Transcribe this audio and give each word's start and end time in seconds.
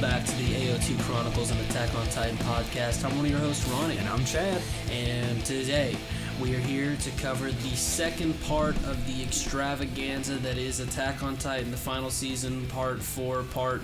welcome 0.00 0.18
back 0.18 0.28
to 0.28 0.36
the 0.36 0.54
AOT 0.54 1.00
Chronicles 1.00 1.50
and 1.50 1.60
Attack 1.62 1.94
on 1.94 2.06
Titan 2.08 2.36
podcast. 2.38 3.04
I'm 3.04 3.16
one 3.16 3.24
of 3.24 3.30
your 3.30 3.40
hosts, 3.40 3.66
Ronny. 3.68 3.96
And 3.96 4.08
I'm 4.08 4.24
Chad. 4.24 4.60
And 4.90 5.44
today 5.44 5.96
we 6.40 6.54
are 6.54 6.60
here 6.60 6.96
to 6.96 7.10
cover 7.22 7.50
the 7.50 7.76
second 7.76 8.40
part 8.42 8.76
of 8.84 9.04
the 9.06 9.22
extravaganza 9.22 10.36
that 10.36 10.56
is 10.56 10.78
Attack 10.80 11.22
on 11.22 11.36
Titan, 11.36 11.70
the 11.70 11.76
final 11.76 12.10
season, 12.10 12.66
part 12.66 13.00
four, 13.00 13.42
part 13.44 13.82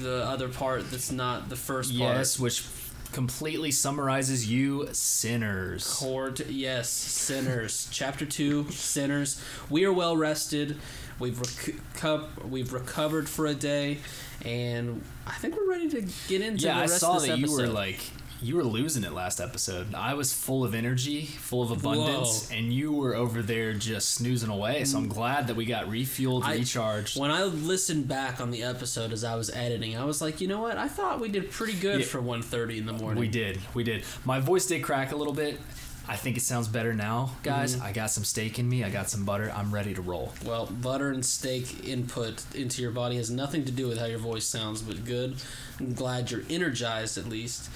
the 0.00 0.24
other 0.24 0.48
part 0.48 0.90
that's 0.90 1.12
not 1.12 1.50
the 1.50 1.56
first 1.56 1.90
part. 1.90 2.16
Yes, 2.16 2.38
which 2.38 2.64
completely 3.12 3.70
summarizes 3.70 4.50
you 4.50 4.88
sinners. 4.92 5.92
Court, 5.92 6.40
yes, 6.48 6.88
sinners. 6.88 7.88
Chapter 7.92 8.24
two, 8.24 8.70
sinners. 8.70 9.42
We 9.68 9.84
are 9.84 9.92
well 9.92 10.16
rested. 10.16 10.78
We've 11.18 11.36
recu- 11.36 12.48
we've 12.48 12.72
recovered 12.72 13.28
for 13.28 13.46
a 13.46 13.54
day, 13.54 13.98
and 14.44 15.02
I 15.26 15.32
think 15.32 15.56
we're 15.56 15.68
ready 15.68 15.88
to 15.90 16.02
get 16.28 16.40
into 16.40 16.66
yeah, 16.66 16.76
the 16.76 16.82
I 16.82 16.86
saw 16.86 17.16
of 17.16 17.22
this 17.22 17.30
that 17.30 17.38
you 17.38 17.50
were 17.50 17.66
like 17.66 18.00
you 18.44 18.56
were 18.56 18.64
losing 18.64 19.04
it 19.04 19.12
last 19.12 19.40
episode. 19.40 19.94
I 19.94 20.14
was 20.14 20.32
full 20.34 20.64
of 20.64 20.74
energy, 20.74 21.24
full 21.24 21.62
of 21.62 21.70
abundance, 21.70 22.50
Whoa. 22.50 22.56
and 22.56 22.72
you 22.72 22.92
were 22.92 23.14
over 23.14 23.40
there 23.40 23.72
just 23.72 24.10
snoozing 24.10 24.50
away. 24.50 24.84
So 24.84 24.98
I'm 24.98 25.08
mm. 25.08 25.14
glad 25.14 25.46
that 25.46 25.56
we 25.56 25.64
got 25.64 25.86
refueled, 25.86 26.44
I- 26.44 26.56
recharged. 26.56 27.18
When 27.18 27.30
I 27.30 27.44
listened 27.44 28.06
back 28.06 28.40
on 28.40 28.50
the 28.50 28.62
episode 28.62 29.12
as 29.12 29.24
I 29.24 29.34
was 29.36 29.48
editing, 29.50 29.96
I 29.96 30.04
was 30.04 30.20
like, 30.20 30.42
you 30.42 30.48
know 30.48 30.60
what? 30.60 30.76
I 30.76 30.88
thought 30.88 31.20
we 31.20 31.28
did 31.28 31.50
pretty 31.50 31.72
good 31.72 32.00
Yeah. 32.00 32.06
for 32.06 32.20
1.30 32.20 32.78
in 32.78 32.86
the 32.86 32.92
morning. 32.92 33.20
We 33.20 33.28
did, 33.28 33.60
we 33.72 33.82
did. 33.82 34.04
My 34.24 34.40
voice 34.40 34.66
did 34.66 34.82
crack 34.82 35.12
a 35.12 35.16
little 35.16 35.32
bit. 35.34 35.58
I 36.06 36.16
think 36.16 36.36
it 36.36 36.42
sounds 36.42 36.68
better 36.68 36.92
now, 36.92 37.30
guys. 37.42 37.76
Mm-hmm. 37.76 37.86
I 37.86 37.92
got 37.92 38.10
some 38.10 38.24
steak 38.24 38.58
in 38.58 38.68
me. 38.68 38.84
I 38.84 38.90
got 38.90 39.08
some 39.08 39.24
butter. 39.24 39.50
I'm 39.54 39.72
ready 39.72 39.94
to 39.94 40.02
roll. 40.02 40.32
Well, 40.44 40.66
butter 40.66 41.10
and 41.10 41.24
steak 41.24 41.88
input 41.88 42.44
into 42.54 42.82
your 42.82 42.90
body 42.90 43.16
has 43.16 43.30
nothing 43.30 43.64
to 43.64 43.72
do 43.72 43.88
with 43.88 43.98
how 43.98 44.04
your 44.04 44.18
voice 44.18 44.44
sounds, 44.44 44.82
but 44.82 45.04
good. 45.06 45.36
I'm 45.80 45.94
glad 45.94 46.30
you're 46.30 46.42
energized 46.50 47.16
at 47.16 47.26
least. 47.26 47.70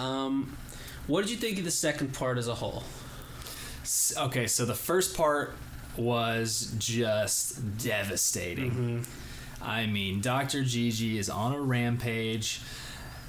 Um, 0.00 0.56
what 1.06 1.22
did 1.22 1.30
you 1.30 1.36
think 1.36 1.58
of 1.58 1.64
the 1.64 1.70
second 1.70 2.12
part 2.12 2.38
as 2.38 2.48
a 2.48 2.54
whole? 2.54 2.82
Okay, 4.18 4.46
so 4.48 4.64
the 4.64 4.74
first 4.74 5.16
part 5.16 5.54
was 5.96 6.74
just 6.78 7.78
devastating. 7.78 9.06
I 9.62 9.86
mean, 9.86 10.20
Dr. 10.20 10.64
Gigi 10.64 11.18
is 11.18 11.30
on 11.30 11.54
a 11.54 11.60
rampage. 11.60 12.60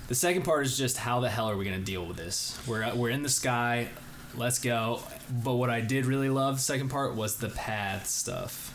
The 0.07 0.15
second 0.15 0.43
part 0.43 0.65
is 0.65 0.77
just 0.77 0.97
how 0.97 1.19
the 1.19 1.29
hell 1.29 1.49
are 1.49 1.57
we 1.57 1.65
going 1.65 1.77
to 1.77 1.83
deal 1.83 2.05
with 2.05 2.17
this? 2.17 2.57
We're 2.67 2.93
we're 2.95 3.09
in 3.09 3.23
the 3.23 3.29
sky. 3.29 3.89
Let's 4.37 4.59
go. 4.59 5.01
But 5.43 5.53
what 5.53 5.69
I 5.69 5.81
did 5.81 6.05
really 6.05 6.29
love 6.29 6.55
the 6.55 6.61
second 6.61 6.89
part 6.89 7.15
was 7.15 7.37
the 7.37 7.49
path 7.49 8.07
stuff. 8.07 8.71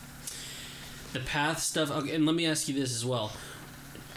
The 1.13 1.19
path 1.19 1.59
stuff. 1.59 1.91
Okay, 1.91 2.15
and 2.15 2.25
let 2.25 2.35
me 2.35 2.45
ask 2.45 2.67
you 2.67 2.73
this 2.73 2.95
as 2.95 3.05
well. 3.05 3.31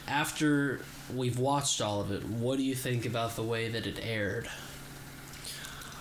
After 0.09 0.81
we've 1.15 1.39
watched 1.39 1.81
all 1.81 2.01
of 2.01 2.11
it, 2.11 2.25
what 2.25 2.57
do 2.57 2.65
you 2.65 2.75
think 2.75 3.05
about 3.05 3.37
the 3.37 3.43
way 3.43 3.69
that 3.69 3.87
it 3.87 3.99
aired? 4.03 4.49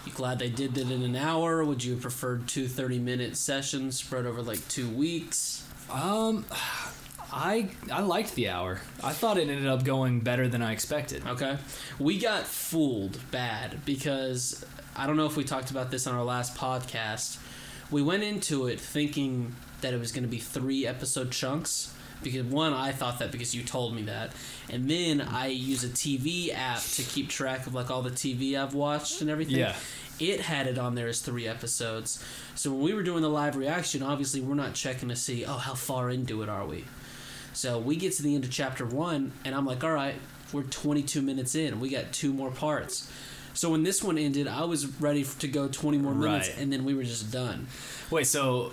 You 0.05 0.11
glad 0.11 0.39
they 0.39 0.49
did 0.49 0.77
it 0.77 0.91
in 0.91 1.01
an 1.01 1.15
hour? 1.15 1.63
Would 1.63 1.83
you 1.83 1.93
have 1.93 2.01
preferred 2.01 2.47
two 2.47 2.67
30 2.67 2.99
minute 2.99 3.37
sessions 3.37 3.97
spread 3.97 4.25
over 4.25 4.41
like 4.41 4.65
two 4.67 4.89
weeks? 4.89 5.65
Um 5.89 6.45
I 7.33 7.69
I 7.91 8.01
liked 8.01 8.35
the 8.35 8.49
hour. 8.49 8.79
I 9.03 9.11
thought 9.11 9.37
it 9.37 9.49
ended 9.49 9.65
up 9.65 9.83
going 9.83 10.19
better 10.19 10.47
than 10.47 10.61
I 10.61 10.71
expected. 10.71 11.25
Okay. 11.25 11.57
We 11.97 12.19
got 12.19 12.45
fooled 12.45 13.19
bad 13.31 13.83
because 13.85 14.63
I 14.95 15.07
don't 15.07 15.17
know 15.17 15.25
if 15.25 15.35
we 15.35 15.43
talked 15.43 15.71
about 15.71 15.89
this 15.89 16.05
on 16.05 16.13
our 16.15 16.23
last 16.23 16.55
podcast. 16.55 17.39
We 17.89 18.01
went 18.01 18.23
into 18.23 18.67
it 18.67 18.79
thinking 18.79 19.55
that 19.81 19.93
it 19.93 19.99
was 19.99 20.11
going 20.11 20.23
to 20.23 20.29
be 20.29 20.37
three 20.37 20.85
episode 20.85 21.31
chunks. 21.31 21.93
Because 22.21 22.43
one, 22.43 22.71
I 22.71 22.93
thought 22.93 23.19
that 23.19 23.33
because 23.33 23.53
you 23.53 23.63
told 23.63 23.93
me 23.93 24.03
that, 24.03 24.31
and 24.69 24.89
then 24.89 25.19
I 25.19 25.47
use 25.47 25.83
a 25.83 25.89
TV 25.89 26.55
app 26.55 26.81
to 26.81 27.03
keep 27.03 27.27
track 27.27 27.67
of 27.67 27.73
like 27.73 27.91
all 27.91 28.01
the 28.01 28.11
TV 28.11 28.57
I've 28.57 28.73
watched 28.73 29.19
and 29.19 29.29
everything. 29.29 29.57
Yeah. 29.57 29.75
It 30.21 30.39
had 30.39 30.67
it 30.67 30.77
on 30.77 30.95
there 30.95 31.09
as 31.09 31.19
three 31.19 31.45
episodes. 31.45 32.23
So 32.55 32.71
when 32.71 32.81
we 32.81 32.93
were 32.93 33.03
doing 33.03 33.23
the 33.23 33.29
live 33.29 33.57
reaction, 33.57 34.01
obviously 34.01 34.39
we're 34.39 34.55
not 34.55 34.73
checking 34.73 35.09
to 35.09 35.17
see, 35.17 35.43
oh, 35.43 35.57
how 35.57 35.73
far 35.73 36.09
into 36.09 36.43
it 36.43 36.47
are 36.47 36.65
we? 36.65 36.85
So 37.53 37.77
we 37.79 37.95
get 37.95 38.13
to 38.13 38.23
the 38.23 38.35
end 38.35 38.43
of 38.45 38.51
chapter 38.51 38.85
one, 38.85 39.31
and 39.45 39.53
I'm 39.55 39.65
like, 39.65 39.83
all 39.83 39.91
right, 39.91 40.15
we're 40.51 40.63
22 40.63 41.21
minutes 41.21 41.55
in. 41.55 41.79
We 41.79 41.89
got 41.89 42.11
two 42.11 42.33
more 42.33 42.51
parts. 42.51 43.09
So 43.53 43.69
when 43.69 43.83
this 43.83 44.03
one 44.03 44.17
ended, 44.17 44.47
I 44.47 44.65
was 44.65 44.87
ready 44.99 45.23
to 45.23 45.47
go 45.47 45.67
20 45.67 45.97
more 45.99 46.15
minutes, 46.15 46.49
Right. 46.49 46.57
and 46.57 46.73
then 46.73 46.83
we 46.85 46.93
were 46.95 47.03
just 47.03 47.31
done. 47.31 47.67
Wait, 48.09 48.25
so 48.25 48.71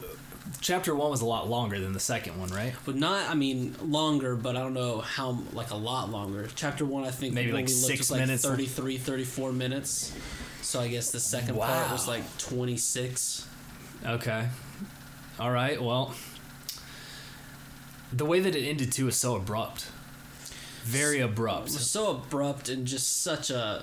chapter 0.62 0.94
1 0.94 1.10
was 1.10 1.20
a 1.20 1.26
lot 1.26 1.48
longer 1.50 1.78
than 1.78 1.92
the 1.92 2.00
second 2.00 2.38
one, 2.41 2.48
right? 2.48 2.72
But 2.86 2.96
not, 2.96 3.28
I 3.28 3.34
mean, 3.34 3.74
longer, 3.84 4.34
but 4.36 4.56
I 4.56 4.60
don't 4.60 4.72
know 4.72 5.00
how, 5.02 5.38
like 5.52 5.70
a 5.70 5.76
lot 5.76 6.10
longer. 6.10 6.48
Chapter 6.54 6.86
one, 6.86 7.04
I 7.04 7.10
think, 7.10 7.34
Maybe 7.34 7.52
like 7.52 7.66
we 7.66 7.72
looked, 7.74 7.84
six 7.86 8.10
like 8.10 8.20
minutes. 8.20 8.42
33, 8.42 8.97
34 8.97 9.52
minutes. 9.52 10.14
So 10.62 10.80
I 10.80 10.88
guess 10.88 11.10
the 11.10 11.20
second 11.20 11.56
part 11.56 11.91
was 11.92 12.08
like 12.08 12.22
26. 12.38 13.47
Okay. 14.06 14.48
All 15.38 15.50
right. 15.50 15.82
Well, 15.82 16.14
the 18.12 18.25
way 18.25 18.41
that 18.41 18.54
it 18.56 18.66
ended 18.66 18.93
too 18.93 19.09
is 19.09 19.16
so 19.16 19.37
abrupt. 19.37 19.87
Very 20.84 21.19
It 21.19 21.22
abrupt. 21.25 21.65
was 21.65 21.88
so 21.88 22.10
abrupt 22.16 22.69
and 22.69 22.87
just 22.87 23.22
such 23.22 23.50
a. 23.50 23.82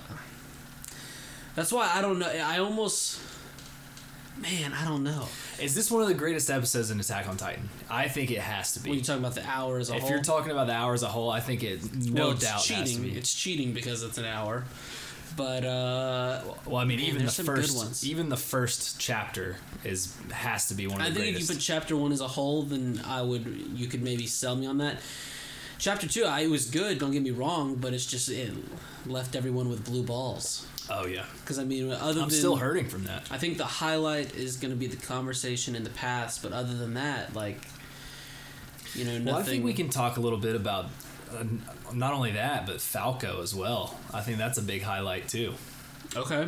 That's 1.55 1.71
why 1.71 1.91
I 1.93 2.01
don't 2.01 2.19
know. 2.19 2.27
I 2.27 2.59
almost. 2.59 3.19
Man, 4.39 4.71
I 4.73 4.85
don't 4.85 5.03
know. 5.03 5.27
Is 5.59 5.73
this 5.73 5.89
one 5.89 6.03
of 6.03 6.07
the 6.07 6.13
greatest 6.13 6.51
episodes 6.51 6.91
in 6.91 6.99
Attack 6.99 7.27
on 7.27 7.37
Titan? 7.37 7.69
I 7.89 8.07
think 8.07 8.29
it 8.29 8.37
has 8.39 8.73
to 8.73 8.79
be. 8.79 8.89
When 8.91 8.99
you 8.99 9.01
be. 9.01 9.07
talking 9.07 9.23
about 9.23 9.33
the 9.35 9.47
hour 9.47 9.79
as 9.79 9.89
a 9.89 9.95
If 9.95 10.01
whole, 10.01 10.11
you're 10.11 10.21
talking 10.21 10.51
about 10.51 10.67
the 10.67 10.73
hour 10.73 10.93
as 10.93 11.01
a 11.01 11.07
whole, 11.07 11.31
I 11.31 11.39
think 11.39 11.63
it 11.63 11.81
no 11.95 12.25
well, 12.25 12.31
it's 12.33 12.43
doubt 12.43 12.61
cheating. 12.61 12.83
has 12.83 12.95
to 12.95 13.01
be. 13.01 13.11
It's 13.17 13.33
cheating 13.33 13.73
because 13.73 14.03
it's 14.03 14.19
an 14.19 14.25
hour. 14.25 14.65
But 15.35 15.65
uh, 15.65 16.41
well, 16.65 16.77
I 16.77 16.85
mean, 16.85 16.99
Man, 16.99 17.07
even 17.07 17.13
the 17.19 17.23
there's 17.25 17.33
some 17.35 17.45
good 17.45 17.57
first, 17.57 17.77
ones. 17.77 18.07
even 18.07 18.29
the 18.29 18.37
first 18.37 18.99
chapter 18.99 19.57
is 19.83 20.15
has 20.31 20.67
to 20.69 20.73
be 20.73 20.87
one 20.87 21.01
of 21.01 21.07
I 21.07 21.11
think 21.11 21.35
if 21.35 21.39
you 21.41 21.45
put 21.45 21.59
chapter 21.59 21.95
one 21.95 22.11
as 22.11 22.21
a 22.21 22.27
whole, 22.27 22.63
then 22.63 23.01
I 23.05 23.21
would 23.21 23.45
you 23.75 23.87
could 23.87 24.01
maybe 24.01 24.25
sell 24.25 24.55
me 24.55 24.65
on 24.65 24.77
that. 24.79 24.97
Chapter 25.79 26.07
two, 26.07 26.23
I 26.25 26.41
it 26.41 26.49
was 26.49 26.65
good. 26.69 26.97
Don't 26.97 27.11
get 27.11 27.21
me 27.21 27.31
wrong, 27.31 27.75
but 27.75 27.93
it's 27.93 28.05
just 28.05 28.29
it 28.29 28.51
left 29.05 29.35
everyone 29.35 29.69
with 29.69 29.85
blue 29.85 30.01
balls. 30.03 30.65
oh 30.89 31.05
yeah, 31.05 31.25
Because 31.41 31.59
I 31.59 31.65
mean, 31.65 31.91
other 31.91 32.21
I'm 32.21 32.29
than 32.29 32.37
still 32.37 32.55
hurting 32.55 32.87
from 32.89 33.03
that. 33.03 33.23
I 33.29 33.37
think 33.37 33.57
the 33.57 33.65
highlight 33.65 34.35
is 34.35 34.57
going 34.57 34.71
to 34.71 34.77
be 34.77 34.87
the 34.87 34.97
conversation 34.97 35.75
in 35.75 35.83
the 35.83 35.89
past, 35.91 36.41
but 36.41 36.51
other 36.51 36.73
than 36.73 36.95
that, 36.95 37.35
like, 37.35 37.61
you 38.95 39.03
know, 39.05 39.11
nothing. 39.19 39.25
Well, 39.25 39.37
I 39.37 39.43
think 39.43 39.63
we 39.65 39.73
can 39.73 39.89
talk 39.89 40.17
a 40.17 40.19
little 40.19 40.39
bit 40.39 40.55
about 40.55 40.87
uh, 41.35 41.43
not 41.93 42.13
only 42.13 42.31
that, 42.31 42.65
but 42.65 42.81
Falco 42.81 43.41
as 43.41 43.53
well. 43.55 43.97
I 44.13 44.21
think 44.21 44.37
that's 44.37 44.57
a 44.57 44.61
big 44.61 44.81
highlight 44.83 45.27
too. 45.27 45.53
Okay. 46.15 46.47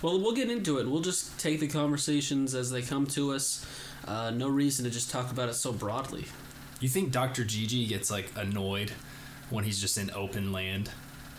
Well, 0.00 0.20
we'll 0.20 0.34
get 0.34 0.50
into 0.50 0.78
it. 0.78 0.88
We'll 0.88 1.00
just 1.00 1.38
take 1.38 1.60
the 1.60 1.68
conversations 1.68 2.54
as 2.54 2.70
they 2.70 2.82
come 2.82 3.06
to 3.08 3.32
us. 3.32 3.64
Uh, 4.06 4.30
no 4.30 4.48
reason 4.48 4.84
to 4.84 4.90
just 4.90 5.10
talk 5.10 5.30
about 5.30 5.48
it 5.48 5.54
so 5.54 5.72
broadly. 5.72 6.24
You 6.80 6.88
think 6.88 7.12
Dr. 7.12 7.44
Gigi 7.44 7.86
gets 7.86 8.10
like 8.10 8.30
annoyed 8.36 8.90
when 9.50 9.64
he's 9.64 9.80
just 9.80 9.96
in 9.98 10.10
open 10.10 10.52
land? 10.52 10.90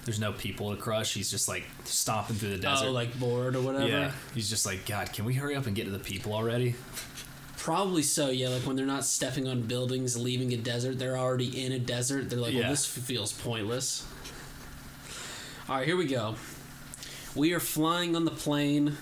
There's 0.06 0.20
no 0.20 0.34
people 0.34 0.74
to 0.76 0.82
crush. 0.82 1.14
He's 1.14 1.32
just 1.32 1.48
like 1.48 1.64
stomping 1.86 2.36
through 2.36 2.50
the 2.52 2.58
desert. 2.58 2.88
Oh, 2.88 2.92
like 2.92 3.18
bored 3.20 3.56
or 3.56 3.62
whatever. 3.62 3.88
yeah, 3.88 4.12
he's 4.34 4.50
just 4.50 4.66
like, 4.66 4.86
God, 4.86 5.12
can 5.14 5.24
we 5.26 5.34
hurry 5.34 5.56
up 5.56 5.66
and 5.66 5.76
get 5.76 5.86
to 5.86 5.92
the 5.92 6.00
people 6.00 6.34
already? 6.34 6.76
Probably 7.63 8.03
so. 8.03 8.29
Yeah, 8.29 8.50
like 8.50 8.63
when 8.63 8.75
they're 8.75 8.85
not 8.85 9.06
stepping 9.06 9.47
on 9.47 9.62
buildings, 9.62 10.18
leaving 10.18 10.51
a 10.53 10.57
desert, 10.57 11.00
they're 11.00 11.18
already 11.18 11.63
in 11.66 11.72
a 11.72 11.79
desert. 11.79 12.29
They're 12.29 12.38
like, 12.38 12.51
Yeah. 12.51 12.63
well, 12.63 12.69
this 12.72 12.85
feels 12.85 13.31
pointless. 13.31 14.06
All 15.69 15.78
right, 15.78 15.85
here 15.88 15.96
we 15.96 16.03
go. 16.06 16.35
We 17.35 17.53
are 17.53 17.61
flying 17.61 18.17
on 18.17 18.26
the 18.26 18.32
plane, 18.32 18.97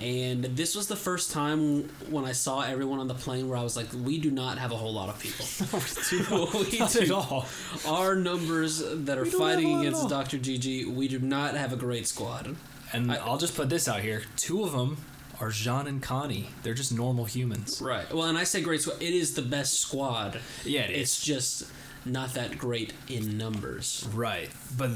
and 0.00 0.44
this 0.44 0.74
was 0.74 0.88
the 0.88 0.96
first 0.96 1.30
time 1.30 1.90
when 2.08 2.24
I 2.24 2.32
saw 2.32 2.62
everyone 2.62 3.00
on 3.00 3.06
the 3.06 3.14
plane 3.14 3.50
where 3.50 3.58
I 3.58 3.62
was 3.62 3.76
like, 3.76 3.88
we 3.92 4.16
do 4.16 4.30
not 4.30 4.56
have 4.56 4.72
a 4.72 4.76
whole 4.76 4.94
lot 4.94 5.10
of 5.10 5.18
people. 5.20 5.44
we 6.70 6.78
Not 6.78 6.90
do 6.90 7.00
at 7.00 7.10
all. 7.10 7.46
our 7.86 8.16
numbers 8.16 8.78
that 8.78 9.18
are 9.18 9.24
We 9.24 9.30
don't 9.30 9.40
have 9.42 9.50
a 9.50 9.52
fighting 9.56 9.72
lot 9.72 9.76
at 9.76 9.80
against 9.82 10.02
all. 10.04 10.08
Dr. 10.08 10.38
GG, 10.38 10.86
we 10.86 11.06
do 11.06 11.18
not 11.18 11.54
have 11.54 11.74
a 11.74 11.76
great 11.76 12.06
squad. 12.06 12.56
And 12.94 13.12
I, 13.12 13.28
will 13.28 13.36
just 13.36 13.54
put 13.54 13.68
this 13.68 13.88
out 13.88 14.00
here: 14.00 14.22
two 14.38 14.64
of 14.64 14.72
them 14.72 14.96
are 15.40 15.50
Jean 15.50 15.86
and 15.86 16.02
Connie. 16.02 16.50
They're 16.62 16.74
just 16.74 16.92
normal 16.92 17.24
humans. 17.24 17.80
Right. 17.80 18.12
Well, 18.12 18.24
and 18.24 18.38
I 18.38 18.44
say 18.44 18.60
great 18.60 18.82
squad. 18.82 19.02
It 19.02 19.14
is 19.14 19.34
the 19.34 19.42
best 19.42 19.80
squad. 19.80 20.40
Yeah, 20.64 20.82
it 20.82 20.90
is. 20.90 21.00
It's 21.00 21.24
just 21.24 21.70
not 22.04 22.34
that 22.34 22.58
great 22.58 22.92
in 23.08 23.38
numbers. 23.38 24.08
Right, 24.14 24.50
but 24.76 24.90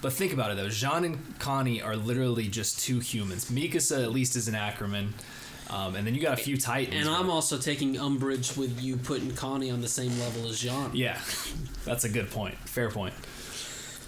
but 0.00 0.12
think 0.12 0.32
about 0.32 0.50
it 0.50 0.56
though. 0.56 0.68
Jean 0.68 1.04
and 1.04 1.38
Connie 1.38 1.80
are 1.80 1.96
literally 1.96 2.48
just 2.48 2.80
two 2.80 2.98
humans. 2.98 3.50
Mikasa 3.50 4.02
at 4.02 4.12
least 4.12 4.36
is 4.36 4.48
an 4.48 4.54
Ackerman, 4.54 5.14
um, 5.70 5.94
and 5.94 6.06
then 6.06 6.14
you 6.14 6.20
got 6.20 6.38
a 6.38 6.42
few 6.42 6.56
Titans. 6.56 6.96
And 7.00 7.08
I'm 7.08 7.30
also 7.30 7.58
taking 7.58 7.98
umbrage 7.98 8.56
with 8.56 8.80
you 8.82 8.96
putting 8.96 9.34
Connie 9.34 9.70
on 9.70 9.80
the 9.80 9.88
same 9.88 10.18
level 10.18 10.48
as 10.48 10.58
Jean. 10.60 10.90
yeah, 10.94 11.20
that's 11.84 12.04
a 12.04 12.08
good 12.08 12.30
point. 12.30 12.56
Fair 12.68 12.90
point. 12.90 13.14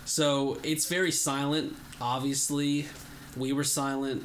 So 0.05 0.59
it's 0.63 0.87
very 0.87 1.11
silent. 1.13 1.77
Obviously, 2.01 2.87
we 3.37 3.53
were 3.53 3.65
silent 3.65 4.23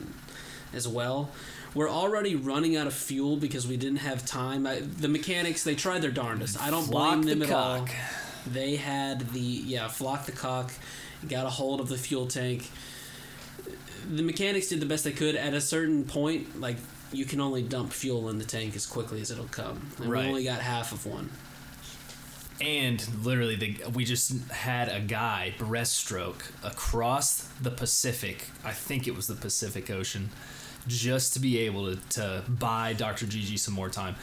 as 0.74 0.88
well. 0.88 1.30
We're 1.76 1.90
already 1.90 2.36
running 2.36 2.76
out 2.76 2.88
of 2.88 2.94
fuel 2.94 3.38
because 3.38 3.68
we 3.68 3.78
didn't 3.78 4.00
have 4.00 4.26
time. 4.26 4.66
I, 4.66 4.80
the 4.80 5.08
mechanics 5.08 5.64
they 5.64 5.76
tried 5.76 6.02
their 6.02 6.12
darndest. 6.12 6.60
I 6.60 6.70
don't 6.72 6.84
Flock 6.86 7.12
blame 7.12 7.22
the 7.24 7.30
them 7.36 7.44
at 7.44 7.52
all. 7.52 7.88
They 8.48 8.76
had 8.78 9.30
the 9.32 9.40
yeah 9.40 9.88
flock 9.88 10.26
the 10.26 10.32
cock, 10.32 10.72
got 11.28 11.46
a 11.46 11.50
hold 11.50 11.80
of 11.80 11.90
the 11.90 11.98
fuel 11.98 12.26
tank. 12.28 12.70
The 14.10 14.24
mechanics 14.24 14.68
did 14.70 14.80
the 14.80 14.86
best 14.88 15.04
they 15.04 15.12
could. 15.12 15.36
At 15.36 15.54
a 15.54 15.62
certain 15.62 16.04
point, 16.06 16.60
like 16.60 16.78
you 17.12 17.26
can 17.26 17.40
only 17.42 17.62
dump 17.62 17.92
fuel 17.92 18.30
in 18.30 18.40
the 18.40 18.46
tank 18.46 18.76
as 18.76 18.86
quickly 18.86 19.22
as 19.22 19.30
it'll 19.30 19.46
come, 19.46 19.92
and 20.00 20.10
Right. 20.12 20.24
we 20.24 20.30
only 20.30 20.44
got 20.44 20.62
half 20.62 20.92
of 20.92 21.06
one. 21.06 21.30
And 22.62 23.24
literally, 23.24 23.56
the, 23.56 23.90
we 23.94 24.04
just 24.04 24.50
had 24.50 24.90
a 24.90 25.00
guy 25.00 25.54
breaststroke 25.58 26.52
across 26.64 27.44
the 27.62 27.72
Pacific. 27.72 28.48
I 28.66 28.74
think 28.74 29.08
it 29.08 29.16
was 29.16 29.28
the 29.28 29.36
Pacific 29.36 29.90
Ocean, 29.90 30.30
just 30.90 31.34
to 31.34 31.40
be 31.40 31.60
able 31.60 31.96
to, 31.96 32.10
to 32.10 32.44
buy 32.50 32.94
Dr. 32.94 33.26
Gigi 33.26 33.58
some 33.58 33.74
more 33.74 33.90
time. 33.90 34.16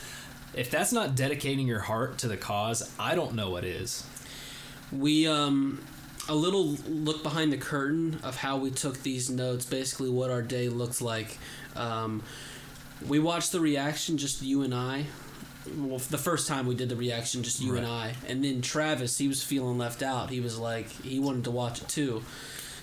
If 0.55 0.71
that's 0.71 0.93
not 0.93 1.15
dedicating 1.15 1.67
your 1.67 1.81
heart 1.81 2.19
to 2.19 2.29
the 2.29 2.37
cause, 2.37 2.91
I 2.99 3.15
don't 3.15 3.35
know 3.35 3.51
what 3.51 3.65
is. 3.65 4.07
We 4.93 5.27
um 5.27 5.81
a 6.29 6.35
little 6.35 6.77
look 6.89 7.23
behind 7.23 7.53
the 7.53 7.57
curtain 7.57 8.19
of 8.23 8.37
how 8.37 8.57
we 8.57 8.71
took 8.71 9.03
these 9.03 9.31
notes, 9.31 9.65
basically 9.65 10.11
what 10.11 10.31
our 10.31 10.43
day 10.43 10.69
looked 10.69 11.01
like. 11.01 11.39
Um, 11.77 12.23
we 13.07 13.19
watched 13.19 13.53
the 13.53 13.61
reaction, 13.61 14.19
just 14.19 14.43
you 14.43 14.63
and 14.63 14.75
I. 14.75 15.05
Well, 15.77 15.99
the 15.99 16.19
first 16.19 16.49
time 16.49 16.67
we 16.67 16.75
did 16.75 16.89
the 16.89 16.97
reaction, 16.97 17.43
just 17.43 17.61
you 17.61 17.77
and 17.77 17.87
I, 17.87 18.15
and 18.29 18.45
then 18.45 18.61
Travis, 18.61 19.19
he 19.19 19.29
was 19.29 19.43
feeling 19.43 19.79
left 19.79 20.03
out. 20.03 20.31
He 20.31 20.41
was 20.41 20.59
like, 20.59 20.89
he 20.89 21.19
wanted 21.19 21.45
to 21.45 21.51
watch 21.51 21.83
it 21.83 21.89
too. 21.89 22.23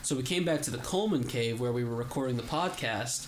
So 0.03 0.17
we 0.17 0.23
came 0.23 0.43
back 0.43 0.61
to 0.63 0.71
the 0.71 0.79
Coleman 0.79 1.23
Cave 1.23 1.61
where 1.61 1.71
we 1.71 1.85
were 1.85 1.95
recording 1.95 2.35
the 2.35 2.43
podcast, 2.43 3.27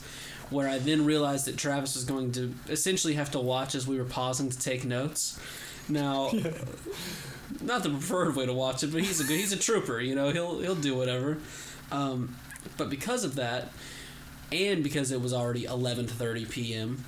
where 0.50 0.68
I 0.68 0.78
then 0.78 1.06
realized 1.06 1.46
that 1.46 1.58
Travis 1.58 1.96
was 1.96 2.04
going 2.04 2.32
to 2.34 2.54
essentially 2.70 3.14
have 3.14 3.32
to 3.32 3.40
watch 3.40 3.76
as 3.76 3.88
we 3.88 3.98
were 3.98 4.06
pausing 4.06 4.50
to 4.50 4.60
take 4.60 4.86
notes. 4.86 5.40
Now, 5.88 6.32
not 7.62 7.84
the 7.84 7.90
preferred 7.90 8.36
way 8.36 8.46
to 8.46 8.54
watch 8.54 8.84
it, 8.84 8.92
but 8.92 9.02
he's 9.02 9.20
a 9.20 9.24
good, 9.24 9.38
he's 9.38 9.54
a 9.54 9.58
trooper. 9.58 10.00
You 10.00 10.16
know, 10.16 10.30
he'll 10.30 10.60
he'll 10.60 10.76
do 10.76 10.96
whatever. 10.96 11.38
Um, 11.92 12.36
but 12.78 12.90
because 12.90 13.24
of 13.24 13.36
that, 13.36 13.70
and 14.52 14.84
because 14.84 15.12
it 15.12 15.22
was 15.22 15.34
already 15.34 15.66
11:30 15.66 16.50
p.m. 16.50 17.04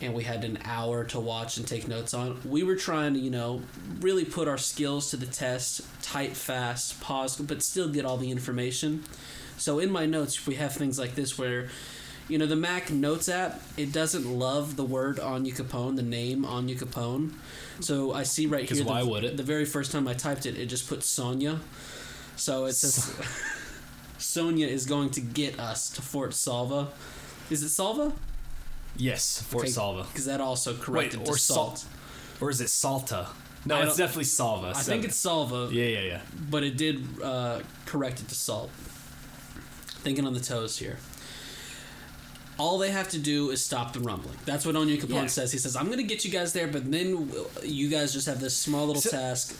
and 0.00 0.14
we 0.14 0.24
had 0.24 0.44
an 0.44 0.58
hour 0.64 1.04
to 1.04 1.20
watch 1.20 1.56
and 1.56 1.66
take 1.66 1.86
notes 1.86 2.14
on, 2.14 2.40
we 2.44 2.62
were 2.62 2.76
trying 2.76 3.14
to 3.14 3.20
you 3.20 3.30
know 3.30 3.62
really 4.00 4.24
put 4.24 4.48
our 4.48 4.58
skills 4.58 5.10
to 5.10 5.16
the 5.16 5.26
test, 5.26 5.82
type 6.02 6.32
fast, 6.32 7.00
pause, 7.00 7.36
but 7.36 7.62
still 7.62 7.88
get 7.88 8.04
all 8.04 8.16
the 8.16 8.30
information. 8.30 9.04
So 9.56 9.78
in 9.78 9.90
my 9.90 10.06
notes, 10.06 10.46
we 10.46 10.56
have 10.56 10.74
things 10.74 10.98
like 10.98 11.14
this 11.14 11.38
where. 11.38 11.68
You 12.28 12.38
know 12.38 12.46
the 12.46 12.56
Mac 12.56 12.90
Notes 12.90 13.28
app. 13.28 13.60
It 13.76 13.92
doesn't 13.92 14.24
love 14.26 14.76
the 14.76 14.84
word 14.84 15.18
Onyankopon, 15.18 15.96
the 15.96 16.02
name 16.02 16.44
Onyankopon. 16.44 17.32
So 17.80 18.12
I 18.12 18.22
see 18.22 18.46
right 18.46 18.68
here. 18.68 18.84
why 18.84 19.02
the, 19.02 19.08
would 19.08 19.24
it? 19.24 19.36
The 19.36 19.42
very 19.42 19.64
first 19.64 19.92
time 19.92 20.06
I 20.08 20.14
typed 20.14 20.46
it, 20.46 20.56
it 20.56 20.66
just 20.66 20.88
put 20.88 21.02
Sonia. 21.02 21.60
So 22.36 22.64
it 22.66 22.72
says 22.74 23.14
Sonia 24.18 24.66
is 24.66 24.86
going 24.86 25.10
to 25.10 25.20
get 25.20 25.58
us 25.58 25.90
to 25.90 26.02
Fort 26.02 26.32
Salva. 26.32 26.88
Is 27.50 27.62
it 27.62 27.70
Salva? 27.70 28.12
Yes, 28.96 29.42
Fort 29.42 29.64
Okay, 29.64 29.72
Salva. 29.72 30.04
Because 30.04 30.26
that 30.26 30.40
also 30.40 30.74
corrected 30.74 31.20
Wait, 31.20 31.26
to 31.26 31.32
or 31.32 31.36
Salt. 31.36 31.78
Salt. 31.78 31.92
Or 32.40 32.50
is 32.50 32.60
it 32.60 32.68
Salta? 32.68 33.28
No, 33.64 33.76
I 33.76 33.84
it's 33.86 33.96
definitely 33.96 34.24
Salva. 34.24 34.72
I 34.74 34.80
think 34.80 35.04
it's 35.04 35.16
Salva, 35.16 35.68
Yeah, 35.72 35.84
yeah, 35.84 36.00
yeah. 36.00 36.20
but 36.50 36.64
it 36.64 36.76
did 36.76 37.04
uh, 37.22 37.60
correct 37.86 38.20
it 38.20 38.28
to 38.28 38.34
Salt. 38.34 38.70
Thinking 40.02 40.26
on 40.26 40.34
the 40.34 40.40
toes 40.40 40.78
here. 40.78 40.98
All 42.58 42.78
they 42.78 42.90
have 42.90 43.08
to 43.10 43.18
do 43.18 43.50
is 43.50 43.64
stop 43.64 43.92
the 43.92 44.00
rumbling. 44.00 44.36
That's 44.44 44.64
what 44.66 44.74
Onyankopon 44.74 45.08
Yeah. 45.10 45.26
says. 45.26 45.52
He 45.52 45.58
says, 45.58 45.74
"I'm 45.74 45.86
going 45.86 45.98
to 45.98 46.04
get 46.04 46.24
you 46.24 46.30
guys 46.30 46.52
there, 46.52 46.68
but 46.68 46.90
then 46.90 47.30
you 47.64 47.88
guys 47.88 48.12
just 48.12 48.26
have 48.26 48.40
this 48.40 48.56
small 48.56 48.86
little 48.86 49.02
So- 49.02 49.10
task. 49.10 49.54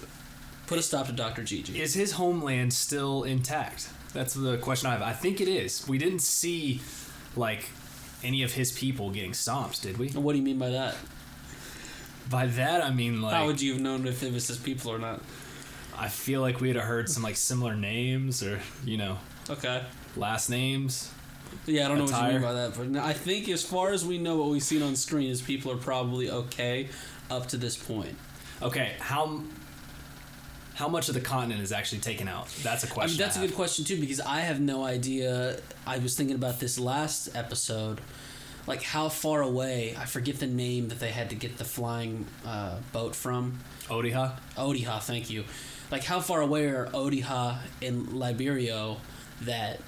Put 0.66 0.78
a 0.78 0.82
stop 0.82 1.06
to 1.06 1.12
Doctor 1.12 1.42
Gigi." 1.42 1.80
Is 1.80 1.94
his 1.94 2.12
homeland 2.12 2.72
still 2.72 3.24
intact? 3.24 3.88
That's 4.12 4.34
the 4.34 4.58
question 4.58 4.88
I 4.88 4.92
have. 4.92 5.02
I 5.02 5.12
think 5.14 5.40
it 5.40 5.48
is. 5.48 5.86
We 5.88 5.98
didn't 5.98 6.20
see 6.20 6.80
like 7.34 7.64
any 8.22 8.42
of 8.42 8.52
his 8.52 8.70
people 8.70 9.10
getting 9.10 9.34
stomped, 9.34 9.82
did 9.82 9.96
we? 9.98 10.08
What 10.10 10.32
do 10.32 10.38
you 10.38 10.44
mean 10.44 10.58
by 10.58 10.70
that? 10.70 10.94
By 12.30 12.46
that 12.46 12.84
I 12.84 12.90
mean 12.90 13.20
like 13.20 13.34
How 13.34 13.46
would 13.46 13.60
you 13.60 13.72
have 13.72 13.82
known 13.82 14.06
if 14.06 14.22
it 14.22 14.32
was 14.32 14.46
his 14.48 14.58
people 14.58 14.92
or 14.92 14.98
not? 14.98 15.22
I 15.98 16.08
feel 16.08 16.40
like 16.40 16.60
we'd 16.60 16.76
have 16.76 16.84
heard 16.84 17.08
some 17.10 17.22
like 17.22 17.36
similar 17.36 17.74
names 17.74 18.42
or 18.42 18.60
you 18.84 18.96
know 18.96 19.18
Okay. 19.50 19.82
last 20.16 20.48
names. 20.48 21.08
Yeah, 21.66 21.84
I 21.84 21.88
don't 21.88 21.98
know 21.98 22.04
what 22.04 22.26
you 22.26 22.32
mean 22.32 22.42
by 22.42 22.52
that, 22.54 22.76
but 22.76 22.96
I 23.00 23.12
think 23.12 23.48
as 23.48 23.62
far 23.62 23.90
as 23.90 24.04
we 24.04 24.18
know, 24.18 24.36
what 24.36 24.48
we've 24.50 24.62
seen 24.62 24.82
on 24.82 24.96
screen 24.96 25.30
is 25.30 25.40
people 25.40 25.70
are 25.70 25.76
probably 25.76 26.28
okay 26.30 26.88
up 27.30 27.46
to 27.48 27.56
this 27.56 27.76
point. 27.76 28.16
Okay, 28.60 28.94
how 28.98 29.42
how 30.74 30.88
much 30.88 31.08
of 31.08 31.14
the 31.14 31.20
continent 31.20 31.60
is 31.60 31.70
actually 31.70 32.00
taken 32.00 32.26
out? 32.28 32.48
That's 32.62 32.82
a 32.82 32.86
I 32.86 32.88
mean, 32.88 32.94
question. 32.94 33.18
that's 33.18 33.36
a 33.36 33.40
good 33.40 33.54
question 33.54 33.84
too 33.84 34.00
because 34.00 34.20
I 34.20 34.40
have 34.40 34.60
no 34.60 34.84
idea. 34.84 35.60
I 35.86 35.98
was 35.98 36.16
thinking 36.16 36.34
about 36.34 36.60
this 36.60 36.78
last 36.78 37.28
episode, 37.36 38.00
like 38.66 38.82
how 38.82 39.08
far 39.08 39.42
away. 39.42 39.94
I 39.96 40.06
forget 40.06 40.40
the 40.40 40.46
name 40.46 40.88
that 40.88 40.98
they 40.98 41.10
had 41.10 41.30
to 41.30 41.36
get 41.36 41.58
the 41.58 41.64
flying 41.64 42.26
uh, 42.44 42.78
boat 42.92 43.14
from. 43.14 43.60
Odiha. 43.84 44.38
Odiha, 44.56 45.00
thank 45.02 45.30
you. 45.30 45.44
Like 45.90 46.04
how 46.04 46.20
far 46.20 46.40
away 46.40 46.66
are 46.66 46.86
Odiha 46.86 47.58
and 47.82 48.08
Liberio 48.08 48.98
that 49.42 49.80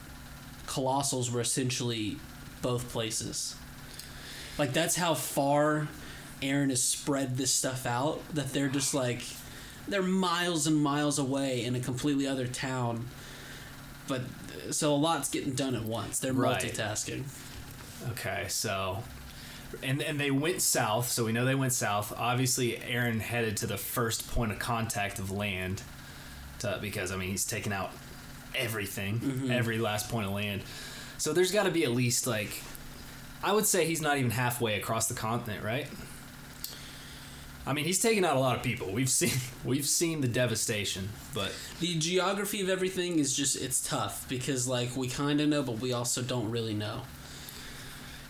Colossals 0.66 1.30
were 1.30 1.40
essentially 1.40 2.16
both 2.62 2.90
places? 2.90 3.56
Like 4.58 4.72
that's 4.72 4.96
how 4.96 5.14
far 5.14 5.88
Eren 6.40 6.70
has 6.70 6.82
spread 6.82 7.36
this 7.36 7.52
stuff 7.52 7.86
out 7.86 8.20
that 8.34 8.52
they're 8.52 8.68
just 8.68 8.94
like 8.94 9.22
they're 9.88 10.02
miles 10.02 10.66
and 10.66 10.76
miles 10.76 11.18
away 11.18 11.64
in 11.64 11.74
a 11.74 11.80
completely 11.80 12.26
other 12.26 12.46
town. 12.46 13.06
But 14.06 14.22
so 14.70 14.94
a 14.94 14.96
lot's 14.96 15.28
getting 15.30 15.52
done 15.52 15.74
at 15.74 15.84
once. 15.84 16.18
They're 16.18 16.32
Right. 16.32 16.62
multitasking. 16.62 17.24
Okay, 18.10 18.46
so 18.48 19.02
and 19.82 20.02
and 20.02 20.20
they 20.20 20.30
went 20.30 20.62
south, 20.62 21.10
so 21.10 21.24
we 21.24 21.32
know 21.32 21.44
they 21.44 21.54
went 21.54 21.72
south. 21.72 22.12
Obviously, 22.16 22.72
Eren 22.72 23.20
headed 23.20 23.56
to 23.58 23.66
the 23.66 23.76
first 23.78 24.30
point 24.30 24.52
of 24.52 24.58
contact 24.58 25.18
of 25.18 25.30
land, 25.30 25.82
to, 26.60 26.78
because 26.80 27.10
I 27.10 27.16
mean 27.16 27.30
he's 27.30 27.44
taken 27.44 27.72
out 27.72 27.90
everything, 28.54 29.20
mm-hmm. 29.20 29.50
every 29.50 29.78
last 29.78 30.08
point 30.08 30.26
of 30.26 30.32
land. 30.32 30.62
So 31.18 31.32
there's 31.32 31.52
got 31.52 31.64
to 31.64 31.70
be 31.70 31.84
at 31.84 31.92
least 31.92 32.26
like, 32.26 32.62
I 33.42 33.52
would 33.52 33.66
say 33.66 33.86
he's 33.86 34.00
not 34.00 34.18
even 34.18 34.30
halfway 34.30 34.78
across 34.78 35.08
the 35.08 35.14
continent, 35.14 35.62
right? 35.64 35.86
I 37.66 37.72
mean, 37.72 37.86
he's 37.86 37.98
taken 37.98 38.24
out 38.24 38.36
a 38.36 38.40
lot 38.40 38.56
of 38.56 38.62
people. 38.62 38.90
We've 38.92 39.08
seen 39.08 39.32
we've 39.64 39.86
seen 39.86 40.20
the 40.20 40.28
devastation, 40.28 41.08
but 41.32 41.52
The 41.80 41.98
geography 41.98 42.60
of 42.60 42.68
everything 42.68 43.18
is 43.18 43.34
just 43.34 43.56
it's 43.56 43.86
tough 43.86 44.28
because 44.28 44.68
like 44.68 44.96
we 44.96 45.08
kind 45.08 45.40
of 45.40 45.48
know 45.48 45.62
but 45.62 45.78
we 45.78 45.92
also 45.92 46.22
don't 46.22 46.50
really 46.50 46.74
know. 46.74 47.02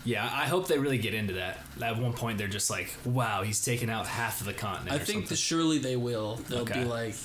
Yeah, 0.05 0.23
I 0.23 0.45
hope 0.47 0.67
they 0.67 0.77
really 0.77 0.97
get 0.99 1.13
into 1.13 1.33
that. 1.33 1.59
At 1.81 1.97
one 1.97 2.13
point, 2.13 2.37
they're 2.37 2.47
just 2.47 2.69
like, 2.69 2.93
"Wow, 3.03 3.41
he's 3.43 3.63
taken 3.63 3.89
out 3.89 4.05
half 4.07 4.39
of 4.39 4.45
the 4.47 4.53
continent." 4.53 4.95
I 4.95 5.03
think 5.03 5.27
that 5.29 5.37
surely 5.37 5.79
they 5.79 5.95
will. 5.97 6.35
They'll 6.47 6.59
Okay. 6.59 6.83
be 6.83 6.85
like, 6.85 7.15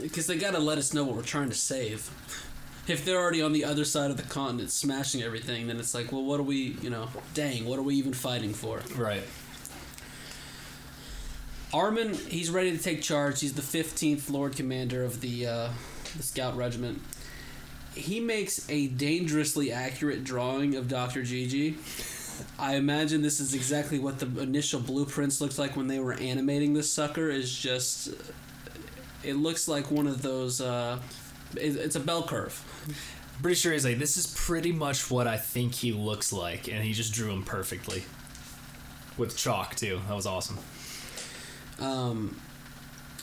because 0.00 0.26
they 0.26 0.36
got 0.38 0.52
to 0.52 0.58
let 0.58 0.78
us 0.78 0.92
know 0.94 1.04
what 1.04 1.14
we're 1.16 1.22
trying 1.22 1.50
to 1.50 1.54
save. 1.54 2.10
If 2.88 3.04
they're 3.04 3.18
already 3.20 3.42
on 3.42 3.52
the 3.52 3.66
other 3.66 3.84
side 3.84 4.10
of 4.10 4.16
the 4.16 4.22
continent 4.22 4.70
smashing 4.70 5.22
everything, 5.22 5.66
then 5.66 5.78
it's 5.78 5.92
like, 5.94 6.10
well, 6.10 6.24
what 6.24 6.40
are 6.40 6.44
we, 6.44 6.76
you 6.80 6.88
know, 6.88 7.08
dang, 7.34 7.66
what 7.66 7.78
are 7.78 7.82
we 7.82 7.94
even 7.96 8.14
fighting 8.14 8.54
for? 8.54 8.80
right. 8.96 9.22
Armin, 11.72 12.14
he's 12.14 12.48
ready 12.50 12.74
to 12.74 12.82
take 12.82 13.02
charge. 13.02 13.40
He's 13.42 13.52
the 13.52 13.60
15th 13.62 14.30
Lord 14.30 14.56
Commander 14.56 15.04
of 15.04 15.20
the, 15.20 15.46
uh, 15.46 15.68
the 16.16 16.22
Scout 16.22 16.56
Regiment. 16.56 17.02
He 17.94 18.20
makes 18.20 18.68
a 18.70 18.88
dangerously 18.88 19.72
accurate 19.72 20.24
drawing 20.24 20.76
of 20.76 20.88
Dr. 20.88 21.22
Gigi. 21.22 21.76
I 22.58 22.76
imagine 22.76 23.22
this 23.22 23.40
is 23.40 23.54
exactly 23.54 23.98
what 23.98 24.18
the 24.18 24.26
initial 24.40 24.80
blueprints 24.80 25.40
looked 25.40 25.58
like 25.58 25.76
when 25.76 25.88
they 25.88 25.98
were 25.98 26.12
animating 26.14 26.74
this 26.74 26.92
sucker. 26.92 27.30
Is 27.30 27.56
just, 27.56 28.10
it 29.24 29.34
looks 29.34 29.68
like 29.68 29.90
one 29.90 30.06
of 30.06 30.22
those. 30.22 30.60
Uh, 30.60 30.98
it, 31.56 31.76
it's 31.76 31.96
a 31.96 32.00
bell 32.00 32.22
curve. 32.22 32.62
Pretty 33.42 33.54
sure 33.54 33.72
he's 33.72 33.84
like, 33.84 33.98
this 33.98 34.16
is 34.16 34.34
pretty 34.36 34.72
much 34.72 35.10
what 35.10 35.26
I 35.28 35.36
think 35.36 35.74
he 35.74 35.92
looks 35.92 36.32
like, 36.32 36.68
and 36.68 36.82
he 36.82 36.92
just 36.92 37.12
drew 37.12 37.30
him 37.30 37.44
perfectly. 37.44 38.04
With 39.16 39.36
chalk 39.36 39.74
too. 39.74 40.00
That 40.08 40.14
was 40.14 40.26
awesome. 40.26 40.58
Um, 41.80 42.40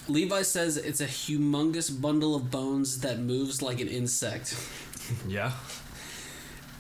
Levi 0.07 0.43
says 0.43 0.77
it's 0.77 1.01
a 1.01 1.07
humongous 1.07 1.89
bundle 2.01 2.35
of 2.35 2.51
bones 2.51 3.00
that 3.01 3.19
moves 3.19 3.62
like 3.62 3.79
an 3.79 3.88
insect. 3.88 4.55
Yeah. 5.27 5.51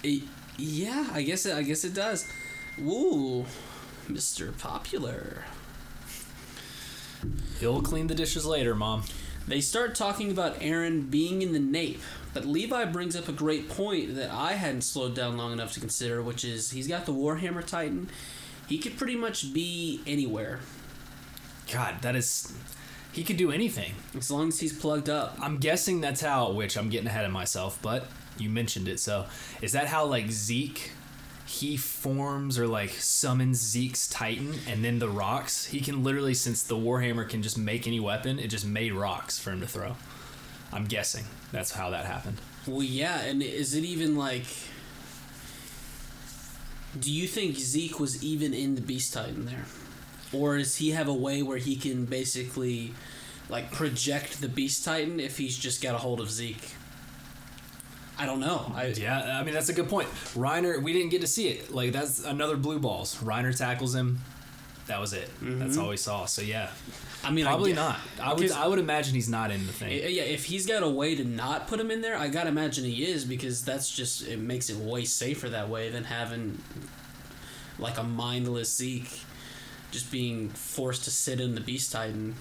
E- 0.03 0.23
yeah, 0.57 1.07
I 1.11 1.21
guess 1.21 1.45
it. 1.45 1.53
I 1.55 1.63
guess 1.63 1.83
it 1.83 1.93
does. 1.93 2.27
Ooh, 2.79 3.45
Mr. 4.07 4.57
Popular. 4.57 5.43
He'll 7.59 7.81
clean 7.81 8.07
the 8.07 8.15
dishes 8.15 8.45
later, 8.45 8.75
mom. 8.75 9.03
They 9.47 9.61
start 9.61 9.95
talking 9.95 10.31
about 10.31 10.59
Eren 10.59 11.09
being 11.09 11.41
in 11.41 11.53
the 11.53 11.59
nape, 11.59 12.01
but 12.33 12.45
Levi 12.45 12.85
brings 12.85 13.15
up 13.15 13.27
a 13.27 13.31
great 13.31 13.69
point 13.69 14.15
that 14.15 14.31
I 14.31 14.53
hadn't 14.53 14.81
slowed 14.81 15.15
down 15.15 15.37
long 15.37 15.53
enough 15.53 15.73
to 15.73 15.79
consider, 15.79 16.21
which 16.21 16.43
is 16.43 16.71
he's 16.71 16.87
got 16.87 17.05
the 17.05 17.13
Warhammer 17.13 17.63
Titan. 17.65 18.09
He 18.67 18.79
could 18.79 18.97
pretty 18.97 19.15
much 19.15 19.53
be 19.53 20.01
anywhere. 20.07 20.59
God, 21.71 22.01
that 22.01 22.15
is. 22.15 22.51
He 23.15 23.23
could 23.23 23.37
do 23.37 23.49
anything. 23.49 23.93
As 24.17 24.29
long 24.29 24.49
as 24.49 24.59
he's 24.59 24.77
plugged 24.77 25.09
up. 25.09 25.37
I'm 25.41 25.57
guessing 25.57 26.01
that's 26.01 26.19
how. 26.19 26.51
Which 26.51 26.77
I'm 26.77 26.89
getting 26.89 27.07
ahead 27.07 27.23
of 27.23 27.31
myself, 27.31 27.79
but 27.81 28.07
you 28.37 28.49
mentioned 28.49 28.89
it. 28.89 28.99
So 28.99 29.25
is 29.61 29.71
that 29.71 29.87
how 29.87 30.05
like 30.05 30.29
Zeke? 30.29 30.91
He 31.47 31.77
forms 31.77 32.59
or 32.59 32.67
like 32.67 32.89
summons 32.89 33.59
Zeke's 33.61 34.09
Titan 34.09 34.55
and 34.67 34.83
then 34.83 34.99
the 34.99 35.07
rocks. 35.07 35.67
He 35.67 35.79
can 35.79 36.03
literally, 36.03 36.33
since 36.33 36.63
the 36.63 36.75
Warhammer 36.75 37.29
can 37.29 37.41
just 37.41 37.57
make 37.57 37.87
any 37.87 38.01
weapon, 38.01 38.37
it 38.37 38.47
just 38.47 38.65
made 38.65 38.91
rocks 38.91 39.39
for 39.39 39.51
him 39.51 39.61
to 39.61 39.67
throw. 39.67 39.95
I'm 40.73 40.85
guessing 40.85 41.23
that's 41.53 41.71
how 41.71 41.91
that 41.91 42.05
happened. 42.05 42.41
Well, 42.67 42.83
yeah, 42.83 43.21
and 43.21 43.41
is 43.41 43.75
it 43.75 43.85
even 43.85 44.17
like. 44.17 44.45
Do 46.99 47.11
you 47.11 47.27
think 47.27 47.55
Zeke 47.55 47.99
was 47.99 48.21
even 48.23 48.53
in 48.53 48.75
the 48.75 48.81
Beast 48.81 49.13
Titan 49.13 49.45
there? 49.45 49.65
Or 50.35 50.57
does 50.57 50.77
he 50.77 50.91
have 50.91 51.07
a 51.07 51.13
way 51.13 51.41
where 51.41 51.57
he 51.57 51.75
can 51.75 52.05
basically 52.05 52.93
like 53.49 53.71
project 53.71 54.41
the 54.41 54.49
Beast 54.49 54.83
Titan 54.83 55.19
if 55.19 55.37
he's 55.37 55.57
just 55.57 55.81
got 55.81 55.95
a 55.95 55.99
hold 55.99 56.19
of 56.19 56.29
Zeke? 56.29 56.71
I 58.17 58.25
don't 58.25 58.39
know. 58.39 58.71
I, 58.73 58.87
Yeah, 58.87 59.39
I 59.39 59.43
mean 59.43 59.53
that's 59.53 59.69
a 59.69 59.73
good 59.73 59.89
point. 59.89 60.07
Reiner, 60.35 60.81
we 60.81 60.93
didn't 60.93 61.09
get 61.09 61.21
to 61.21 61.27
see 61.27 61.49
it. 61.49 61.73
Like 61.73 61.91
that's 61.91 62.23
another 62.23 62.55
blue 62.55 62.79
balls. 62.79 63.17
Reiner 63.17 63.55
tackles 63.55 63.93
him. 63.93 64.21
That 64.87 65.01
was 65.01 65.13
it. 65.13 65.27
Mm-hmm. 65.27 65.59
That's 65.59 65.77
all 65.77 65.89
we 65.89 65.97
saw. 65.97 66.25
So 66.25 66.41
yeah, 66.41 66.69
I 67.23 67.31
mean, 67.31 67.45
probably 67.45 67.73
I, 67.73 67.75
not. 67.75 67.99
I 68.21 68.33
would 68.33 68.51
I 68.51 68.67
would 68.67 68.79
imagine 68.79 69.15
he's 69.15 69.29
not 69.29 69.51
in 69.51 69.65
the 69.65 69.73
thing. 69.73 69.91
Yeah, 69.91 70.23
if 70.23 70.45
he's 70.45 70.65
got 70.65 70.83
a 70.83 70.89
way 70.89 71.15
to 71.15 71.23
not 71.23 71.67
put 71.67 71.79
him 71.79 71.89
in 71.91 72.01
there, 72.01 72.15
I 72.15 72.27
gotta 72.27 72.49
imagine 72.49 72.85
he 72.85 73.05
is 73.05 73.25
because 73.25 73.65
that's 73.65 73.93
just 73.93 74.27
it 74.27 74.39
makes 74.39 74.69
it 74.69 74.77
way 74.77 75.03
safer 75.05 75.49
that 75.49 75.69
way 75.69 75.89
than 75.89 76.03
having 76.03 76.61
like 77.79 77.97
a 77.97 78.03
mindless 78.03 78.73
Zeke 78.75 79.19
just 79.91 80.11
being 80.11 80.49
forced 80.49 81.03
to 81.05 81.11
sit 81.11 81.39
in 81.39 81.55
the 81.55 81.61
Beast 81.61 81.91
Titan. 81.91 82.35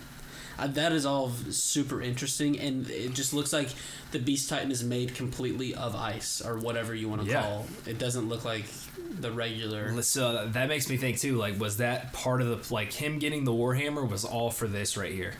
Uh, 0.56 0.68
that 0.68 0.92
is 0.92 1.04
all 1.04 1.30
super 1.50 2.00
interesting, 2.00 2.58
and 2.60 2.88
it 2.88 3.12
just 3.12 3.34
looks 3.34 3.52
like 3.52 3.70
the 4.12 4.20
Beast 4.20 4.48
Titan 4.48 4.70
is 4.70 4.84
made 4.84 5.14
completely 5.14 5.74
of 5.74 5.96
ice 5.96 6.40
or 6.40 6.56
whatever 6.58 6.94
you 6.94 7.08
want 7.08 7.22
to 7.22 7.26
Yeah. 7.28 7.42
call. 7.42 7.66
It 7.86 7.98
doesn't 7.98 8.28
look 8.28 8.44
like 8.44 8.66
the 9.10 9.32
regular. 9.32 10.00
So 10.02 10.46
that 10.46 10.68
makes 10.68 10.88
me 10.88 10.96
think 10.96 11.18
too. 11.18 11.36
Like, 11.36 11.58
was 11.58 11.78
that 11.78 12.12
part 12.12 12.40
of 12.40 12.48
the 12.68 12.72
like 12.74 12.92
him 12.92 13.18
getting 13.18 13.44
the 13.44 13.52
Warhammer 13.52 14.08
was 14.08 14.24
all 14.24 14.50
for 14.52 14.68
this 14.68 14.96
right 14.96 15.12
here? 15.12 15.34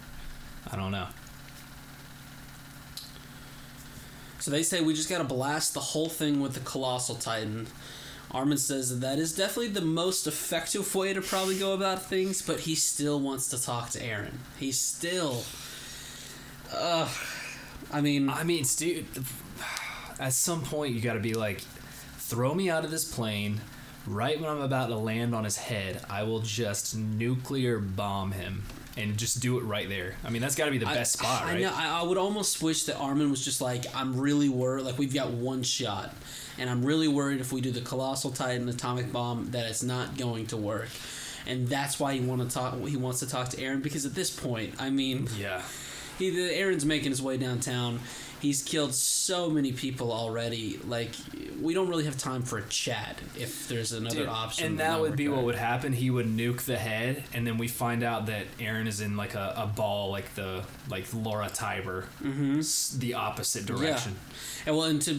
I 0.70 0.74
don't 0.74 0.90
know. 0.90 1.06
So 4.40 4.50
they 4.50 4.62
say 4.62 4.80
we 4.80 4.94
just 4.94 5.08
got 5.08 5.18
to 5.18 5.24
blast 5.24 5.74
the 5.74 5.80
whole 5.80 6.08
thing 6.08 6.40
with 6.40 6.54
the 6.54 6.60
Colossal 6.60 7.14
Titan. 7.14 7.66
Armin 8.34 8.58
says 8.58 8.90
that, 8.90 9.00
that 9.00 9.18
is 9.18 9.32
definitely 9.34 9.68
the 9.68 9.80
most 9.80 10.26
effective 10.26 10.92
way 10.94 11.12
to 11.14 11.20
probably 11.22 11.58
go 11.58 11.72
about 11.72 12.02
things, 12.02 12.42
but 12.42 12.60
he 12.60 12.74
still 12.74 13.20
wants 13.20 13.48
to 13.50 13.62
talk 13.62 13.90
to 13.90 14.00
Eren. 14.00 14.32
He 14.58 14.72
still. 14.72 15.44
Ugh. 16.76 17.08
I 17.92 18.00
mean, 18.00 18.28
I 18.28 18.42
mean, 18.42 18.64
dude, 18.76 19.06
at 20.18 20.32
some 20.32 20.62
point 20.62 20.94
you 20.94 21.00
got 21.00 21.14
to 21.14 21.20
be 21.20 21.34
like, 21.34 21.60
throw 22.18 22.52
me 22.52 22.68
out 22.68 22.84
of 22.84 22.90
this 22.90 23.04
plane. 23.04 23.60
Right 24.06 24.38
when 24.38 24.50
I'm 24.50 24.60
about 24.60 24.88
to 24.88 24.96
land 24.96 25.34
on 25.34 25.44
his 25.44 25.56
head, 25.56 26.04
I 26.10 26.24
will 26.24 26.40
just 26.40 26.94
nuclear 26.96 27.78
bomb 27.78 28.32
him 28.32 28.64
and 28.96 29.16
just 29.16 29.40
do 29.40 29.58
it 29.58 29.62
right 29.62 29.88
there. 29.88 30.14
I 30.24 30.30
mean, 30.30 30.42
that's 30.42 30.54
got 30.54 30.66
to 30.66 30.70
be 30.70 30.78
the 30.78 30.88
I- 30.88 30.94
best 30.94 31.12
spot, 31.14 31.44
I 31.44 31.52
right? 31.52 31.62
know. 31.62 31.72
I, 31.74 32.00
I 32.00 32.02
would 32.02 32.18
almost 32.18 32.62
wish 32.62 32.82
that 32.84 32.96
Armin 32.98 33.30
was 33.30 33.44
just 33.44 33.60
like, 33.60 33.86
I'm 33.96 34.18
really 34.20 34.48
worried. 34.48 34.84
Like 34.84 34.98
we've 34.98 35.14
got 35.14 35.30
one 35.30 35.62
shot, 35.62 36.14
and 36.58 36.70
I'm 36.70 36.84
really 36.84 37.08
worried 37.08 37.40
if 37.40 37.52
we 37.52 37.60
do 37.60 37.70
the 37.70 37.80
colossal 37.80 38.30
titan 38.30 38.68
atomic 38.68 39.12
bomb 39.12 39.50
that 39.50 39.66
it's 39.66 39.82
not 39.82 40.16
going 40.16 40.46
to 40.46 40.56
work, 40.56 40.88
and 41.46 41.68
that's 41.68 41.98
why 42.00 42.14
he 42.14 42.20
want 42.20 42.48
to 42.48 42.54
talk. 42.54 42.78
He 42.86 42.96
wants 42.96 43.20
to 43.20 43.28
talk 43.28 43.48
to 43.50 43.56
Eren 43.56 43.82
because 43.82 44.06
at 44.06 44.14
this 44.14 44.30
point, 44.30 44.74
I 44.78 44.90
mean, 44.90 45.28
Yeah. 45.36 45.62
He 46.18 46.30
the 46.30 46.52
Eren's 46.52 46.84
making 46.84 47.10
his 47.10 47.22
way 47.22 47.36
downtown. 47.36 48.00
He's 48.40 48.62
killed 48.62 48.94
so 48.94 49.48
many 49.48 49.72
people 49.72 50.12
already. 50.12 50.78
Like 50.86 51.12
we 51.60 51.72
don't 51.72 51.88
really 51.88 52.04
have 52.04 52.18
time 52.18 52.42
for 52.42 52.58
a 52.58 52.62
chat 52.68 53.18
if 53.38 53.68
there's 53.68 53.92
another 53.92 54.16
Dude, 54.16 54.28
option. 54.28 54.66
and 54.66 54.80
that 54.80 55.00
would 55.00 55.16
be 55.16 55.28
what 55.28 55.44
would 55.44 55.54
happen. 55.54 55.94
He 55.94 56.10
would 56.10 56.26
nuke 56.26 56.62
the 56.62 56.76
head, 56.76 57.24
and 57.32 57.46
then 57.46 57.56
we 57.56 57.68
find 57.68 58.02
out 58.02 58.26
that 58.26 58.44
Eren 58.58 58.86
is 58.86 59.00
in 59.00 59.16
like 59.16 59.34
a, 59.34 59.54
a 59.56 59.66
ball, 59.66 60.10
like 60.10 60.34
the 60.34 60.62
like 60.90 61.06
Lara 61.14 61.48
Tybur, 61.48 62.04
mm-hmm. 62.22 62.98
the 62.98 63.14
opposite 63.14 63.64
direction. 63.64 64.16
And 64.66 64.76
well, 64.76 64.86
and 64.86 65.00
to 65.02 65.14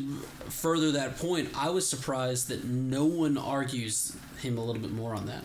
further 0.49 0.91
that 0.91 1.17
point, 1.17 1.49
I 1.57 1.69
was 1.69 1.87
surprised 1.87 2.49
that 2.49 2.63
no 2.63 3.05
one 3.05 3.37
argues 3.37 4.15
him 4.41 4.57
a 4.57 4.63
little 4.63 4.81
bit 4.81 4.91
more 4.91 5.15
on 5.15 5.25
that. 5.25 5.43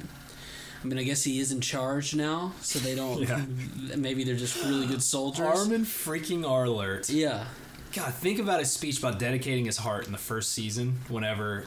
I 0.82 0.86
mean, 0.86 0.98
I 0.98 1.02
guess 1.02 1.22
he 1.22 1.40
is 1.40 1.52
in 1.52 1.60
charge 1.60 2.14
now, 2.14 2.52
so 2.62 2.78
they 2.78 2.94
don't. 2.94 3.20
Yeah. 3.28 3.44
Maybe 3.96 4.24
they're 4.24 4.36
just 4.36 4.62
really 4.64 4.86
good 4.86 5.02
soldiers. 5.02 5.46
Armin 5.46 5.82
freaking 5.82 6.42
Arlert. 6.42 7.10
Yeah. 7.12 7.44
God, 7.92 8.14
think 8.14 8.38
about 8.38 8.60
his 8.60 8.70
speech 8.70 8.98
about 8.98 9.18
dedicating 9.18 9.64
his 9.64 9.78
heart 9.78 10.06
in 10.06 10.12
the 10.12 10.18
first 10.18 10.52
season. 10.52 11.00
Whenever 11.08 11.66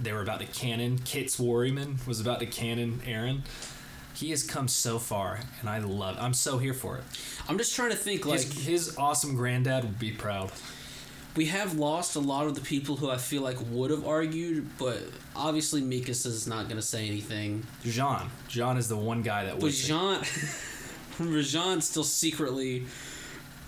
they 0.00 0.12
were 0.12 0.22
about 0.22 0.40
to 0.40 0.46
cannon, 0.46 0.98
Kitz 0.98 1.38
Woermann 1.38 2.04
was 2.06 2.20
about 2.20 2.40
to 2.40 2.46
cannon 2.46 3.00
Eren. 3.06 3.42
He 4.14 4.30
has 4.30 4.42
come 4.42 4.66
so 4.66 4.98
far, 4.98 5.40
and 5.60 5.68
I 5.68 5.78
love. 5.78 6.16
I'm 6.18 6.34
so 6.34 6.58
here 6.58 6.74
for 6.74 6.96
it. 6.96 7.04
I'm 7.48 7.58
just 7.58 7.76
trying 7.76 7.90
to 7.90 7.96
think. 7.96 8.26
Like 8.26 8.40
His, 8.40 8.66
his 8.66 8.96
awesome 8.98 9.36
granddad 9.36 9.84
would 9.84 9.98
be 9.98 10.10
proud. 10.10 10.50
We 11.36 11.46
have 11.46 11.74
lost 11.78 12.16
a 12.16 12.20
lot 12.20 12.46
of 12.46 12.54
the 12.54 12.60
people 12.60 12.96
who 12.96 13.08
I 13.10 13.16
feel 13.16 13.42
like 13.42 13.56
would 13.70 13.90
have 13.90 14.06
argued, 14.06 14.68
but 14.78 14.98
obviously 15.36 15.80
Mikas 15.82 16.26
is 16.26 16.46
not 16.48 16.64
going 16.64 16.76
to 16.80 16.86
say 16.86 17.06
anything. 17.06 17.64
Jean. 17.84 18.30
Jean 18.48 18.76
is 18.76 18.88
the 18.88 18.96
one 18.96 19.22
guy 19.22 19.44
that 19.44 19.60
But 19.60 19.72
Jean, 19.72 20.20
Rajan 21.18 21.80
still 21.82 22.02
secretly, 22.04 22.86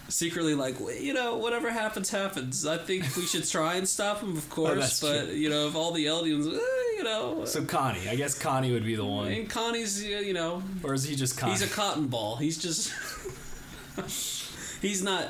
secretly 0.09 0.55
like 0.57 0.77
you 1.01 1.13
know 1.15 1.37
whatever 1.37 1.71
happens 1.71 2.11
happens. 2.11 2.67
I 2.67 2.77
think 2.79 3.05
we 3.17 3.23
should 3.27 3.49
try 3.49 3.75
and 3.77 3.89
stop 3.89 4.21
him, 4.21 4.37
of 4.37 4.49
course. 4.57 5.03
Oh, 5.03 5.09
but 5.09 5.25
true. 5.27 5.35
you 5.35 5.49
know 5.51 5.69
if 5.69 5.77
all 5.77 5.93
the 5.93 6.07
Eldians, 6.07 6.47
eh, 6.53 6.97
you 6.97 7.05
know, 7.05 7.45
So 7.45 7.65
Connie, 7.65 8.09
I 8.09 8.17
guess 8.17 8.37
Connie 8.37 8.73
would 8.73 8.85
be 8.85 8.97
the 8.97 9.05
one, 9.05 9.29
and 9.29 9.49
Connie's 9.49 10.03
you 10.05 10.33
know 10.33 10.63
or 10.83 10.95
is 10.95 11.05
he 11.05 11.15
just 11.15 11.39
Connie? 11.39 11.53
he's 11.53 11.63
a 11.63 11.69
cotton 11.69 12.09
ball. 12.09 12.37
He's 12.37 12.59
just 12.59 12.93
he's 14.83 15.03
not. 15.03 15.29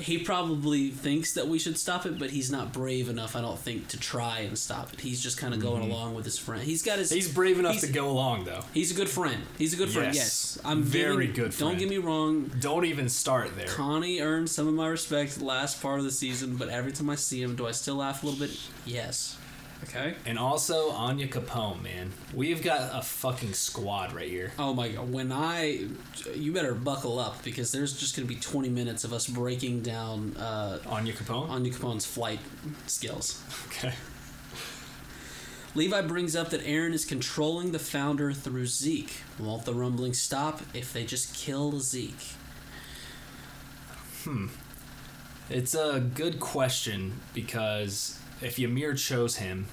He 0.00 0.18
probably 0.18 0.90
thinks 0.90 1.32
that 1.34 1.48
we 1.48 1.58
should 1.58 1.78
stop 1.78 2.06
it, 2.06 2.18
but 2.18 2.30
he's 2.30 2.50
not 2.50 2.72
brave 2.72 3.08
enough, 3.08 3.36
I 3.36 3.40
don't 3.40 3.58
think, 3.58 3.88
to 3.88 3.98
try 3.98 4.40
and 4.40 4.58
stop 4.58 4.92
it. 4.92 5.00
He's 5.00 5.22
just 5.22 5.38
kind 5.38 5.54
of 5.54 5.60
going 5.60 5.82
along 5.82 6.14
with 6.14 6.24
his 6.24 6.38
friend. 6.38 6.62
He's 6.62 6.82
got 6.82 6.98
his. 6.98 7.08
Mm-hmm. 7.08 7.14
He's 7.16 7.32
brave 7.34 7.58
enough 7.58 7.72
he's- 7.74 7.86
to 7.86 7.92
go 7.92 8.08
along 8.10 8.44
though. 8.44 8.64
He's 8.74 8.90
a 8.90 8.94
good 8.94 9.08
friend. 9.08 9.42
He's 9.58 9.72
a 9.72 9.76
good 9.76 9.90
friend. 9.90 10.14
Yes. 10.14 10.56
Yes, 10.56 10.58
I'm 10.64 10.82
Very 10.82 11.26
giving- 11.26 11.42
good 11.44 11.54
Friend. 11.54 11.70
Don't 11.72 11.78
get 11.78 11.88
me 11.88 11.98
wrong. 11.98 12.50
Don't 12.60 12.84
even 12.84 13.08
start 13.08 13.56
there. 13.56 13.66
Connie 13.66 14.20
earned 14.20 14.48
some 14.50 14.66
of 14.68 14.74
my 14.74 14.88
respect 14.88 15.40
last 15.40 15.80
part 15.80 15.98
of 15.98 16.04
the 16.04 16.10
season, 16.10 16.56
but 16.56 16.68
every 16.68 16.92
time 16.92 17.08
I 17.10 17.14
see 17.16 17.42
him, 17.42 17.56
do 17.56 17.66
I 17.66 17.72
still 17.72 17.96
laugh 17.96 18.22
a 18.22 18.26
little 18.26 18.40
bit? 18.46 18.56
Yes. 18.86 19.36
Okay. 19.84 20.14
And 20.26 20.38
also 20.38 20.90
Onyankopon, 20.92 21.82
man. 21.82 22.12
We've 22.34 22.62
got 22.62 22.90
a 22.92 23.02
fucking 23.02 23.54
squad 23.54 24.12
right 24.12 24.28
here. 24.28 24.52
Oh 24.58 24.74
my 24.74 24.88
god! 24.88 25.10
When 25.10 25.32
I, 25.32 25.86
you 26.34 26.52
better 26.52 26.74
buckle 26.74 27.18
up 27.18 27.42
because 27.42 27.72
there's 27.72 27.98
just 27.98 28.14
gonna 28.14 28.28
be 28.28 28.36
20 28.36 28.68
minutes 28.68 29.04
of 29.04 29.12
us 29.12 29.26
breaking 29.26 29.82
down 29.82 30.36
uh, 30.38 30.78
Onyankopon? 30.84 31.48
Anya 31.48 31.72
Capone's 31.72 32.06
flight 32.06 32.40
skills. 32.86 33.42
Okay. 33.68 33.94
Levi 35.74 36.02
brings 36.02 36.34
up 36.34 36.50
that 36.50 36.64
Eren 36.64 36.92
is 36.92 37.04
controlling 37.04 37.70
the 37.70 37.78
founder 37.78 38.32
through 38.32 38.66
Zeke. 38.66 39.22
Won't 39.38 39.64
the 39.64 39.74
rumbling 39.74 40.14
stop 40.14 40.62
if 40.74 40.92
they 40.92 41.04
just 41.04 41.34
kill 41.34 41.78
Zeke? 41.78 42.34
Hmm. 44.24 44.48
It's 45.48 45.74
a 45.74 46.00
good 46.00 46.40
question 46.40 47.20
because 47.34 48.18
if 48.42 48.58
Ymir 48.58 48.94
chose 48.94 49.36
him, 49.36 49.66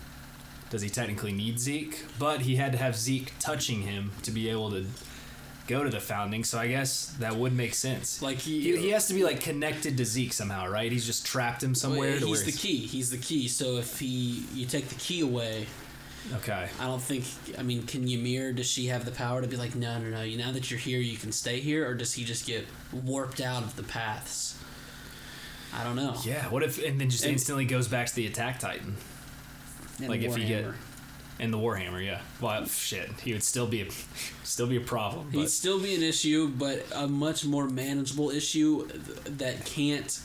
does 0.69 0.81
he 0.81 0.89
technically 0.89 1.31
need 1.31 1.59
Zeke? 1.59 2.03
But 2.19 2.41
he 2.41 2.55
had 2.57 2.71
to 2.73 2.77
have 2.77 2.95
Zeke 2.95 3.31
touching 3.39 3.81
him 3.83 4.11
to 4.23 4.31
be 4.31 4.49
able 4.49 4.69
to 4.71 4.85
go 5.67 5.83
to 5.83 5.89
the 5.89 5.99
founding, 5.99 6.43
so 6.43 6.57
I 6.57 6.67
guess 6.67 7.15
that 7.19 7.35
would 7.35 7.53
make 7.53 7.73
sense. 7.73 8.21
Like 8.21 8.37
he, 8.37 8.61
He, 8.61 8.77
he 8.77 8.89
has 8.91 9.07
to 9.07 9.13
be 9.13 9.23
like 9.23 9.41
connected 9.41 9.97
to 9.97 10.05
Zeke 10.05 10.33
somehow, 10.33 10.67
right? 10.69 10.91
He's 10.91 11.05
just 11.05 11.25
trapped 11.25 11.61
him 11.61 11.75
somewhere. 11.75 12.17
Well, 12.19 12.27
he's 12.27 12.45
the 12.45 12.51
key. 12.51 12.77
He's 12.77 13.09
the 13.09 13.17
key. 13.17 13.47
So 13.47 13.77
if 13.77 13.99
he, 13.99 14.45
you 14.53 14.65
take 14.65 14.87
the 14.87 14.95
key 14.95 15.21
away, 15.21 15.67
Okay. 16.35 16.67
I 16.79 16.85
don't 16.85 17.01
think. 17.01 17.23
I 17.57 17.63
mean, 17.63 17.83
can 17.83 18.07
Ymir? 18.07 18.51
Does 18.53 18.69
she 18.69 18.87
have 18.87 19.05
the 19.05 19.11
power 19.11 19.41
to 19.41 19.47
be 19.47 19.55
like, 19.55 19.75
no, 19.75 19.97
no, 19.99 20.09
no? 20.09 20.21
You 20.23 20.37
now 20.37 20.51
that 20.51 20.69
you're 20.69 20.79
here, 20.79 20.99
you 20.99 21.17
can 21.17 21.31
stay 21.31 21.59
here, 21.59 21.87
or 21.87 21.93
does 21.93 22.13
he 22.13 22.23
just 22.23 22.45
get 22.45 22.65
warped 22.91 23.39
out 23.39 23.63
of 23.63 23.75
the 23.75 23.83
paths? 23.83 24.59
I 25.77 25.83
don't 25.83 25.95
know. 25.95 26.15
Yeah. 26.23 26.49
What 26.49 26.63
if 26.63 26.83
and 26.83 26.99
then 26.99 27.09
just 27.09 27.23
And- 27.23 27.33
instantly 27.33 27.65
goes 27.65 27.87
back 27.87 28.07
to 28.07 28.15
the 28.15 28.25
Attack 28.27 28.59
Titan 28.59 28.95
like 29.99 30.21
if 30.21 30.35
he 30.35 30.45
get- 30.45 30.65
and 31.39 31.53
the 31.53 31.57
Warhammer? 31.57 32.03
Yeah. 32.03 32.21
Well, 32.41 32.65
shit, 32.65 33.09
he 33.23 33.33
would 33.33 33.43
still 33.43 33.67
be 33.67 33.81
a, 33.81 33.87
still 34.43 34.67
be 34.67 34.77
a 34.77 34.81
problem. 34.81 35.31
He'd 35.31 35.49
still 35.49 35.79
be 35.79 35.93
an 35.95 36.01
issue, 36.03 36.47
but 36.49 36.85
a 36.95 37.07
much 37.07 37.45
more 37.45 37.67
manageable 37.69 38.29
issue 38.31 38.87
that 39.25 39.65
can't 39.65 40.19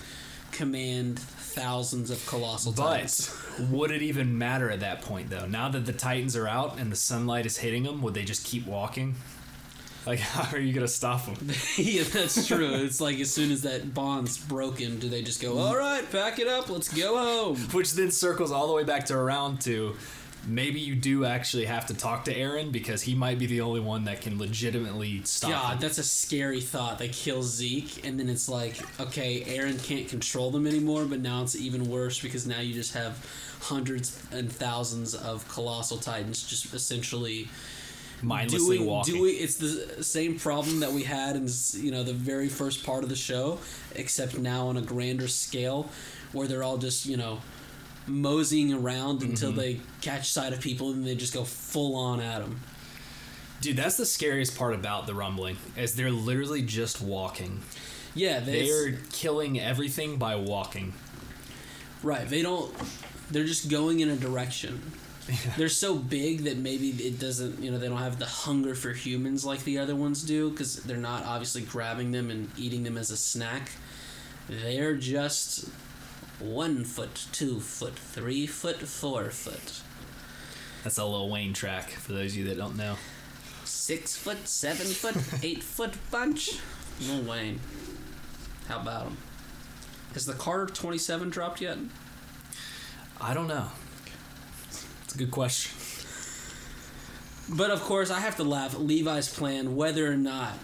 command 0.53 1.19
thousands 1.19 2.11
of 2.11 2.25
colossal 2.27 2.73
titans. 2.73 3.35
But 3.59 3.69
would 3.69 3.91
it 3.91 4.01
even 4.03 4.39
matter 4.39 4.71
at 4.71 4.81
that 4.81 5.03
point, 5.03 5.29
though? 5.29 5.47
Now 5.47 5.69
that 5.69 5.85
the 5.85 5.93
Titans 5.93 6.35
are 6.37 6.49
out 6.49 6.79
and 6.79 6.91
the 6.91 6.97
sunlight 6.97 7.45
is 7.45 7.59
hitting 7.59 7.83
them, 7.83 8.01
would 8.03 8.15
they 8.15 8.25
just 8.25 8.45
keep 8.47 8.67
walking? 8.67 9.15
Like, 10.07 10.19
how 10.21 10.57
are 10.57 10.61
you 10.61 10.73
gonna 10.73 10.89
stop 10.89 11.23
him? 11.23 11.51
yeah, 11.77 12.03
that's 12.05 12.47
true. 12.47 12.75
It's 12.75 13.01
like 13.01 13.19
as 13.21 13.33
soon 13.33 13.53
as 13.53 13.63
that 13.63 13.95
bond's 13.95 14.39
broken, 14.39 14.99
do 14.99 15.09
they 15.09 15.23
just 15.23 15.41
go, 15.41 15.59
"All 15.59 15.77
right, 15.77 16.09
pack 16.11 16.39
it 16.39 16.49
up, 16.49 16.69
let's 16.69 16.93
go 16.93 17.17
home"? 17.19 17.57
Which 17.73 17.93
then 17.93 18.11
circles 18.11 18.51
all 18.51 18.67
the 18.67 18.73
way 18.73 18.85
back 18.85 19.07
to 19.07 19.15
around 19.17 19.61
to 19.63 19.97
maybe 20.47 20.81
you 20.81 20.97
do 20.97 21.25
actually 21.25 21.67
have 21.67 21.87
to 21.87 21.95
talk 21.95 22.25
to 22.25 22.35
Eren 22.35 22.73
because 22.73 23.03
he 23.03 23.15
might 23.15 23.39
be 23.39 23.47
the 23.47 23.61
only 23.61 23.79
one 23.79 24.05
that 24.05 24.21
can 24.21 24.39
legitimately 24.39 25.23
stop 25.23 25.51
God, 25.51 25.73
him. 25.75 25.81
that's 25.81 25.99
a 25.99 26.03
scary 26.03 26.61
thought. 26.61 26.99
They 26.99 27.09
kill 27.09 27.45
Zeke, 27.45 28.05
and 28.05 28.19
then 28.19 28.29
it's 28.29 28.49
like, 28.49 28.77
okay, 29.01 29.43
Eren 29.43 29.83
can't 29.85 30.09
control 30.09 30.51
them 30.51 30.67
anymore, 30.67 31.05
but 31.05 31.21
now 31.21 31.43
it's 31.43 31.55
even 31.55 31.89
worse 31.89 32.21
because 32.21 32.45
now 32.45 32.59
you 32.59 32.75
just 32.75 32.95
have 32.95 33.25
hundreds 33.61 34.21
and 34.33 34.51
thousands 34.51 35.15
of 35.15 35.47
colossal 35.49 35.97
titans 35.97 36.43
just 36.43 36.75
essentially 36.75 37.49
Mindlessly 38.23 38.79
doing 38.79 38.89
walking. 38.89 39.15
doing. 39.15 39.35
It's 39.39 39.57
the 39.57 40.03
same 40.05 40.39
problem 40.39 40.81
that 40.81 40.93
we 40.93 41.03
had 41.03 41.37
in 41.37 41.49
you 41.75 41.91
know 41.91 42.03
the 42.03 42.13
very 42.13 42.49
first 42.49 42.85
part 42.85 43.03
of 43.03 43.09
the 43.11 43.17
show, 43.17 43.59
except 43.95 44.39
now 44.39 44.69
on 44.69 44.77
a 44.77 44.83
grander 44.83 45.29
scale, 45.29 45.89
where 46.33 46.47
they're 46.47 46.63
all 46.63 46.79
just 46.79 47.05
you 47.07 47.17
know 47.17 47.41
moseying 48.07 48.73
around 48.73 49.23
until 49.23 49.51
Mm-hmm. 49.51 49.59
they 49.61 49.81
catch 50.01 50.31
sight 50.31 50.53
of 50.53 50.61
people 50.61 50.91
and 50.91 51.07
they 51.07 51.15
just 51.15 51.35
go 51.35 51.45
full 51.45 51.95
on 51.97 52.21
at 52.21 52.41
them. 52.41 52.61
Dude, 53.61 53.77
that's 53.77 53.97
the 53.97 54.07
scariest 54.07 54.57
part 54.59 54.75
about 54.75 55.07
the 55.07 55.15
rumbling 55.15 55.57
is 55.77 55.95
they're 55.95 56.11
literally 56.11 56.63
just 56.63 57.01
walking. 57.01 57.61
Yeah, 58.15 58.41
they, 58.41 58.67
They're 58.67 58.99
killing 59.13 59.59
everything 59.61 60.17
by 60.17 60.35
walking. 60.37 60.93
Right. 62.03 62.29
They 62.29 62.43
don't. 62.43 62.75
They're 63.31 63.45
just 63.45 63.71
going 63.71 64.01
in 64.01 64.09
a 64.11 64.17
direction. 64.17 64.83
They're 65.57 65.69
so 65.69 65.95
big 65.95 66.45
that 66.45 66.57
maybe 66.57 66.89
it 66.91 67.19
doesn't. 67.21 67.63
You 67.63 67.71
know, 67.71 67.79
they 67.79 67.89
don't 67.89 67.99
have 67.99 68.19
the 68.19 68.27
hunger 68.27 68.75
for 68.75 68.91
humans 68.93 69.45
like 69.45 69.63
the 69.65 69.79
other 69.79 69.95
ones 69.95 70.23
do 70.25 70.51
because 70.51 70.83
they're 70.83 70.97
not 70.97 71.25
obviously 71.25 71.63
grabbing 71.63 72.11
them 72.11 72.31
and 72.31 72.51
eating 72.59 72.83
them 72.83 72.99
as 72.99 73.11
a 73.11 73.17
snack. 73.17 73.71
They're 74.49 74.97
just 74.97 75.69
one 76.41 76.85
foot, 76.85 77.27
two 77.31 77.61
foot, 77.61 77.95
three 77.97 78.47
foot, 78.47 78.79
four 78.79 79.31
foot, 79.31 79.81
That's 80.83 80.99
a 80.99 81.05
Lil 81.05 81.31
Wayne 81.31 81.53
track 81.53 81.91
for 81.91 82.13
those 82.13 82.33
of 82.33 82.39
you 82.39 82.45
that 82.47 82.57
don't 82.57 82.77
know. 82.77 82.97
six 83.65 84.17
foot, 84.17 84.49
seven 84.49 84.87
foot, 84.89 85.17
eight 85.45 85.63
foot 85.63 85.95
bunch. 86.11 86.59
Lil 87.01 87.23
Wayne. 87.23 87.61
How 88.67 88.81
about 88.81 89.07
him? 89.07 89.17
Has 90.15 90.27
the 90.27 90.35
Carter 90.35 90.67
27 90.67 91.31
dropped 91.31 91.61
yet? 91.61 91.79
I 93.21 93.35
don't 93.35 93.47
know. 93.47 93.69
It's 95.13 95.21
a 95.21 95.25
good 95.25 95.31
question. 95.31 95.71
But 97.55 97.71
of 97.71 97.83
course, 97.83 98.11
I 98.11 98.21
have 98.21 98.37
to 98.37 98.45
laugh. 98.45 98.79
Levi's 98.79 99.29
plan, 99.29 99.77
whether 99.77 100.11
or 100.11 100.17
not 100.17 100.55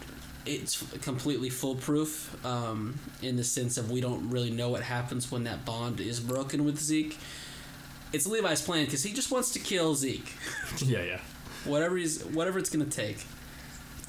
it's 0.47 0.83
completely 1.03 1.51
foolproof, 1.51 2.35
um, 2.47 2.99
in 3.21 3.37
the 3.37 3.45
sense 3.45 3.77
of 3.77 3.91
we 3.91 4.01
don't 4.01 4.31
really 4.31 4.49
know 4.49 4.71
what 4.71 4.83
happens 4.83 5.31
when 5.31 5.45
that 5.45 5.67
bond 5.67 6.01
is 6.01 6.19
broken 6.19 6.65
with 6.65 6.81
Zeke. 6.81 7.19
It's 8.15 8.27
Levi's 8.27 8.63
plan 8.63 8.87
because 8.87 9.03
he 9.03 9.13
just 9.13 9.31
wants 9.31 9.53
to 9.53 9.59
kill 9.59 9.95
Zeke, 9.95 10.33
yeah, 10.79 11.03
yeah. 11.03 11.21
whatever 11.67 11.99
he's, 11.99 12.25
whatever 12.25 12.59
it's 12.59 12.71
gonna 12.71 12.87
take. 12.87 13.27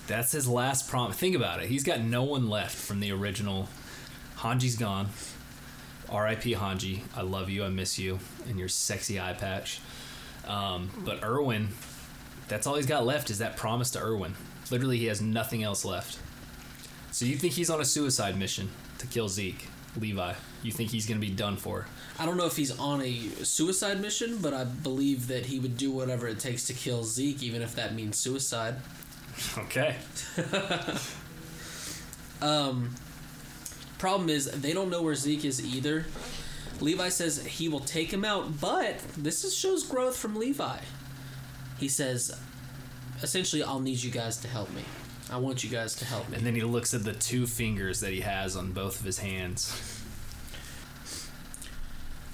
That's 0.08 0.32
his 0.32 0.48
last 0.48 0.88
promise. 0.88 1.18
Think 1.18 1.36
about 1.36 1.62
it. 1.62 1.68
He's 1.68 1.84
got 1.84 2.00
no 2.00 2.24
one 2.24 2.50
left 2.50 2.78
from 2.78 3.02
the 3.02 3.12
original. 3.12 3.68
Hanji's 4.38 4.78
gone. 4.78 5.10
R.I.P. 6.08 6.56
Hanji. 6.56 7.02
I 7.14 7.24
love 7.24 7.50
you. 7.50 7.66
I 7.66 7.68
miss 7.68 8.00
you 8.00 8.20
and 8.48 8.58
your 8.58 8.70
sexy 8.70 9.20
eye 9.20 9.34
patch. 9.34 9.82
Um, 10.48 10.90
but 11.06 11.24
Erwin, 11.24 11.70
that's 12.48 12.66
all 12.66 12.76
he's 12.76 12.86
got 12.86 13.06
left 13.06 13.30
is 13.30 13.40
that 13.40 13.58
promise 13.58 13.92
to 13.92 14.00
Erwin. 14.00 14.36
Literally, 14.72 14.98
he 14.98 15.06
has 15.06 15.22
nothing 15.22 15.64
else 15.64 15.86
left. 15.86 16.20
So 17.12 17.26
you 17.26 17.36
think 17.36 17.54
he's 17.54 17.70
on 17.70 17.82
a 17.82 17.86
suicide 17.86 18.38
mission 18.38 18.70
to 19.00 19.08
kill 19.08 19.30
Zeke, 19.30 19.68
Levi? 19.98 20.34
You 20.62 20.72
think 20.72 20.92
he's 20.92 21.06
gonna 21.08 21.20
be 21.20 21.30
done 21.32 21.58
for? 21.58 21.88
I 22.20 22.26
don't 22.26 22.38
know 22.38 22.46
if 22.46 22.56
he's 22.56 22.78
on 22.78 23.02
a 23.02 23.30
suicide 23.44 24.02
mission, 24.02 24.38
but 24.42 24.54
I 24.54 24.64
believe 24.64 25.28
that 25.28 25.48
he 25.48 25.60
would 25.60 25.78
do 25.78 25.92
whatever 25.92 26.28
it 26.28 26.40
takes 26.40 26.66
to 26.68 26.74
kill 26.74 27.04
Zeke, 27.04 27.42
even 27.42 27.62
if 27.62 27.76
that 27.76 27.96
means 27.96 28.18
suicide. 28.18 28.76
Okay. 29.58 29.96
Um, 32.42 32.96
problem 33.98 34.30
is 34.30 34.46
they 34.50 34.74
don't 34.74 34.90
know 34.90 35.02
where 35.02 35.16
Zeke 35.16 35.46
is 35.46 35.64
either. 35.76 36.06
Levi 36.82 37.10
says 37.10 37.46
he 37.46 37.68
will 37.68 37.80
take 37.82 38.12
him 38.12 38.24
out, 38.24 38.60
but 38.62 39.00
this 39.18 39.44
is, 39.44 39.56
shows 39.56 39.84
growth 39.84 40.18
from 40.18 40.36
Levi. 40.36 40.78
He 41.78 41.88
says, 41.88 42.38
essentially, 43.22 43.64
I'll 43.64 43.80
need 43.80 44.02
you 44.02 44.12
guys 44.12 44.38
to 44.38 44.48
help 44.48 44.72
me. 44.74 44.84
I 45.32 45.38
want 45.38 45.64
you 45.64 45.70
guys 45.70 45.96
to 45.98 46.06
help 46.06 46.30
me. 46.30 46.38
And 46.38 46.46
then 46.46 46.56
he 46.56 46.62
looks 46.62 46.94
at 46.94 47.04
the 47.04 47.14
two 47.14 47.46
fingers 47.46 48.00
that 48.00 48.12
he 48.12 48.22
has 48.22 48.56
on 48.56 48.72
both 48.72 49.00
of 49.00 49.06
his 49.06 49.20
hands. 49.20 50.04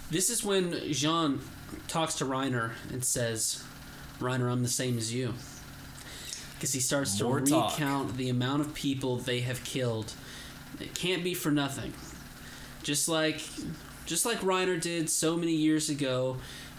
This 0.10 0.30
is 0.30 0.44
when 0.44 0.72
Jean 0.94 1.42
talks 1.88 2.16
to 2.16 2.26
Reiner 2.26 2.72
and 2.92 3.04
says, 3.04 3.64
Reiner, 4.20 4.50
I'm 4.52 4.64
the 4.64 4.70
same 4.70 4.98
as 4.98 5.14
you. 5.14 5.34
Because 6.54 6.72
he 6.72 6.80
starts 6.80 7.18
to 7.18 7.26
More 7.26 7.42
talk. 7.42 7.72
recount 7.78 8.16
the 8.16 8.30
amount 8.30 8.62
of 8.62 8.74
people 8.74 9.18
they 9.18 9.42
have 9.42 9.64
killed. 9.64 10.14
It 10.80 10.94
can't 10.94 11.24
be 11.24 11.34
for 11.34 11.52
nothing. 11.52 11.94
Just 12.82 13.10
like 13.10 13.42
just 14.06 14.26
like 14.26 14.40
Reiner 14.40 14.80
did 14.80 15.10
so 15.10 15.36
many 15.38 15.54
years 15.54 15.90
ago, 15.90 16.38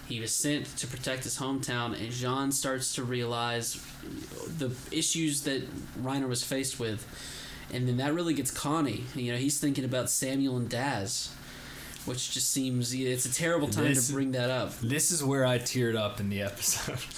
he 0.09 0.21
was 0.21 0.35
sent 0.35 0.67
to 0.79 0.87
protect 0.87 1.25
his 1.25 1.39
hometown 1.39 1.99
and 2.01 2.11
Jean 2.13 2.53
starts 2.53 2.95
to 2.95 3.03
realize 3.03 3.83
the 4.59 4.71
issues 4.93 5.43
that 5.43 5.63
Reiner 6.03 6.29
was 6.29 6.45
faced 6.45 6.79
with. 6.79 7.07
And 7.73 7.89
then 7.89 7.97
that 7.97 8.15
really 8.15 8.33
gets 8.35 8.51
Connie. 8.53 9.05
You 9.15 9.33
know, 9.33 9.39
he's 9.39 9.59
thinking 9.59 9.85
about 9.85 10.09
Samuel 10.11 10.57
and 10.57 10.69
Daz 10.69 11.33
which 12.05 12.31
just 12.31 12.53
seems 12.53 12.95
it's 12.95 13.27
a 13.27 13.35
terrible 13.35 13.67
time 13.67 13.83
This- 13.83 14.07
to 14.07 14.13
bring 14.13 14.31
that 14.31 14.49
up. 14.49 14.79
This 14.79 15.11
is 15.11 15.25
where 15.25 15.45
I 15.45 15.59
teared 15.59 15.97
up 15.97 16.21
in 16.21 16.29
the 16.29 16.41
episode. 16.43 16.99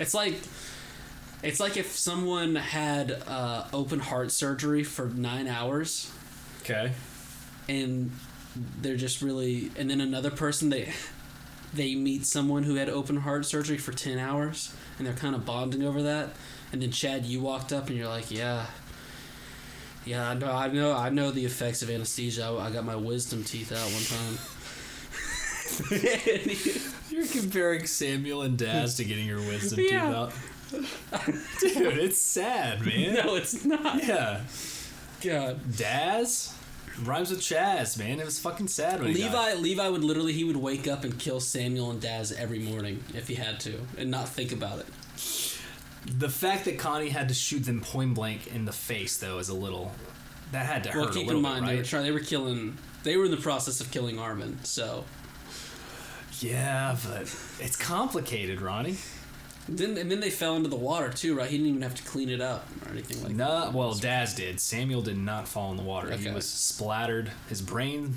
It's 0.00 0.14
like 0.14 0.36
it's 1.42 1.60
like 1.60 1.76
if 1.76 1.92
someone 1.94 2.54
had 2.54 3.22
uh, 3.26 3.66
open 3.74 4.00
heart 4.00 4.32
surgery 4.32 4.82
for 4.82 5.08
nine 5.10 5.46
hours 5.46 6.10
Okay. 6.62 6.92
and 7.68 8.10
they're 8.82 8.96
just 8.96 9.22
really 9.22 9.70
and 9.76 9.88
then 9.90 10.00
another 10.00 10.30
person 10.30 10.70
they 10.70 10.92
they 11.72 11.94
meet 11.94 12.26
someone 12.26 12.64
who 12.64 12.74
had 12.74 12.88
open 12.88 13.18
heart 13.18 13.46
surgery 13.46 13.78
for 13.78 13.92
10 13.92 14.18
hours 14.18 14.74
and 14.98 15.06
they're 15.06 15.14
kind 15.14 15.34
of 15.36 15.44
bonding 15.46 15.84
over 15.84 16.02
that 16.02 16.30
and 16.72 16.82
then 16.82 16.90
chad 16.90 17.24
you 17.24 17.40
walked 17.40 17.72
up 17.72 17.86
and 17.88 17.96
you're 17.96 18.08
like 18.08 18.30
yeah 18.30 18.66
yeah 20.04 20.28
i 20.30 20.34
know 20.34 20.50
i 20.52 20.66
know 20.68 20.92
i 20.92 21.08
know 21.10 21.30
the 21.30 21.44
effects 21.44 21.80
of 21.82 21.90
anesthesia 21.90 22.44
i, 22.44 22.66
I 22.66 22.70
got 22.70 22.84
my 22.84 22.96
wisdom 22.96 23.44
teeth 23.44 23.70
out 23.72 23.88
one 23.92 24.02
time 24.04 24.38
You're 27.10 27.26
comparing 27.26 27.86
Samuel 27.86 28.42
and 28.42 28.58
Daz 28.58 28.96
to 28.96 29.04
getting 29.04 29.26
your 29.26 29.38
wisdom 29.40 29.80
Yeah. 29.80 30.30
teeth 30.70 30.82
out. 31.24 31.34
Dude, 31.60 31.98
it's 31.98 32.20
sad, 32.20 32.84
man. 32.84 33.14
no 33.26 33.34
it's 33.36 33.64
not 33.64 34.02
Yeah. 34.04 34.40
god 35.22 35.76
Daz 35.76 36.54
rhymes 37.02 37.30
with 37.30 37.40
Chaz, 37.40 37.98
man. 37.98 38.20
It 38.20 38.24
was 38.24 38.38
fucking 38.38 38.68
sad 38.68 39.00
when 39.00 39.14
he 39.14 39.22
Levi. 39.22 39.54
Levi 39.54 39.88
would 39.88 40.04
literally 40.04 40.32
he 40.32 40.44
would 40.44 40.56
wake 40.56 40.86
up 40.88 41.04
and 41.04 41.18
kill 41.18 41.40
Samuel 41.40 41.90
and 41.90 42.00
Daz 42.00 42.32
every 42.32 42.58
morning 42.58 43.02
if 43.14 43.28
he 43.28 43.34
had 43.34 43.60
to 43.60 43.80
and 43.98 44.10
not 44.10 44.28
think 44.28 44.52
about 44.52 44.78
it. 44.80 44.86
The 46.06 46.28
fact 46.28 46.64
that 46.64 46.78
Connie 46.78 47.10
had 47.10 47.28
to 47.28 47.34
shoot 47.34 47.60
them 47.60 47.80
point 47.80 48.14
blank 48.14 48.46
in 48.54 48.64
the 48.64 48.72
face, 48.72 49.18
though, 49.18 49.38
is 49.38 49.48
a 49.48 49.54
little. 49.54 49.92
That 50.52 50.66
had 50.66 50.84
to 50.84 50.90
hurt 50.90 51.00
Well, 51.00 51.08
a 51.10 51.12
keep 51.12 51.26
little 51.26 51.38
in 51.38 51.42
mind 51.42 51.60
bit, 51.64 51.66
they 51.68 51.74
were 51.76 51.80
right? 51.82 51.88
trying 51.88 52.04
they 52.04 52.10
were 52.10 52.20
killing 52.20 52.76
they 53.02 53.16
were 53.16 53.24
in 53.24 53.30
the 53.30 53.36
process 53.36 53.80
of 53.80 53.90
killing 53.90 54.18
Armin. 54.18 54.58
So 54.64 55.04
yeah, 56.40 56.96
but 57.08 57.22
it's 57.60 57.76
complicated, 57.76 58.60
Ronny. 58.60 58.96
Then 59.78 59.96
and 59.98 60.10
then 60.10 60.20
they 60.20 60.30
fell 60.30 60.56
into 60.56 60.68
the 60.68 60.76
water 60.76 61.10
too, 61.10 61.34
right? 61.36 61.48
He 61.48 61.56
didn't 61.56 61.68
even 61.70 61.82
have 61.82 61.94
to 61.94 62.02
clean 62.02 62.28
it 62.28 62.40
up 62.40 62.66
or 62.84 62.92
anything 62.92 63.22
like 63.22 63.36
that. 63.36 63.72
No, 63.72 63.78
well, 63.78 63.94
Daz 63.94 64.34
did. 64.34 64.60
Samuel 64.60 65.02
did 65.02 65.16
not 65.18 65.46
fall 65.48 65.70
in 65.70 65.76
the 65.76 65.82
water. 65.82 66.14
He 66.16 66.30
was 66.30 66.48
splattered. 66.48 67.30
His 67.48 67.60
brain, 67.62 68.16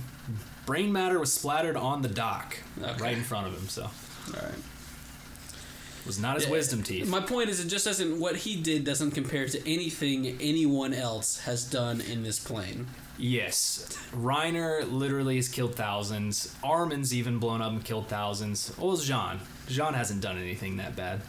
brain 0.66 0.92
matter 0.92 1.20
was 1.20 1.32
splattered 1.34 1.76
on 1.78 2.02
the 2.02 2.10
dock, 2.10 2.58
Okay. 2.82 3.02
right 3.04 3.18
in 3.18 3.24
front 3.24 3.48
of 3.48 3.54
him. 3.54 3.68
So 3.70 3.84
All 3.84 3.90
right. 4.34 4.54
it 6.00 6.06
was 6.08 6.20
not 6.20 6.36
his 6.36 6.46
Yeah, 6.46 6.52
wisdom 6.52 6.84
teeth. 6.84 7.08
My 7.08 7.22
point 7.22 7.50
is, 7.50 7.64
it 7.64 7.68
just 7.68 7.86
doesn't. 7.86 8.20
What 8.20 8.38
he 8.38 8.56
did 8.62 8.84
doesn't 8.84 9.12
compare 9.12 9.48
to 9.48 9.60
anything 9.70 10.28
anyone 10.42 10.94
else 10.94 11.40
has 11.42 11.64
done 11.64 12.02
in 12.02 12.24
this 12.24 12.40
plane. 12.40 12.88
Yes, 13.16 13.96
Reiner 14.12 14.92
literally 14.92 15.36
has 15.36 15.48
killed 15.48 15.76
thousands. 15.76 16.54
Armin's 16.64 17.14
even 17.14 17.38
blown 17.38 17.62
up 17.62 17.72
and 17.72 17.86
killed 17.86 18.08
thousands. 18.08 18.70
What 18.76 18.88
was 18.90 19.06
Jean? 19.08 19.40
Jean 19.68 19.94
hasn't 19.94 20.22
done 20.22 20.38
anything 20.40 20.78
that 20.78 20.96
bad. 20.96 21.22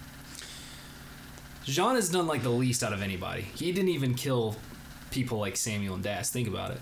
Jean 1.65 1.95
has 1.97 2.09
done 2.11 2.27
like 2.27 2.43
the 2.43 2.51
least 2.51 2.83
out 2.83 2.93
of 2.93 3.03
anybody. 3.03 3.43
He 3.43 3.73
didn't 3.73 3.91
even 3.91 4.15
kill 4.15 4.57
people 5.11 5.39
like 5.39 5.57
Samuel 5.57 5.95
and 5.95 6.03
Daz. 6.05 6.31
Think 6.31 6.49
about 6.49 6.71
it. 6.73 6.81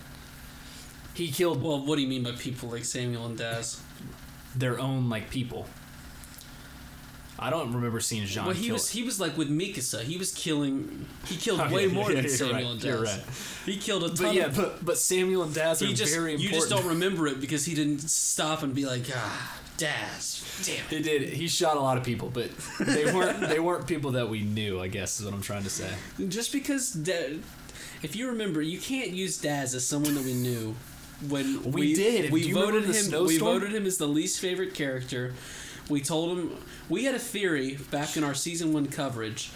He 1.14 1.30
killed 1.30 1.62
Well, 1.62 1.84
what 1.84 1.96
do 1.96 2.02
you 2.02 2.08
mean 2.08 2.22
by 2.22 2.32
people 2.32 2.70
like 2.70 2.84
Samuel 2.84 3.26
and 3.26 3.36
Daz? 3.38 3.80
their 4.54 4.78
own 4.78 5.08
like 5.08 5.30
people. 5.30 5.66
I 7.38 7.50
don't 7.50 7.72
remember 7.72 7.98
seeing 8.00 8.24
Jean. 8.26 8.44
Well, 8.44 8.54
he 8.54 8.66
kill 8.66 8.74
was 8.74 8.90
he 8.90 9.02
was 9.02 9.18
like 9.18 9.36
with 9.36 9.50
Mikasa. 9.50 10.02
He 10.02 10.16
was 10.16 10.32
killing. 10.32 11.06
He 11.26 11.36
killed 11.36 11.60
Oh, 11.64 11.72
way 11.72 11.86
more 11.88 12.08
yeah, 12.10 12.16
than 12.16 12.24
you're 12.24 12.36
Samuel 12.36 12.54
right, 12.56 12.64
and 12.72 12.80
Daz. 12.80 12.84
you're 12.84 13.02
right. 13.02 13.22
He 13.66 13.76
killed 13.78 14.04
a 14.04 14.08
ton. 14.08 14.16
But 14.26 14.34
yeah, 14.34 14.46
of, 14.46 14.56
but 14.56 14.84
but 14.84 14.98
Samuel 14.98 15.42
and 15.44 15.54
Daz 15.54 15.82
are 15.82 15.86
he 15.86 15.94
just 15.94 16.12
very 16.14 16.34
important. 16.34 16.52
you 16.52 16.58
just 16.60 16.70
don't 16.70 16.86
remember 16.86 17.26
it 17.26 17.40
because 17.40 17.64
he 17.64 17.74
didn't 17.74 18.00
stop 18.00 18.62
and 18.62 18.74
be 18.74 18.84
like, 18.86 19.06
ah, 19.14 19.58
Daz, 19.76 20.62
damn 20.64 20.76
it. 20.76 20.82
He 20.90 21.02
did. 21.02 21.28
He 21.32 21.48
shot 21.48 21.76
a 21.76 21.80
lot 21.80 21.96
of 21.98 22.04
people, 22.04 22.30
but 22.32 22.50
they 22.80 23.06
weren't. 23.12 23.40
they 23.40 23.58
weren't 23.58 23.86
people 23.86 24.12
that 24.12 24.28
we 24.28 24.40
knew. 24.42 24.80
I 24.80 24.88
guess 24.88 25.18
is 25.18 25.24
what 25.26 25.34
I'm 25.34 25.42
trying 25.42 25.64
to 25.64 25.70
say. 25.70 25.90
Just 26.28 26.52
because, 26.52 26.92
Da- 26.92 27.38
if 28.02 28.14
you 28.16 28.28
remember, 28.28 28.60
you 28.62 28.78
can't 28.78 29.10
use 29.10 29.38
Daz 29.38 29.74
as 29.74 29.86
someone 29.86 30.14
that 30.14 30.24
we 30.24 30.34
knew. 30.34 30.74
When 31.28 31.70
We 31.70 31.94
did. 31.94 32.32
we 32.32 32.50
voted 32.52 32.84
him. 32.84 33.24
We 33.26 33.38
voted 33.38 33.72
him 33.72 33.86
as 33.86 33.96
the 33.98 34.08
least 34.08 34.40
favorite 34.40 34.74
character. 34.74 35.34
We 35.88 36.00
told 36.00 36.36
him 36.36 36.56
we 36.88 37.04
had 37.04 37.14
a 37.14 37.18
theory 37.20 37.78
back 37.90 38.16
in 38.16 38.24
our 38.24 38.34
season 38.34 38.72
one 38.72 38.86
coverage 38.86 39.50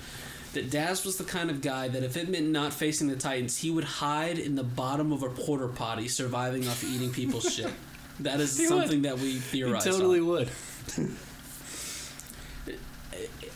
that 0.53 0.71
Daz 0.71 1.05
was 1.05 1.17
the 1.19 1.25
kind 1.25 1.51
of 1.51 1.61
guy 1.61 1.89
that 1.89 2.03
if 2.05 2.17
it 2.17 2.29
meant 2.29 2.47
not 2.49 2.73
facing 2.73 3.09
the 3.09 3.17
Titans, 3.17 3.59
he 3.59 3.71
would 3.71 3.85
hide 3.85 4.39
in 4.39 4.55
the 4.55 4.63
bottom 4.63 5.13
of 5.13 5.23
a 5.25 5.29
porter 5.29 5.69
potty, 5.69 6.07
surviving 6.09 6.67
off 6.69 6.83
eating 6.85 7.13
people's 7.13 7.53
shit. 7.55 7.73
That 8.21 8.41
is 8.41 8.57
He 8.59 8.67
something 8.67 9.03
would. 9.03 9.03
that 9.05 9.19
we 9.19 9.33
He 9.39 9.61
totally 9.63 10.21
on. 10.21 10.27
would. 10.27 10.51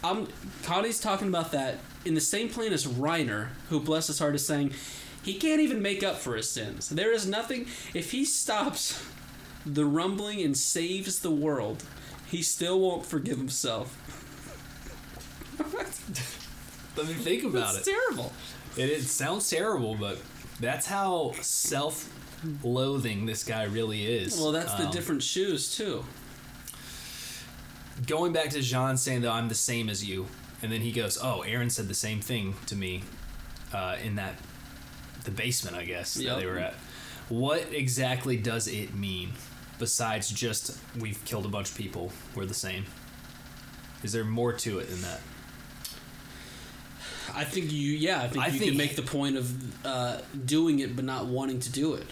I'm 0.03 0.29
Connie's 0.62 0.99
talking 1.01 1.29
about 1.29 1.53
that 1.53 1.79
in 2.05 2.14
the 2.14 2.20
same 2.20 2.49
plane 2.49 2.73
as 2.73 2.87
Reiner, 2.87 3.49
who 3.68 3.79
bless 3.81 4.07
his 4.07 4.18
heart 4.18 4.35
is 4.35 4.46
saying 4.46 4.73
he 5.23 5.35
can't 5.35 5.61
even 5.61 5.83
make 5.83 6.03
up 6.03 6.16
for 6.16 6.37
his 6.37 6.49
sins. 6.49 6.88
There 6.88 7.12
is 7.12 7.27
nothing 7.27 7.66
if 7.94 8.11
he 8.12 8.25
stops 8.25 9.03
the 9.66 9.85
rumbling 9.85 10.40
and 10.40 10.57
saves 10.57 11.20
the 11.20 11.31
world, 11.31 11.85
he 12.31 12.42
still 12.42 12.81
won't 12.81 13.05
forgive 13.05 13.37
himself. 13.37 13.96
Let 16.96 17.07
me 17.07 17.12
think 17.14 17.44
about 17.44 17.75
That's 17.75 17.87
it. 17.87 17.90
terrible. 17.92 18.33
it. 18.79 18.88
It 18.90 19.03
sounds 19.03 19.49
terrible, 19.51 19.94
but 19.96 20.18
that's 20.59 20.87
how 20.87 21.33
self-loathing 22.42 23.26
this 23.26 23.44
guy 23.44 23.64
really 23.64 24.05
is. 24.07 24.37
Well, 24.38 24.53
that's 24.53 24.74
the 24.74 24.87
Um, 24.87 24.90
different 24.92 25.22
shoes 25.22 25.74
too. 25.74 26.05
Going 28.07 28.33
back 28.33 28.50
to 28.50 28.62
Jean 28.62 28.96
saying 28.96 29.22
that 29.22 29.31
I'm 29.31 29.48
the 29.48 29.55
same 29.55 29.88
as 29.90 30.05
you, 30.05 30.26
and 30.62 30.72
then 30.72 30.81
he 30.81 30.92
goes, 30.92 31.18
"Oh, 31.18 31.44
Eren 31.46 31.70
said 31.70 31.88
the 31.88 31.94
same 31.94 32.20
thing 32.20 32.55
to 32.66 32.74
me 32.76 33.03
uh, 33.72 33.96
in 34.03 34.16
that 34.16 34.37
the 35.24 35.31
basement, 35.31 35.76
I 35.76 35.85
guess 35.85 36.14
that 36.14 36.38
they 36.38 36.46
were 36.46 36.59
at." 36.59 36.74
What 37.29 37.72
exactly 37.72 38.37
does 38.37 38.66
it 38.66 38.94
mean 38.94 39.33
besides 39.79 40.31
just 40.31 40.76
we've 40.98 41.22
killed 41.24 41.44
a 41.44 41.48
bunch 41.48 41.70
of 41.70 41.76
people, 41.76 42.11
we're 42.35 42.46
the 42.46 42.55
same? 42.55 42.87
Is 44.03 44.12
there 44.12 44.24
more 44.24 44.53
to 44.55 44.79
it 44.79 44.88
than 44.88 45.03
that? 45.03 45.20
I 47.33 47.44
think 47.44 47.70
you, 47.70 47.92
yeah, 47.92 48.22
I 48.22 48.29
think 48.29 48.44
I 48.44 48.48
you 48.48 48.59
think- 48.59 48.70
can 48.72 48.76
make 48.79 48.96
the 48.96 49.03
point 49.03 49.37
of 49.37 49.87
uh, 49.87 50.18
doing 50.46 50.81
it 50.81 50.96
but 50.96 51.05
not 51.05 51.26
wanting 51.26 51.61
to 51.61 51.70
do 51.70 51.94
it, 51.94 52.07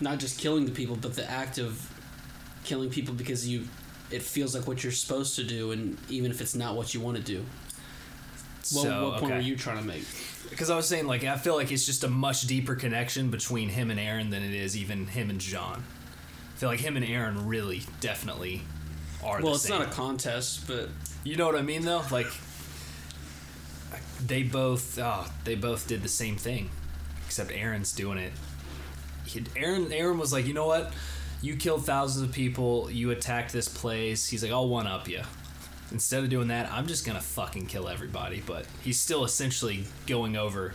not 0.00 0.18
just 0.18 0.38
killing 0.38 0.64
the 0.66 0.72
people, 0.72 0.96
but 0.96 1.14
the 1.14 1.28
act 1.30 1.58
of 1.58 1.90
killing 2.64 2.90
people 2.90 3.14
because 3.14 3.48
you, 3.48 3.66
it 4.10 4.22
feels 4.22 4.54
like 4.54 4.66
what 4.66 4.82
you're 4.82 4.92
supposed 4.92 5.36
to 5.36 5.44
do, 5.44 5.72
and 5.72 5.96
even 6.08 6.30
if 6.30 6.40
it's 6.40 6.54
not 6.54 6.76
what 6.76 6.94
you 6.94 7.00
want 7.00 7.16
to 7.16 7.22
do. 7.22 7.38
What, 7.40 8.84
So, 8.84 9.08
what 9.10 9.20
point 9.20 9.24
okay. 9.32 9.34
were 9.34 9.40
you 9.40 9.56
trying 9.56 9.78
to 9.78 9.84
make? 9.84 10.04
Because 10.50 10.70
I 10.70 10.76
was 10.76 10.86
saying, 10.88 11.06
like, 11.06 11.24
I 11.24 11.36
feel 11.36 11.54
like 11.56 11.70
it's 11.72 11.86
just 11.86 12.04
a 12.04 12.08
much 12.08 12.42
deeper 12.42 12.74
connection 12.74 13.30
between 13.30 13.68
him 13.68 13.90
and 13.90 13.98
Eren 14.00 14.30
than 14.30 14.42
it 14.42 14.54
is 14.54 14.76
even 14.76 15.06
him 15.06 15.30
and 15.30 15.40
Jean. 15.40 15.82
I 15.82 16.58
feel 16.58 16.68
like 16.68 16.80
him 16.80 16.96
and 16.96 17.04
Eren 17.06 17.42
really, 17.48 17.82
definitely 18.00 18.62
are 19.22 19.40
Well, 19.40 19.54
it's 19.54 19.64
same. 19.64 19.78
not 19.78 19.88
a 19.88 19.90
contest, 19.90 20.66
but 20.66 20.88
You 21.24 21.36
know 21.36 21.46
what 21.46 21.56
I 21.56 21.62
mean, 21.62 21.82
though? 21.84 22.02
Like, 22.10 22.28
they 24.24 24.42
both, 24.42 24.98
oh, 24.98 25.26
they 25.44 25.54
both 25.54 25.86
did 25.86 26.02
the 26.02 26.08
same 26.08 26.36
thing, 26.36 26.70
except 27.26 27.50
Eren's 27.50 27.92
doing 27.92 28.18
it. 28.18 28.32
Eren, 29.26 29.86
Eren 29.88 30.18
was 30.18 30.32
like, 30.32 30.46
you 30.46 30.54
know 30.54 30.66
what? 30.66 30.92
You 31.42 31.56
killed 31.56 31.84
thousands 31.84 32.28
of 32.28 32.34
people. 32.34 32.90
You 32.90 33.10
attacked 33.10 33.52
this 33.52 33.68
place. 33.68 34.26
He's 34.26 34.42
like, 34.42 34.52
I'll 34.52 34.68
one 34.68 34.86
up 34.86 35.08
you. 35.08 35.22
Instead 35.92 36.24
of 36.24 36.30
doing 36.30 36.48
that, 36.48 36.70
I'm 36.72 36.86
just 36.86 37.06
gonna 37.06 37.20
fucking 37.20 37.66
kill 37.66 37.88
everybody. 37.88 38.42
But 38.44 38.66
he's 38.82 38.98
still 38.98 39.24
essentially 39.24 39.84
going 40.06 40.36
over 40.36 40.74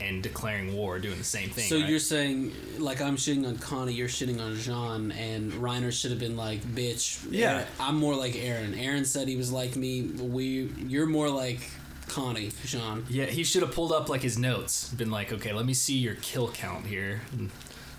and 0.00 0.22
declaring 0.22 0.76
war, 0.76 0.98
doing 0.98 1.18
the 1.18 1.24
same 1.24 1.50
thing. 1.50 1.68
so 1.68 1.76
right? 1.76 1.88
you're 1.88 1.98
saying 1.98 2.52
like 2.78 3.00
I'm 3.00 3.16
shitting 3.16 3.46
on 3.46 3.58
Connie, 3.58 3.92
you're 3.92 4.08
shitting 4.08 4.40
on 4.40 4.56
Jean, 4.56 5.12
and 5.12 5.52
Reiner 5.52 5.92
should 5.92 6.10
have 6.10 6.20
been 6.20 6.36
like, 6.36 6.60
bitch. 6.62 7.24
Yeah. 7.30 7.62
Eren- 7.62 7.66
I'm 7.80 7.96
more 7.96 8.14
like 8.14 8.32
Eren. 8.34 8.76
Eren 8.80 9.06
said 9.06 9.28
he 9.28 9.36
was 9.36 9.52
like 9.52 9.76
me. 9.76 10.02
We, 10.02 10.72
you're 10.86 11.06
more 11.06 11.28
like 11.28 11.68
Connie, 12.08 12.52
Jean. 12.64 13.04
Yeah, 13.08 13.26
he 13.26 13.44
should 13.44 13.62
have 13.62 13.72
pulled 13.72 13.92
up 13.92 14.08
like 14.08 14.22
his 14.22 14.38
notes, 14.38 14.88
been 14.90 15.10
like, 15.10 15.32
okay, 15.32 15.52
let 15.52 15.66
me 15.66 15.74
see 15.74 15.98
your 15.98 16.14
kill 16.16 16.48
count 16.48 16.86
here, 16.86 17.20
and 17.32 17.50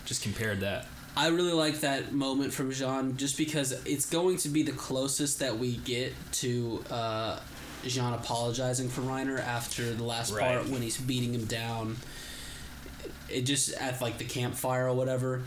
just 0.09 0.23
compared 0.23 0.59
that. 0.61 0.87
I 1.15 1.27
really 1.27 1.53
like 1.53 1.81
that 1.81 2.11
moment 2.13 2.51
from 2.51 2.71
Jean 2.71 3.15
just 3.15 3.37
because 3.37 3.71
it's 3.85 4.09
going 4.09 4.37
to 4.37 4.49
be 4.49 4.63
the 4.63 4.71
closest 4.71 5.39
that 5.39 5.57
we 5.57 5.77
get 5.77 6.13
to 6.33 6.83
uh, 6.89 7.39
Jean 7.85 8.13
apologizing 8.13 8.89
for 8.89 9.01
Reiner 9.01 9.39
after 9.39 9.93
the 9.93 10.03
last 10.03 10.33
Right. 10.33 10.55
part 10.55 10.67
when 10.69 10.81
he's 10.81 10.97
beating 10.97 11.33
him 11.33 11.45
down. 11.45 11.97
It 13.29 13.41
just 13.43 13.73
at 13.73 14.01
like 14.01 14.17
the 14.17 14.23
campfire 14.23 14.87
or 14.87 14.93
whatever. 14.95 15.43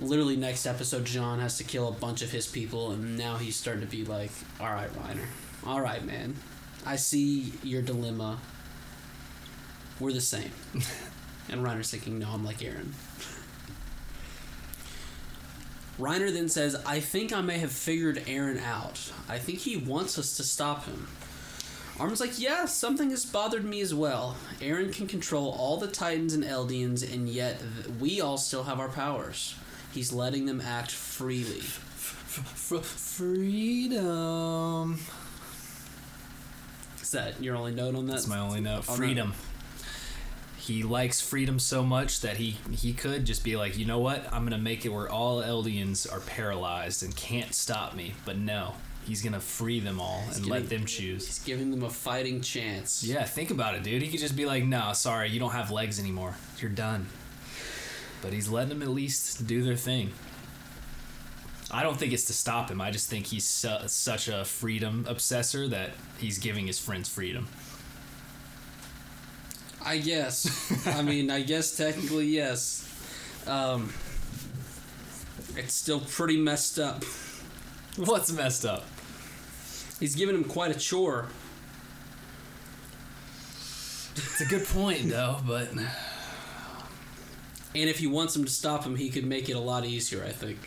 Literally, 0.00 0.34
next 0.36 0.66
episode, 0.66 1.04
Jean 1.04 1.38
has 1.38 1.56
to 1.58 1.64
kill 1.64 1.86
a 1.88 1.92
bunch 1.92 2.20
of 2.22 2.32
his 2.32 2.48
people, 2.48 2.90
and 2.90 3.16
now 3.16 3.36
he's 3.36 3.54
starting 3.54 3.82
to 3.82 3.88
be 3.90 4.04
like, 4.04 4.32
"All 4.58 4.66
right, 4.72 4.90
Reiner, 4.94 5.26
all 5.64 5.80
right, 5.80 6.04
man, 6.04 6.34
I 6.84 6.96
see 6.96 7.52
your 7.62 7.80
dilemma. 7.82 8.40
We're 10.00 10.12
the 10.12 10.20
same." 10.20 10.50
and 11.48 11.64
Reiner's 11.64 11.90
thinking, 11.92 12.18
"No, 12.18 12.30
I'm 12.30 12.44
like 12.44 12.58
Eren." 12.58 12.88
Reiner 15.98 16.32
then 16.32 16.48
says, 16.48 16.74
I 16.84 17.00
think 17.00 17.32
I 17.32 17.40
may 17.40 17.58
have 17.58 17.70
figured 17.70 18.16
Eren 18.26 18.60
out. 18.62 19.12
I 19.28 19.38
think 19.38 19.60
he 19.60 19.76
wants 19.76 20.18
us 20.18 20.36
to 20.38 20.42
stop 20.42 20.86
him. 20.86 21.06
Armin's 21.98 22.20
like, 22.20 22.40
yeah, 22.40 22.64
something 22.64 23.10
has 23.10 23.24
bothered 23.24 23.64
me 23.64 23.80
as 23.80 23.94
well. 23.94 24.36
Eren 24.58 24.92
can 24.92 25.06
control 25.06 25.54
all 25.56 25.76
the 25.76 25.86
Titans 25.86 26.34
and 26.34 26.42
Eldians, 26.42 27.08
and 27.08 27.28
yet 27.28 27.62
we 28.00 28.20
all 28.20 28.36
still 28.36 28.64
have 28.64 28.80
our 28.80 28.88
powers. 28.88 29.54
He's 29.92 30.12
letting 30.12 30.46
them 30.46 30.60
act 30.60 30.90
freely. 30.90 31.60
freedom. 32.80 34.08
Is 37.00 37.12
that 37.12 37.40
your 37.40 37.54
only 37.54 37.70
note 37.72 37.94
on 37.94 38.06
that? 38.06 38.12
That's 38.14 38.26
my 38.26 38.40
only 38.40 38.60
note. 38.60 38.88
No. 38.88 38.94
Freedom. 38.96 39.32
He 40.66 40.82
likes 40.82 41.20
freedom 41.20 41.58
so 41.58 41.82
much 41.82 42.20
that 42.20 42.38
he 42.38 42.56
he 42.70 42.94
could 42.94 43.26
just 43.26 43.44
be 43.44 43.54
like, 43.54 43.76
you 43.76 43.84
know 43.84 43.98
what? 43.98 44.26
I'm 44.32 44.44
gonna 44.44 44.56
make 44.56 44.86
it 44.86 44.88
where 44.88 45.10
all 45.10 45.42
Eldians 45.42 46.10
are 46.10 46.20
paralyzed 46.20 47.02
and 47.02 47.14
can't 47.14 47.52
stop 47.54 47.94
me. 47.94 48.14
But 48.24 48.38
no, 48.38 48.72
he's 49.06 49.20
gonna 49.20 49.40
free 49.40 49.78
them 49.80 50.00
all 50.00 50.24
and 50.34 50.46
let 50.46 50.70
them 50.70 50.86
choose. 50.86 51.26
He's 51.26 51.38
giving 51.40 51.70
them 51.70 51.82
a 51.82 51.90
fighting 51.90 52.40
chance. 52.40 53.04
Yeah, 53.04 53.24
think 53.24 53.50
about 53.50 53.74
it, 53.74 53.82
dude. 53.82 54.00
He 54.00 54.08
could 54.08 54.20
just 54.20 54.36
be 54.36 54.46
like, 54.46 54.64
no, 54.64 54.94
sorry, 54.94 55.28
you 55.28 55.38
don't 55.38 55.52
have 55.52 55.70
legs 55.70 56.00
anymore. 56.00 56.34
You're 56.58 56.70
done. 56.70 57.08
But 58.22 58.32
he's 58.32 58.48
letting 58.48 58.70
them 58.70 58.80
at 58.80 58.88
least 58.88 59.46
do 59.46 59.62
their 59.62 59.76
thing. 59.76 60.12
I 61.70 61.82
don't 61.82 61.98
think 61.98 62.14
it's 62.14 62.24
to 62.26 62.32
stop 62.32 62.70
him. 62.70 62.80
I 62.80 62.90
just 62.90 63.10
think 63.10 63.26
he's 63.26 63.44
su- 63.44 63.86
such 63.86 64.28
a 64.28 64.46
freedom 64.46 65.04
obsessor 65.06 65.68
that 65.68 65.90
he's 66.18 66.38
giving 66.38 66.66
his 66.66 66.78
friends 66.78 67.08
freedom. 67.08 67.48
I 69.84 69.98
guess. 69.98 70.86
I 70.86 71.02
mean, 71.10 71.30
I 71.30 71.42
guess 71.42 71.76
technically 71.76 72.26
yes. 72.26 72.80
Um, 73.46 73.92
it's 75.56 75.74
still 75.74 76.00
pretty 76.00 76.36
messed 76.36 76.78
up. 76.78 77.04
What's 77.96 78.32
messed 78.32 78.64
up? 78.64 78.84
He's 80.00 80.14
giving 80.16 80.34
him 80.34 80.44
quite 80.44 80.74
a 80.74 80.78
chore. 80.78 81.28
It's 84.16 84.40
a 84.40 84.46
good 84.46 84.64
point, 84.66 85.08
though, 85.10 85.38
but 85.46 85.70
And 85.72 85.88
if 87.74 87.98
he 87.98 88.06
wants 88.06 88.34
him 88.34 88.44
to 88.44 88.50
stop 88.50 88.84
him, 88.84 88.96
he 88.96 89.10
could 89.10 89.24
make 89.26 89.48
it 89.48 89.54
a 89.54 89.60
lot 89.60 89.84
easier, 89.84 90.24
I 90.24 90.30
think. 90.30 90.58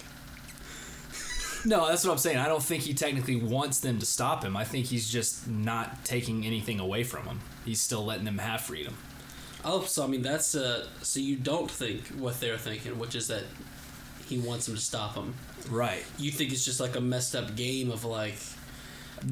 no, 1.66 1.88
that's 1.88 2.06
what 2.06 2.12
I'm 2.12 2.18
saying. 2.18 2.38
I 2.38 2.48
don't 2.48 2.64
think 2.64 2.84
he 2.84 2.94
technically 2.94 3.36
wants 3.38 3.80
them 3.80 4.00
to 4.00 4.06
stop 4.06 4.44
him. 4.44 4.56
I 4.56 4.64
think 4.66 4.86
he's 4.88 5.10
just 5.10 5.48
not 5.48 6.04
taking 6.06 6.46
anything 6.46 6.80
away 6.80 7.04
from 7.04 7.26
them. 7.26 7.40
He's 7.66 7.82
still 7.82 8.06
letting 8.06 8.26
them 8.26 8.38
have 8.38 8.62
freedom. 8.62 8.96
Oh, 9.66 9.84
so 9.84 10.04
I 10.04 10.08
mean 10.08 10.22
that's 10.22 10.56
uh 10.56 10.88
so 11.02 11.20
you 11.20 11.36
don't 11.36 11.70
think 11.70 12.08
what 12.10 12.40
they're 12.40 12.58
thinking, 12.58 12.98
which 13.00 13.16
is 13.16 13.28
that 13.28 13.44
he 14.28 14.38
wants 14.38 14.68
him 14.68 14.76
to 14.76 14.82
stop 14.82 15.16
him. 15.16 15.34
Right. 15.70 16.06
You 16.18 16.32
think 16.32 16.52
it's 16.52 16.66
just 16.66 16.80
like 16.80 16.96
a 16.96 17.02
messed 17.02 17.36
up 17.36 17.56
game 17.56 17.92
of 17.92 18.06
like 18.06 18.36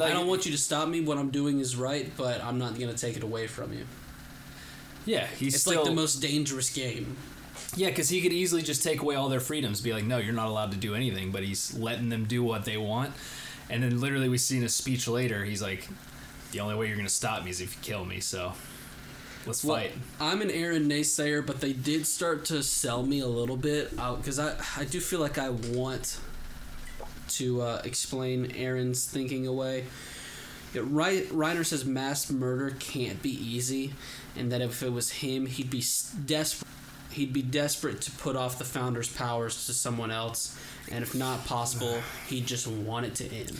I 0.02 0.10
don't 0.10 0.28
want 0.28 0.46
you 0.46 0.52
to 0.52 0.58
stop 0.58 0.88
me. 0.88 1.02
What 1.02 1.18
I'm 1.18 1.30
doing 1.30 1.60
is 1.60 1.76
right, 1.76 2.12
but 2.18 2.44
I'm 2.44 2.58
not 2.58 2.80
gonna 2.80 2.94
take 2.94 3.18
it 3.18 3.24
away 3.24 3.48
from 3.48 3.74
you. 3.74 3.86
Yeah, 5.06 5.28
he's 5.28 5.54
It's 5.54 5.64
still 5.64 5.82
like 5.82 5.86
the 5.86 5.96
most 5.96 6.16
dangerous 6.16 6.72
game. 6.72 7.16
Yeah, 7.76 7.90
because 7.90 8.10
he 8.10 8.22
could 8.22 8.34
easily 8.34 8.62
just 8.62 8.84
take 8.84 9.02
away 9.02 9.16
all 9.16 9.30
their 9.30 9.40
freedoms, 9.40 9.82
be 9.82 9.94
like, 9.94 10.04
no, 10.04 10.18
you're 10.18 10.34
not 10.34 10.48
allowed 10.48 10.72
to 10.72 10.78
do 10.78 10.96
anything, 10.96 11.32
but 11.32 11.44
he's 11.44 11.78
letting 11.78 12.10
them 12.10 12.26
do 12.26 12.44
what 12.44 12.66
they 12.66 12.78
want. 12.78 13.14
And 13.70 13.84
then 13.84 14.00
literally 14.00 14.30
we 14.30 14.38
see 14.38 14.58
in 14.58 14.64
a 14.64 14.70
speech 14.70 15.08
later, 15.08 15.44
he's 15.44 15.62
like, 15.62 15.88
"The 16.52 16.60
only 16.60 16.76
way 16.76 16.88
you're 16.88 16.98
gonna 16.98 17.10
stop 17.10 17.44
me 17.44 17.52
is 17.52 17.62
if 17.62 17.76
you 17.76 17.82
kill 17.82 18.06
me." 18.06 18.20
So 18.20 18.54
let's 19.46 19.64
Well, 19.64 19.78
fight. 19.78 19.94
I'm 20.20 20.42
an 20.42 20.50
Eren 20.50 20.88
naysayer, 20.88 21.46
but 21.46 21.62
they 21.62 21.74
did 21.74 22.06
start 22.08 22.46
to 22.46 22.64
sell 22.64 23.04
me 23.04 23.20
a 23.20 23.28
little 23.28 23.58
bit 23.58 23.92
because 23.92 24.40
I 24.40 24.56
I 24.78 24.86
do 24.86 25.00
feel 25.00 25.20
like 25.20 25.38
I 25.38 25.50
want 25.50 26.20
to 27.30 27.62
uh, 27.62 27.82
explain 27.84 28.48
Eren's 28.50 29.06
thinking 29.06 29.48
away. 29.48 29.86
Right, 30.76 31.26
Reiner 31.30 31.66
says 31.66 31.86
mass 31.86 32.30
murder 32.30 32.76
can't 32.80 33.22
be 33.22 33.30
easy, 33.32 33.94
and 34.36 34.52
that 34.52 34.60
if 34.62 34.84
it 34.84 34.92
was 34.92 35.10
him, 35.10 35.46
he'd 35.46 35.70
be 35.70 35.84
desperate. 36.26 36.70
He'd 37.12 37.32
be 37.32 37.42
desperate 37.42 38.02
to 38.02 38.12
put 38.12 38.36
off 38.36 38.58
the 38.58 38.66
founder's 38.66 39.08
powers 39.08 39.68
to 39.68 39.74
someone 39.74 40.12
else, 40.12 40.60
and 40.92 41.02
if 41.02 41.16
not 41.16 41.46
possible, 41.46 42.02
he'd 42.28 42.46
just 42.46 42.68
want 42.68 43.06
it 43.06 43.16
to 43.16 43.26
end. 43.34 43.58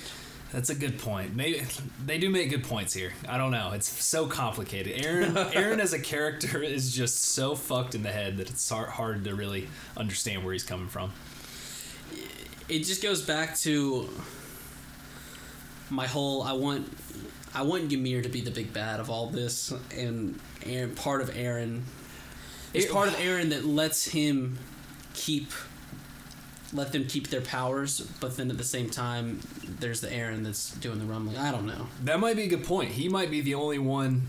That's 0.56 0.70
a 0.70 0.76
good 0.76 1.00
point. 1.00 1.36
Maybe 1.36 1.62
they 2.06 2.18
do 2.18 2.30
make 2.30 2.50
good 2.50 2.64
points 2.64 2.94
here. 2.94 3.12
I 3.28 3.38
don't 3.38 3.52
know. 3.52 3.72
It's 3.74 3.90
so 3.90 4.26
complicated. 4.26 5.04
Eren, 5.04 5.34
Eren 5.52 5.80
as 5.80 5.92
a 5.92 6.00
character 6.00 6.64
is 6.64 6.96
just 6.96 7.18
so 7.22 7.56
fucked 7.56 7.94
in 7.94 8.04
the 8.04 8.12
head 8.12 8.38
that 8.38 8.50
it's 8.50 8.70
hard, 8.70 8.88
hard 8.88 9.26
to 9.26 9.36
really 9.36 9.68
understand 9.98 10.46
where 10.46 10.54
he's 10.54 10.64
coming 10.64 10.88
from. 10.88 11.12
it 12.70 12.86
just 12.86 13.04
goes 13.04 13.22
back 13.22 13.58
to 13.58 14.08
my 15.90 16.08
whole 16.08 16.42
I 16.42 16.54
want 16.54 16.90
I 17.54 17.64
want 17.64 17.92
Ymir 17.92 18.22
to 18.22 18.30
be 18.30 18.40
the 18.40 18.50
big 18.50 18.72
bad 18.72 19.02
of 19.02 19.10
all 19.10 19.28
this 19.28 19.74
and 19.94 20.40
Eren 20.62 20.96
part 20.96 21.22
of 21.22 21.32
Eren 21.32 21.82
it's 22.74 22.90
part 22.90 23.10
of 23.10 23.14
Eren 23.18 23.50
that 23.50 23.66
lets 23.66 24.06
him 24.08 24.58
keep 25.14 25.52
let 26.76 26.92
them 26.92 27.06
keep 27.06 27.30
their 27.30 27.42
powers 27.42 28.02
but 28.20 28.38
then 28.38 28.50
at 28.52 28.58
the 28.58 28.64
same 28.64 28.90
time 28.90 29.40
there's 29.80 30.02
the 30.02 30.08
Eren 30.08 30.44
that's 30.44 30.72
doing 30.76 31.00
the 31.00 31.06
rumbling 31.06 31.38
I 31.38 31.52
don't 31.52 31.66
know 31.66 31.88
That 32.04 32.20
might 32.20 32.36
be 32.36 32.44
a 32.44 32.48
good 32.48 32.64
point. 32.64 32.92
He 32.92 33.10
might 33.10 33.32
be 33.32 33.42
the 33.42 33.56
only 33.56 33.80
one. 33.80 34.24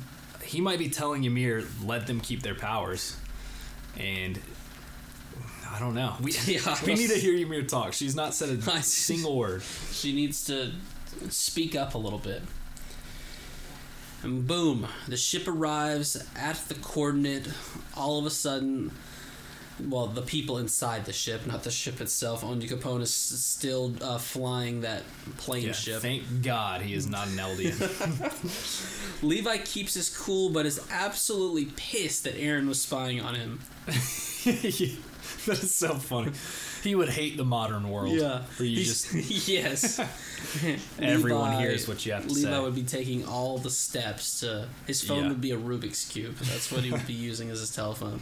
He 0.44 0.60
might 0.60 0.78
be 0.78 0.88
telling 0.88 1.24
Ymir, 1.24 1.64
let 1.84 2.06
them 2.06 2.20
keep 2.20 2.42
their 2.42 2.54
powers. 2.54 3.16
And 3.98 4.38
I 5.68 5.78
don't 5.80 5.94
know. 5.94 6.14
We, 6.20 6.32
Yeah. 6.46 6.76
we 6.86 6.94
need 6.94 7.10
to 7.10 7.18
hear 7.18 7.34
Ymir 7.34 7.64
talk. 7.64 7.92
She's 7.92 8.14
not 8.14 8.32
said 8.34 8.50
a 8.50 8.82
single 8.82 9.36
word. 9.36 9.62
she 9.92 10.12
needs 10.14 10.44
to 10.46 10.72
speak 11.28 11.74
up 11.74 11.94
a 11.94 11.98
little 11.98 12.18
bit. 12.18 12.42
And 14.22 14.46
boom, 14.46 14.86
the 15.08 15.16
ship 15.16 15.46
arrives 15.46 16.16
at 16.36 16.56
the 16.68 16.74
coordinate. 16.74 17.48
All 17.96 18.18
of 18.18 18.26
a 18.26 18.30
sudden, 18.30 18.92
well, 19.88 20.06
the 20.06 20.22
people 20.22 20.58
inside 20.58 21.04
the 21.04 21.12
ship, 21.12 21.46
not 21.46 21.62
the 21.62 21.70
ship 21.70 22.00
itself. 22.00 22.42
Onyankopon 22.42 23.02
is 23.02 23.12
still 23.12 23.94
uh, 24.00 24.18
flying 24.18 24.80
that 24.82 25.02
plane 25.36 25.66
Yeah, 25.66 25.72
ship. 25.72 26.00
thank 26.02 26.22
God 26.42 26.80
he 26.80 26.94
is 26.94 27.06
not 27.06 27.26
an 27.28 27.34
Eldian. 27.34 29.22
Levi 29.22 29.58
keeps 29.58 29.94
his 29.94 30.08
cool, 30.16 30.50
but 30.50 30.64
is 30.66 30.80
absolutely 30.90 31.66
pissed 31.76 32.24
that 32.24 32.36
Eren 32.36 32.68
was 32.68 32.80
spying 32.80 33.20
on 33.20 33.34
him. 33.34 33.60
that 33.86 35.58
is 35.62 35.74
so 35.74 35.94
funny. 35.94 36.32
He 36.82 36.94
would 36.94 37.08
hate 37.08 37.36
the 37.36 37.44
modern 37.44 37.90
world. 37.90 38.12
Yeah. 38.14 38.42
Where 38.58 38.66
you 38.68 38.76
He's- 38.76 39.10
just 39.12 39.48
yes. 39.48 39.98
Everyone 41.00 41.50
Levi- 41.50 41.60
hears 41.60 41.88
what 41.88 42.06
you 42.06 42.12
have 42.12 42.22
to 42.26 42.28
Levi 42.28 42.40
say. 42.40 42.48
Levi 42.50 42.62
would 42.64 42.74
be 42.74 42.82
taking 42.84 43.26
all 43.26 43.58
the 43.58 43.70
steps 43.70 44.40
to. 44.40 44.68
His 44.86 45.02
phone 45.02 45.22
Yeah. 45.24 45.28
would 45.30 45.40
be 45.40 45.50
a 45.50 45.56
Rubik's 45.58 46.04
cube. 46.08 46.36
That's 46.36 46.70
what 46.70 46.82
he 46.84 46.90
would 46.92 47.06
be 47.06 47.12
using 47.12 47.50
as 47.50 47.60
his 47.60 47.74
telephone. 47.74 48.20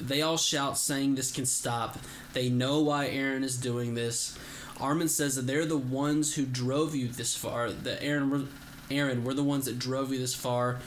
They 0.00 0.22
all 0.22 0.36
shout, 0.36 0.78
saying 0.78 1.14
this 1.14 1.30
can 1.30 1.46
stop. 1.46 1.98
They 2.32 2.48
know 2.48 2.80
why 2.80 3.08
Eren 3.08 3.42
is 3.42 3.56
doing 3.56 3.94
this. 3.94 4.38
Armin 4.80 5.08
says 5.08 5.36
that 5.36 5.46
they're 5.46 5.66
the 5.66 5.76
ones 5.76 6.34
who 6.34 6.46
drove 6.46 6.94
you 6.94 7.08
this 7.08 7.36
far. 7.36 7.70
That 7.70 8.00
Eren, 8.00 8.30
we're- 8.30 8.48
Eren, 8.90 9.22
we're 9.24 9.34
the 9.34 9.44
ones 9.44 9.66
that 9.66 9.78
drove 9.78 10.10
you 10.12 10.18
this 10.18 10.34
far. 10.34 10.78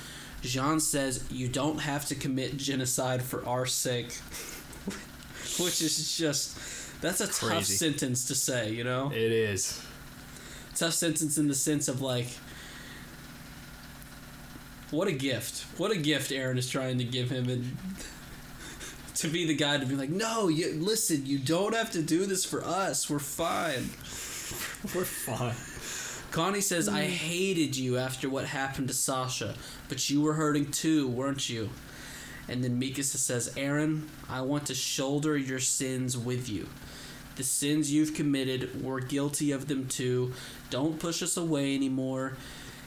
Jean 0.42 0.80
says 0.80 1.24
you 1.32 1.48
don't 1.48 1.80
have 1.80 2.06
to 2.08 2.16
commit 2.16 2.58
genocide 2.58 3.22
for 3.24 3.46
our 3.46 3.66
sake, 3.66 4.12
which 5.60 5.82
is 5.82 6.18
just 6.18 6.58
that's 7.02 7.22
a 7.22 7.28
tough 7.28 7.66
sentence 7.66 8.26
to 8.28 8.36
say. 8.36 8.72
You 8.72 8.84
know, 8.84 9.10
it 9.14 9.32
is. 9.32 9.82
tough 10.76 10.94
sentence 10.94 11.38
in 11.38 11.48
the 11.48 11.56
sense 11.56 11.88
of 11.88 12.02
like 12.02 12.28
what 14.92 15.08
a 15.08 15.12
gift 15.12 15.66
what 15.80 15.92
a 15.92 15.98
gift 15.98 16.30
eren 16.32 16.58
is 16.58 16.70
trying 16.70 16.98
to 17.00 17.04
give 17.04 17.30
him 17.32 17.50
and 17.50 17.76
to 19.24 19.30
be 19.30 19.46
the 19.46 19.56
guy 19.56 19.78
to 19.78 19.86
be 19.86 19.96
like 19.96 20.10
no 20.10 20.48
you 20.48 20.74
listen 20.74 21.26
you 21.26 21.40
don't 21.40 21.74
have 21.74 21.92
to 21.92 22.02
do 22.02 22.26
this 22.26 22.46
for 22.46 22.64
us 22.64 23.10
we're 23.10 23.20
fine 23.20 23.90
We're 24.94 25.06
fine. 25.06 25.56
connie 26.32 26.62
says 26.62 26.88
i 26.88 27.06
mm. 27.06 27.10
hated 27.10 27.76
you 27.76 27.98
after 27.98 28.30
what 28.30 28.46
happened 28.46 28.90
to 28.90 28.94
sasha 28.94 29.56
but 29.90 30.10
you 30.10 30.22
were 30.22 30.34
hurting 30.34 30.72
too 30.72 31.08
weren't 31.08 31.50
you 31.50 31.70
and 32.48 32.64
then 32.64 32.80
mikasa 32.80 33.18
says 33.18 33.50
eren 33.56 34.04
i 34.30 34.42
want 34.42 34.66
to 34.68 34.76
shoulder 34.76 35.38
your 35.38 35.60
sins 35.60 36.18
with 36.18 36.50
you 36.50 36.68
the 37.36 37.44
sins 37.44 37.92
you've 37.92 38.14
committed, 38.14 38.84
we're 38.84 39.00
guilty 39.00 39.52
of 39.52 39.68
them 39.68 39.88
too. 39.88 40.34
Don't 40.70 41.00
push 41.00 41.24
us 41.24 41.36
away 41.36 41.74
anymore. 41.76 42.34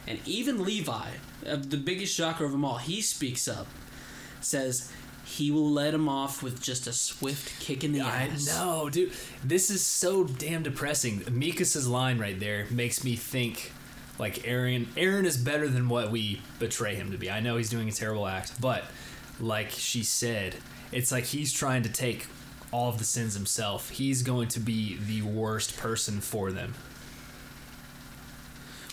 And 0.07 0.20
even 0.25 0.62
Levi, 0.62 1.09
the 1.42 1.77
biggest 1.77 2.14
shocker 2.14 2.44
of 2.44 2.53
them 2.53 2.64
all, 2.64 2.79
he 2.79 3.01
speaks 3.01 3.49
up. 3.49 3.66
Says 4.40 4.92
he 5.26 5.50
will 5.50 5.68
let 5.70 5.92
him 5.92 6.08
off 6.08 6.40
with 6.42 6.62
just 6.62 6.86
a 6.86 6.92
swift 6.92 7.60
kick 7.60 7.82
in 7.82 7.92
the 7.92 8.00
I 8.00 8.28
ass. 8.32 8.46
know, 8.46 8.88
dude. 8.88 9.12
This 9.42 9.70
is 9.70 9.84
so 9.84 10.22
damn 10.24 10.62
depressing. 10.62 11.20
Mikasa's 11.22 11.88
line 11.88 12.18
right 12.18 12.38
there 12.38 12.66
makes 12.70 13.02
me 13.02 13.16
think 13.16 13.72
like 14.18 14.36
Eren 14.44 14.86
Eren 14.94 15.24
is 15.24 15.36
better 15.36 15.66
than 15.68 15.88
what 15.88 16.10
we 16.12 16.40
betray 16.60 16.94
him 16.94 17.10
to 17.10 17.18
be. 17.18 17.28
I 17.28 17.40
know 17.40 17.56
he's 17.56 17.68
doing 17.68 17.88
a 17.88 17.92
terrible 17.92 18.26
act, 18.26 18.60
but 18.60 18.84
like 19.40 19.70
she 19.70 20.04
said, 20.04 20.54
it's 20.92 21.10
like 21.10 21.24
he's 21.24 21.52
trying 21.52 21.82
to 21.82 21.90
take 21.90 22.28
all 22.70 22.88
of 22.88 22.98
the 22.98 23.04
sins 23.04 23.34
himself. 23.34 23.90
He's 23.90 24.22
going 24.22 24.48
to 24.48 24.60
be 24.60 24.96
the 24.96 25.22
worst 25.22 25.76
person 25.76 26.20
for 26.20 26.52
them. 26.52 26.74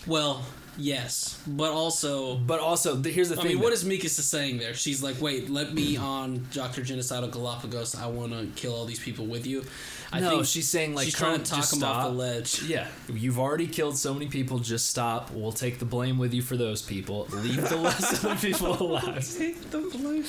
Well, 0.06 0.44
yes, 0.76 1.40
but 1.46 1.72
also, 1.72 2.36
But 2.36 2.60
also, 2.60 3.00
th- 3.00 3.14
here's 3.14 3.28
the 3.28 3.34
I 3.34 3.38
thing. 3.38 3.46
I 3.46 3.48
mean, 3.54 3.58
what 3.60 3.68
though. 3.68 3.74
is 3.74 3.84
Mikasa 3.84 4.20
saying 4.20 4.58
there? 4.58 4.74
She's 4.74 5.02
like, 5.02 5.20
"Wait, 5.20 5.50
let 5.50 5.72
me 5.72 5.96
on 5.96 6.46
Doctor 6.52 6.82
Genocidal 6.82 7.30
Galapagos. 7.30 7.94
I 7.94 8.06
want 8.06 8.32
to 8.32 8.46
kill 8.60 8.74
all 8.74 8.84
these 8.84 9.00
people 9.00 9.26
with 9.26 9.46
you." 9.46 9.64
I 10.12 10.20
no, 10.20 10.30
think 10.30 10.46
she's 10.46 10.68
saying 10.68 10.94
like 10.94 11.06
she's 11.06 11.14
trying 11.14 11.42
to 11.42 11.50
talk 11.50 11.72
him 11.72 11.82
off 11.82 12.04
the 12.04 12.10
ledge. 12.16 12.62
Yeah, 12.62 12.86
you've 13.12 13.38
already 13.38 13.66
killed 13.66 13.96
so 13.96 14.14
many 14.14 14.26
people. 14.28 14.58
Just 14.60 14.86
stop. 14.88 15.30
We'll 15.32 15.50
take 15.52 15.78
the 15.80 15.84
blame 15.84 16.18
with 16.18 16.32
you 16.32 16.42
for 16.42 16.56
those 16.56 16.82
people. 16.82 17.26
Leave 17.32 17.68
the 17.68 17.78
rest 17.78 18.12
of 18.12 18.22
the 18.22 18.34
people 18.36 18.80
alive. 18.80 19.26
Take 19.36 19.70
the 19.70 19.78
blame. 19.80 20.24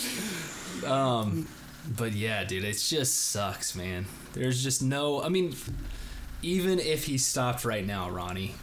Um, 0.92 1.48
but 1.98 2.14
yeah, 2.14 2.44
dude, 2.46 2.64
it 2.64 2.78
just 2.78 3.30
sucks, 3.30 3.76
man. 3.76 4.06
There's 4.34 4.64
just 4.64 4.82
no. 4.82 5.22
I 5.22 5.30
mean, 5.30 5.56
even 6.42 6.80
if 6.80 7.06
he 7.06 7.18
stopped 7.18 7.64
right 7.64 7.86
now, 7.86 8.10
Ronny, 8.10 8.56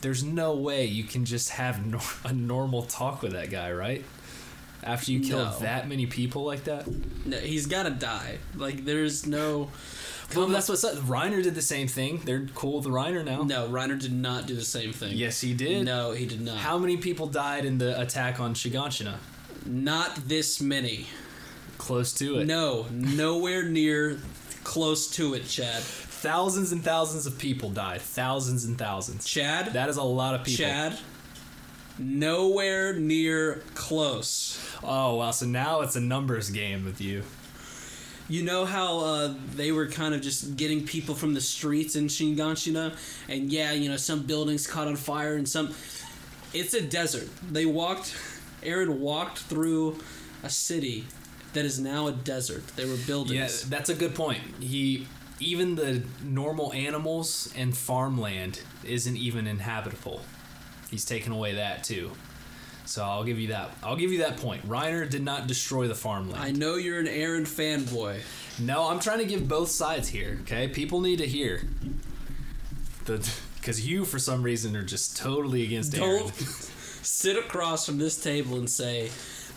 there's 0.00 0.22
no 0.24 0.54
way 0.54 0.84
you 0.86 1.04
can 1.04 1.24
just 1.24 1.50
have 1.50 1.84
nor- 1.86 2.00
a 2.24 2.32
normal 2.32 2.82
talk 2.82 3.22
with 3.22 3.32
that 3.32 3.50
guy, 3.50 3.72
right? 3.72 4.04
After 4.82 5.12
you 5.12 5.20
kill 5.20 5.38
No. 5.44 5.58
that 5.58 5.88
many 5.88 6.06
people 6.06 6.44
like 6.44 6.64
that. 6.64 6.86
No, 7.26 7.36
he's 7.38 7.66
got 7.66 7.82
to 7.82 7.90
die. 7.90 8.38
Like, 8.56 8.84
there's 8.86 9.26
no. 9.26 9.68
Well, 10.34 10.46
that's 10.46 10.68
what's 10.70 10.84
up. 10.84 10.94
Reiner 10.94 11.42
did 11.42 11.54
the 11.54 11.60
same 11.60 11.86
thing. 11.88 12.22
They're 12.24 12.46
cool 12.54 12.78
with 12.78 12.86
Reiner 12.86 13.22
now. 13.24 13.42
No, 13.42 13.68
Reiner 13.68 14.00
did 14.00 14.12
not 14.12 14.46
do 14.46 14.54
the 14.54 14.62
same 14.62 14.92
thing. 14.92 15.12
Yes, 15.16 15.40
he 15.40 15.52
did. 15.52 15.84
No, 15.84 16.12
he 16.12 16.24
did 16.24 16.40
not. 16.40 16.56
How 16.56 16.78
many 16.78 16.96
people 16.96 17.26
died 17.26 17.64
in 17.66 17.76
the 17.78 18.00
attack 18.00 18.40
on 18.40 18.54
Shiganshina? 18.54 19.16
Not 19.66 20.28
this 20.28 20.60
many. 20.62 21.08
Close 21.76 22.14
to 22.14 22.38
it. 22.38 22.46
No, 22.46 22.86
nowhere 22.90 23.64
near 23.64 24.18
close 24.64 25.10
to 25.16 25.34
it, 25.34 25.46
Chad. 25.48 25.82
Thousands 26.20 26.70
and 26.72 26.84
thousands 26.84 27.26
of 27.26 27.38
people 27.38 27.70
died. 27.70 28.00
Thousands 28.02 28.64
and 28.64 28.76
thousands. 28.76 29.24
Chad? 29.24 29.72
That 29.72 29.88
is 29.88 29.96
a 29.96 30.02
lot 30.02 30.34
of 30.34 30.44
people. 30.44 30.64
Chad? 30.66 30.98
Nowhere 31.98 32.94
near 32.94 33.62
close. 33.74 34.58
Oh 34.82 35.16
wow! 35.16 35.30
So 35.32 35.46
now 35.46 35.80
it's 35.82 35.96
a 35.96 36.00
numbers 36.00 36.50
game 36.50 36.84
with 36.84 37.00
you. 37.00 37.22
You 38.28 38.42
know 38.44 38.64
how 38.64 39.00
uh, 39.00 39.34
they 39.56 39.72
were 39.72 39.86
kind 39.88 40.14
of 40.14 40.20
just 40.22 40.56
getting 40.56 40.86
people 40.86 41.14
from 41.14 41.34
the 41.34 41.40
streets 41.40 41.96
in 41.96 42.06
Shiganshina? 42.06 42.96
And 43.28 43.50
yeah, 43.52 43.72
you 43.72 43.88
know, 43.90 43.96
some 43.96 44.22
buildings 44.22 44.66
caught 44.66 44.88
on 44.88 44.96
fire 44.96 45.34
and 45.34 45.48
some. 45.48 45.74
It's 46.54 46.74
a 46.74 46.80
desert. 46.80 47.28
They 47.50 47.66
walked. 47.66 48.16
Eren 48.62 48.98
walked 48.98 49.38
through 49.38 49.98
a 50.42 50.50
city 50.50 51.06
that 51.54 51.64
is 51.64 51.78
now 51.80 52.06
a 52.06 52.12
desert. 52.12 52.66
There 52.76 52.86
were 52.86 52.94
Yeah, 52.94 53.06
buildings. 53.06 53.68
that's 53.68 53.88
a 53.90 53.94
good 53.94 54.14
point. 54.14 54.40
He 54.60 55.06
even 55.40 55.74
the 55.74 56.02
normal 56.22 56.72
animals 56.72 57.52
and 57.56 57.76
farmland 57.76 58.60
isn't 58.84 59.16
even 59.16 59.46
inhabitable. 59.46 60.20
He's 60.90 61.04
taken 61.04 61.32
away 61.32 61.54
that 61.54 61.84
too. 61.84 62.10
So 62.84 63.04
I'll 63.04 63.24
give 63.24 63.38
you 63.38 63.48
that. 63.48 63.70
I'll 63.82 63.96
give 63.96 64.10
you 64.10 64.18
that 64.18 64.38
point. 64.38 64.68
Reiner 64.68 65.08
did 65.08 65.22
not 65.22 65.46
destroy 65.46 65.86
the 65.86 65.94
farmland. 65.94 66.42
I 66.42 66.50
know 66.50 66.74
you're 66.74 66.98
an 66.98 67.06
Eren 67.06 67.42
fanboy. 67.42 68.20
No, 68.58 68.88
I'm 68.88 68.98
trying 68.98 69.18
to 69.18 69.24
give 69.24 69.46
both 69.48 69.68
sides 69.68 70.08
here. 70.08 70.38
Okay, 70.42 70.68
people 70.68 71.00
need 71.00 71.18
to 71.18 71.26
hear. 71.26 71.62
the 73.04 73.28
because 73.60 73.86
you 73.86 74.04
for 74.04 74.18
some 74.18 74.42
reason 74.42 74.74
are 74.74 74.82
just 74.82 75.16
totally 75.16 75.62
against 75.62 75.92
Eren. 75.92 76.00
Don't 76.00 76.34
sit 77.02 77.36
across 77.36 77.86
from 77.86 77.98
this 77.98 78.20
table 78.20 78.58
and 78.58 78.68
say 78.68 79.10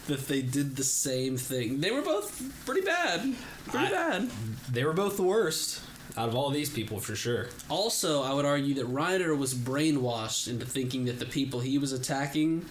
that 0.08 0.28
they 0.28 0.42
did 0.42 0.76
the 0.76 0.84
same 0.84 1.38
thing. 1.38 1.80
They 1.80 1.92
were 1.92 2.02
both 2.02 2.42
pretty 2.66 2.82
bad. 2.82 3.34
Pretty 3.68 3.88
I- 3.88 3.92
bad. 3.92 4.30
They 4.72 4.84
were 4.84 4.94
both 4.94 5.16
the 5.18 5.24
worst 5.24 5.82
out 6.18 6.28
of 6.30 6.36
all 6.36 6.50
these 6.50 6.70
people 6.70 7.00
for 7.00 7.16
sure. 7.16 7.48
Also, 7.70 8.22
I 8.22 8.34
would 8.34 8.46
argue 8.46 8.74
that 8.76 8.88
Reiner 8.92 9.38
was 9.38 9.54
brainwashed 9.54 10.48
into 10.48 10.66
thinking 10.66 11.06
that 11.06 11.20
the 11.20 11.26
people 11.26 11.60
he 11.62 11.78
was 11.78 11.92
attacking 11.94 12.66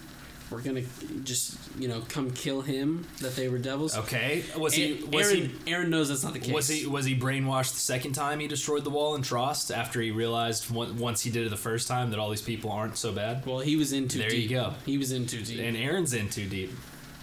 were 0.51 0.61
gonna 0.61 0.83
just, 1.23 1.57
you 1.79 1.87
know, 1.87 2.01
come 2.09 2.29
kill 2.29 2.61
him. 2.61 3.07
That 3.21 3.35
they 3.35 3.49
were 3.49 3.57
devils. 3.57 3.97
Okay, 3.97 4.43
was 4.55 4.75
he? 4.75 5.03
A- 5.03 5.05
Was 5.17 5.31
Eren, 5.33 5.49
Eren 5.65 5.89
knows 5.89 6.09
that's 6.09 6.23
not 6.23 6.33
the 6.33 6.39
case. 6.39 6.53
Was 6.53 6.67
he? 6.67 6.85
Was 6.85 7.05
he 7.05 7.15
brainwashed 7.17 7.73
the 7.73 7.79
second 7.79 8.13
time 8.13 8.39
he 8.39 8.47
destroyed 8.47 8.83
the 8.83 8.91
wall 8.91 9.15
in 9.15 9.23
Trost 9.23 9.75
after 9.75 9.99
he 9.99 10.11
realized 10.11 10.69
once 10.69 11.21
he 11.21 11.31
did 11.31 11.47
it 11.47 11.49
the 11.49 11.57
first 11.57 11.87
time 11.87 12.11
that 12.11 12.19
all 12.19 12.29
these 12.29 12.41
people 12.41 12.71
aren't 12.71 12.97
so 12.97 13.11
bad? 13.11 13.43
Well, 13.47 13.59
he 13.61 13.75
was 13.75 13.91
in 13.93 14.07
too 14.07 14.19
There 14.19 14.29
deep. 14.29 14.43
you 14.43 14.49
go. 14.55 14.73
He 14.85 14.97
was 14.99 15.11
in 15.11 15.25
too 15.25 15.41
deep. 15.41 15.59
And 15.59 15.75
Eren's 15.75 16.13
in 16.13 16.29
too 16.29 16.47
deep. 16.47 16.71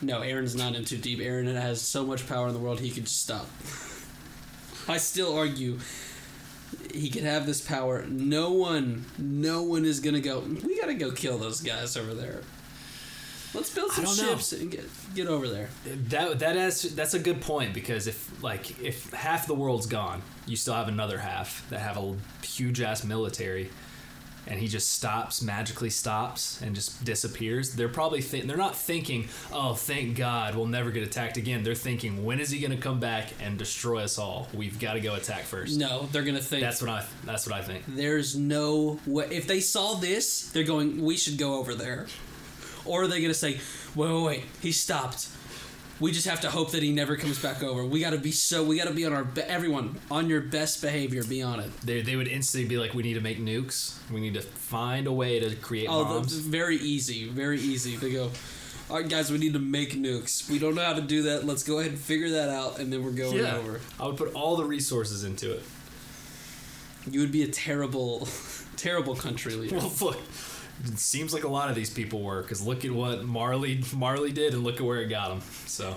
No, 0.02 0.20
Eren's 0.20 0.54
not 0.54 0.74
in 0.74 0.84
too 0.84 0.96
deep. 0.96 1.18
Eren 1.18 1.52
has 1.54 1.80
so 1.80 2.04
much 2.04 2.26
power 2.26 2.48
in 2.48 2.54
the 2.54 2.60
world 2.60 2.80
he 2.80 2.90
could 2.90 3.04
just 3.04 3.20
stop. 3.20 3.46
I 4.88 4.96
still 4.96 5.36
argue 5.36 5.78
he 6.92 7.10
could 7.10 7.24
have 7.24 7.46
this 7.46 7.60
power. 7.60 8.04
No 8.06 8.52
one, 8.52 9.04
no 9.18 9.62
one 9.62 9.84
is 9.84 10.00
gonna 10.00 10.20
go. 10.20 10.40
We 10.40 10.80
gotta 10.80 10.94
go 10.94 11.10
kill 11.10 11.38
those 11.38 11.60
guys 11.60 11.96
over 11.96 12.14
there. 12.14 12.40
Let's 13.52 13.74
build 13.74 13.90
some 13.90 14.04
don't 14.04 14.16
know. 14.16 14.22
ships 14.22 14.52
and 14.52 14.70
get 14.70 14.84
get 15.14 15.26
over 15.26 15.48
there. 15.48 15.68
That 16.08 16.38
that 16.38 16.56
is 16.56 16.94
that's 16.94 17.14
a 17.14 17.18
good 17.18 17.40
point 17.40 17.74
because 17.74 18.06
if 18.06 18.42
like 18.42 18.80
if 18.80 19.12
half 19.12 19.46
the 19.46 19.54
world's 19.54 19.86
gone, 19.86 20.22
you 20.46 20.56
still 20.56 20.74
have 20.74 20.88
another 20.88 21.18
half 21.18 21.68
that 21.70 21.80
have 21.80 21.96
a 21.96 22.16
huge 22.44 22.80
ass 22.80 23.02
military, 23.04 23.70
and 24.50 24.58
he 24.60 24.68
just 24.68 24.90
stops 24.90 25.40
magically 25.40 25.88
stops 25.90 26.60
and 26.60 26.74
just 26.74 27.02
disappears. 27.04 27.72
They're 27.74 27.88
probably 27.88 28.20
think 28.20 28.46
they're 28.46 28.56
not 28.56 28.76
thinking, 28.76 29.28
oh 29.52 29.74
thank 29.74 30.16
God 30.16 30.54
we'll 30.56 30.66
never 30.66 30.90
get 30.90 31.02
attacked 31.04 31.36
again. 31.36 31.62
They're 31.62 31.74
thinking 31.74 32.24
when 32.24 32.40
is 32.40 32.50
he 32.50 32.58
gonna 32.60 32.76
come 32.76 33.00
back 33.00 33.28
and 33.40 33.56
destroy 33.56 34.02
us 34.02 34.18
all? 34.18 34.48
We've 34.52 34.78
got 34.78 34.94
to 34.94 35.00
go 35.00 35.14
attack 35.14 35.44
first. 35.44 35.78
No, 35.78 36.08
they're 36.12 36.24
gonna 36.24 36.40
think 36.40 36.62
That's 36.62 36.82
what 36.82 36.90
I 36.90 37.04
that's 37.24 37.46
what 37.46 37.54
I 37.54 37.62
think. 37.62 37.84
there's 37.86 38.36
no 38.36 38.98
way. 39.06 39.28
If 39.30 39.46
they 39.46 39.60
saw 39.60 39.94
this, 39.94 40.50
they're 40.50 40.64
going. 40.64 41.02
We 41.02 41.16
should 41.16 41.38
go 41.38 41.54
over 41.54 41.74
there. 41.74 42.06
Or 42.84 43.04
are 43.04 43.06
they 43.08 43.20
gonna 43.20 43.34
say, 43.34 43.60
wait, 43.94 44.10
wait, 44.12 44.22
wait, 44.24 44.44
he 44.60 44.72
stopped. 44.72 45.28
We 46.00 46.12
just 46.12 46.26
have 46.26 46.40
to 46.40 46.50
hope 46.50 46.70
that 46.72 46.82
he 46.82 46.92
never 46.92 47.16
comes 47.16 47.38
back 47.40 47.62
over. 47.62 47.84
We 47.84 48.00
gotta 48.00 48.16
be 48.18 48.32
so. 48.32 48.64
We 48.64 48.78
gotta 48.78 48.94
be 48.94 49.04
on 49.04 49.12
our. 49.12 49.22
Be- 49.24 49.42
everyone 49.42 50.00
on 50.10 50.28
your 50.30 50.40
best 50.40 50.80
behavior. 50.80 51.22
Be 51.22 51.42
on 51.42 51.60
it. 51.60 51.70
They, 51.82 52.00
they 52.00 52.16
would 52.16 52.26
instantly 52.28 52.68
be 52.68 52.78
like, 52.78 52.94
we 52.94 53.02
need 53.02 53.14
to 53.14 53.20
make 53.20 53.38
nukes. 53.38 53.98
We 54.10 54.20
need 54.20 54.34
to 54.34 54.40
find 54.40 55.06
a 55.06 55.12
way 55.12 55.38
to 55.40 55.54
create 55.56 55.88
Oh, 55.90 56.04
bombs. 56.04 56.32
very 56.32 56.76
easy. 56.76 57.28
Very 57.28 57.60
easy. 57.60 57.96
They 57.96 58.12
go. 58.12 58.30
All 58.88 58.96
right, 58.96 59.08
guys, 59.08 59.30
we 59.30 59.38
need 59.38 59.52
to 59.52 59.58
make 59.60 59.92
nukes. 59.92 60.50
We 60.50 60.58
don't 60.58 60.74
know 60.74 60.82
how 60.84 60.94
to 60.94 61.00
do 61.02 61.22
that. 61.24 61.46
Let's 61.46 61.62
go 61.62 61.78
ahead 61.78 61.92
and 61.92 62.00
figure 62.00 62.30
that 62.30 62.48
out, 62.48 62.80
and 62.80 62.92
then 62.92 63.04
we're 63.04 63.12
going 63.12 63.36
yeah, 63.36 63.54
over. 63.56 63.80
I 64.00 64.06
would 64.06 64.16
put 64.16 64.32
all 64.34 64.56
the 64.56 64.64
resources 64.64 65.22
into 65.22 65.52
it. 65.52 65.62
You 67.08 67.20
would 67.20 67.30
be 67.30 67.42
a 67.42 67.48
terrible, 67.48 68.26
terrible 68.76 69.14
country 69.14 69.54
leader. 69.54 69.76
Well, 69.80 69.92
look, 70.00 70.18
it 70.84 70.98
seems 70.98 71.32
like 71.34 71.44
a 71.44 71.48
lot 71.48 71.68
of 71.68 71.74
these 71.74 71.90
people 71.90 72.22
were 72.22 72.42
because 72.42 72.62
look 72.62 72.84
at 72.84 72.90
what 72.90 73.24
Marley 73.24 73.84
Marley 73.94 74.32
did 74.32 74.54
and 74.54 74.64
look 74.64 74.76
at 74.76 74.82
where 74.82 75.00
it 75.00 75.08
got 75.08 75.30
him. 75.30 75.40
So 75.66 75.96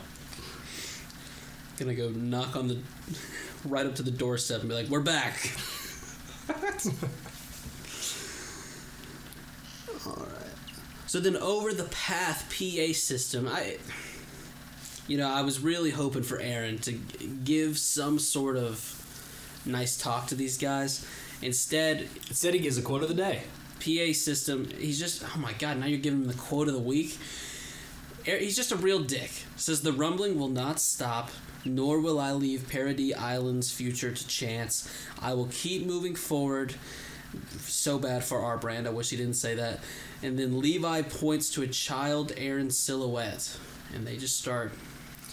gonna 1.78 1.96
go 1.96 2.10
knock 2.10 2.56
on 2.56 2.68
the 2.68 2.80
right 3.66 3.86
up 3.86 3.96
to 3.96 4.04
the 4.04 4.12
doorstep 4.12 4.62
and 4.62 4.70
be 4.70 4.76
like, 4.76 4.88
"We're 4.88 5.00
back." 5.00 5.52
All 10.06 10.16
right. 10.16 10.52
So 11.08 11.20
then, 11.20 11.38
over 11.38 11.74
the 11.74 11.86
path 11.86 12.50
PA 12.50 12.94
system, 12.94 13.48
I, 13.48 13.78
you 15.08 15.18
know, 15.18 15.30
I 15.30 15.44
was 15.44 15.60
really 15.60 15.92
hoping 15.92 16.24
for 16.24 16.40
Eren 16.40 16.82
to 16.82 16.94
give 17.44 17.78
some 17.78 18.20
sort 18.20 18.58
of 18.58 19.62
nice 19.66 19.98
talk 19.98 20.28
to 20.28 20.36
these 20.36 20.58
guys. 20.58 21.06
Instead, 21.42 22.10
instead, 22.28 22.54
he 22.54 22.60
gives 22.60 22.78
a 22.78 22.82
quote 22.82 23.04
of 23.04 23.10
the 23.10 23.16
day. 23.16 23.44
PA 23.84 24.14
system. 24.14 24.70
He's 24.80 25.00
just 25.00 25.24
oh 25.24 25.40
my 25.40 25.54
god! 25.54 25.78
Now 25.78 25.86
you're 25.88 26.00
giving 26.00 26.22
him 26.22 26.28
the 26.28 26.34
quote 26.34 26.68
of 26.68 26.74
the 26.74 26.80
week. 26.80 27.18
He's 28.26 28.56
just 28.56 28.72
a 28.72 28.78
real 28.78 29.00
dick. 29.00 29.32
Says 29.58 29.82
the 29.82 29.92
rumbling 29.92 30.40
will 30.40 30.48
not 30.48 30.80
stop, 30.80 31.30
nor 31.66 32.00
will 32.00 32.20
I 32.20 32.32
leave 32.32 32.70
Paradis 32.70 33.14
Island's 33.18 33.70
future 33.72 34.12
to 34.14 34.28
chance. 34.28 34.90
I 35.22 35.34
will 35.34 35.50
keep 35.52 35.86
moving 35.86 36.16
forward. 36.16 36.76
So 37.62 37.98
bad 38.00 38.24
for 38.24 38.40
our 38.40 38.58
brand. 38.58 38.88
I 38.88 38.92
wish 38.92 39.10
he 39.10 39.18
didn't 39.18 39.34
say 39.34 39.56
that. 39.56 39.80
And 40.22 40.38
then 40.40 40.62
Levi 40.62 41.02
points 41.02 41.50
to 41.52 41.64
a 41.64 41.68
child 41.68 42.32
Eren 42.36 42.72
silhouette, 42.72 43.58
and 43.94 44.06
they 44.08 44.16
just 44.18 44.38
start. 44.38 44.72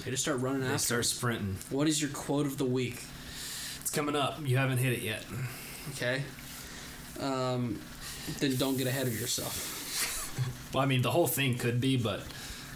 They 0.05 0.11
just 0.11 0.23
start 0.23 0.41
running 0.41 0.63
They 0.63 0.67
after. 0.69 0.79
start 0.79 1.05
sprinting. 1.05 1.59
What 1.69 1.87
is 1.87 2.01
your 2.01 2.11
quote 2.11 2.47
of 2.47 2.57
the 2.57 2.65
week? 2.65 3.05
It's 3.83 3.91
coming 3.91 4.17
up. 4.17 4.39
You 4.45 4.57
haven't 4.57 4.79
hit 4.79 4.95
it 4.95 5.03
yet. 5.03 5.25
Okay. 5.91 6.23
Um, 7.21 7.79
then 8.39 8.57
don't 8.57 8.77
get 8.77 8.87
ahead 8.87 9.07
of 9.07 9.19
yourself. 9.21 9.77
Well, 10.73 10.85
I 10.85 10.87
mean, 10.87 11.03
the 11.03 11.11
whole 11.11 11.27
thing 11.27 11.59
could 11.59 11.81
be, 11.81 11.97
but 11.97 12.23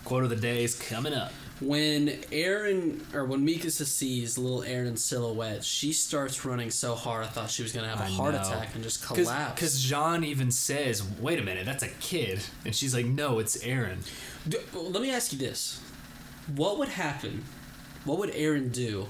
quote 0.04 0.24
of 0.24 0.30
the 0.30 0.34
day 0.34 0.64
is 0.64 0.74
coming 0.74 1.14
up. 1.14 1.30
When 1.60 2.08
Eren 2.32 3.02
or 3.14 3.24
when 3.24 3.46
Mikasa 3.46 3.84
sees 3.84 4.36
little 4.36 4.62
Eren 4.62 4.98
silhouette, 4.98 5.62
she 5.64 5.92
starts 5.92 6.44
running 6.44 6.70
so 6.72 6.96
hard 6.96 7.24
I 7.24 7.28
thought 7.28 7.50
she 7.50 7.62
was 7.62 7.72
gonna 7.72 7.86
have 7.88 8.00
a 8.00 8.04
I 8.04 8.08
heart 8.08 8.34
know. 8.34 8.40
attack 8.40 8.74
and 8.74 8.82
just 8.82 9.06
collapse. 9.06 9.54
Because 9.54 9.80
Jean 9.80 10.24
even 10.24 10.50
says, 10.50 11.04
"Wait 11.20 11.38
a 11.38 11.42
minute, 11.42 11.64
that's 11.66 11.84
a 11.84 11.88
kid," 12.00 12.40
and 12.64 12.74
she's 12.74 12.92
like, 12.92 13.06
"No, 13.06 13.38
it's 13.38 13.56
Eren." 13.58 13.98
D- 14.48 14.58
well, 14.74 14.90
let 14.90 15.00
me 15.00 15.12
ask 15.12 15.32
you 15.32 15.38
this: 15.38 15.80
What 16.56 16.78
would 16.78 16.88
happen? 16.88 17.44
What 18.04 18.18
would 18.18 18.32
Eren 18.32 18.72
do 18.72 19.06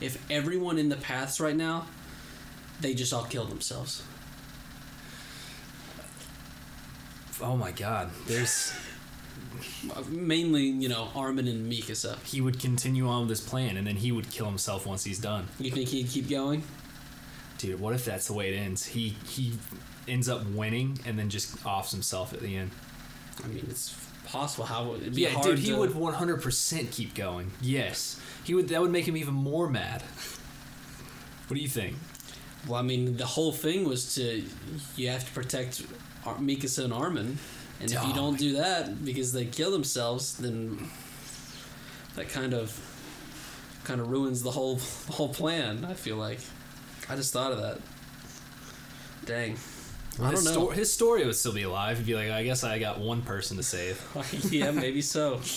if 0.00 0.16
everyone 0.30 0.78
in 0.78 0.88
the 0.88 0.96
paths 0.96 1.38
right 1.40 1.54
now 1.54 1.84
they 2.80 2.94
just 2.94 3.12
all 3.12 3.24
kill 3.24 3.44
themselves? 3.44 4.02
Oh 7.42 7.56
my 7.56 7.72
God, 7.72 8.10
there's 8.26 8.72
Mainly, 10.08 10.64
you 10.64 10.88
know, 10.88 11.08
Armin 11.14 11.46
and 11.48 11.70
Mikasa. 11.70 12.22
he 12.24 12.40
would 12.40 12.58
continue 12.60 13.08
on 13.08 13.22
with 13.22 13.30
his 13.30 13.40
plan, 13.40 13.76
and 13.76 13.86
then 13.86 13.96
he 13.96 14.12
would 14.12 14.30
kill 14.30 14.46
himself 14.46 14.86
once 14.86 15.04
he's 15.04 15.18
done. 15.18 15.48
You 15.58 15.70
think 15.70 15.88
he'd 15.88 16.08
keep 16.08 16.28
going? 16.28 16.62
Dude, 17.58 17.80
what 17.80 17.94
if 17.94 18.04
that's 18.04 18.26
the 18.26 18.32
way 18.32 18.52
it 18.52 18.56
ends? 18.56 18.84
He 18.86 19.10
he 19.26 19.52
ends 20.06 20.28
up 20.28 20.44
winning 20.46 20.98
and 21.06 21.18
then 21.18 21.30
just 21.30 21.64
offs 21.66 21.92
himself 21.92 22.32
at 22.32 22.40
the 22.40 22.56
end. 22.56 22.70
I 23.42 23.48
mean, 23.48 23.64
it's 23.68 23.94
possible. 24.26 24.64
How 24.66 24.84
would 24.90 25.02
it 25.02 25.14
be 25.14 25.22
Yeah, 25.22 25.30
hard 25.30 25.46
dude, 25.46 25.58
he 25.60 25.68
to- 25.70 25.76
would 25.78 25.90
100% 25.92 26.90
keep 26.92 27.14
going. 27.14 27.52
Yes, 27.60 28.20
he 28.44 28.54
would. 28.54 28.68
That 28.68 28.80
would 28.82 28.90
make 28.92 29.06
him 29.06 29.16
even 29.16 29.34
more 29.34 29.68
mad. 29.68 30.02
What 31.48 31.56
do 31.56 31.60
you 31.62 31.68
think? 31.68 31.96
Well, 32.66 32.78
I 32.78 32.82
mean, 32.82 33.16
the 33.16 33.26
whole 33.26 33.52
thing 33.52 33.84
was 33.86 34.14
to 34.14 34.42
you 34.96 35.08
have 35.08 35.26
to 35.26 35.32
protect 35.32 35.82
Ar- 36.24 36.36
Mikasa 36.36 36.84
and 36.84 36.92
Armin, 36.92 37.38
and 37.80 37.92
if 37.92 37.98
Oh 38.02 38.06
you 38.08 38.14
don't 38.14 38.38
do 38.38 38.54
that 38.54 39.04
because 39.04 39.32
they 39.32 39.44
kill 39.44 39.70
themselves, 39.70 40.36
then 40.36 40.88
that 42.16 42.28
kind 42.28 42.54
of 42.54 42.72
kind 43.84 44.00
of 44.00 44.08
ruins 44.08 44.42
the 44.42 44.50
whole 44.50 44.76
the 45.06 45.12
whole 45.12 45.28
plan. 45.28 45.84
I 45.84 45.94
feel 45.94 46.16
like 46.16 46.40
I 47.08 47.16
just 47.16 47.32
thought 47.32 47.52
of 47.52 47.60
that. 47.60 47.80
Dang, 49.26 49.56
I 50.20 50.30
his, 50.30 50.44
don't 50.44 50.54
know. 50.54 50.66
sto- 50.66 50.70
his 50.70 50.92
story 50.92 51.24
would 51.24 51.34
still 51.36 51.52
be 51.52 51.62
alive. 51.62 51.98
He'd 51.98 52.06
be 52.06 52.14
like, 52.14 52.30
I 52.30 52.44
guess 52.44 52.62
I 52.64 52.78
got 52.78 52.98
one 53.00 53.22
person 53.22 53.56
to 53.58 53.62
save. 53.62 54.02
yeah, 54.50 54.70
maybe 54.70 55.02
so. 55.02 55.40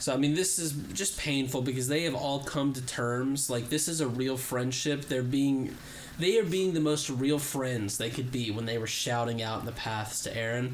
So 0.00 0.14
I 0.14 0.16
mean, 0.16 0.34
this 0.34 0.58
is 0.58 0.72
just 0.92 1.18
painful 1.18 1.62
because 1.62 1.88
they 1.88 2.04
have 2.04 2.14
all 2.14 2.40
come 2.40 2.72
to 2.74 2.80
terms. 2.86 3.50
Like 3.50 3.68
this 3.68 3.88
is 3.88 4.00
a 4.00 4.06
real 4.08 4.36
friendship. 4.36 5.06
They're 5.06 5.22
being, 5.22 5.76
they 6.18 6.38
are 6.38 6.44
being 6.44 6.72
the 6.74 6.80
most 6.80 7.10
real 7.10 7.38
friends 7.38 7.98
they 7.98 8.10
could 8.10 8.30
be 8.30 8.50
when 8.50 8.64
they 8.66 8.78
were 8.78 8.86
shouting 8.86 9.42
out 9.42 9.60
in 9.60 9.66
the 9.66 9.72
paths 9.72 10.22
to 10.22 10.30
Eren. 10.34 10.72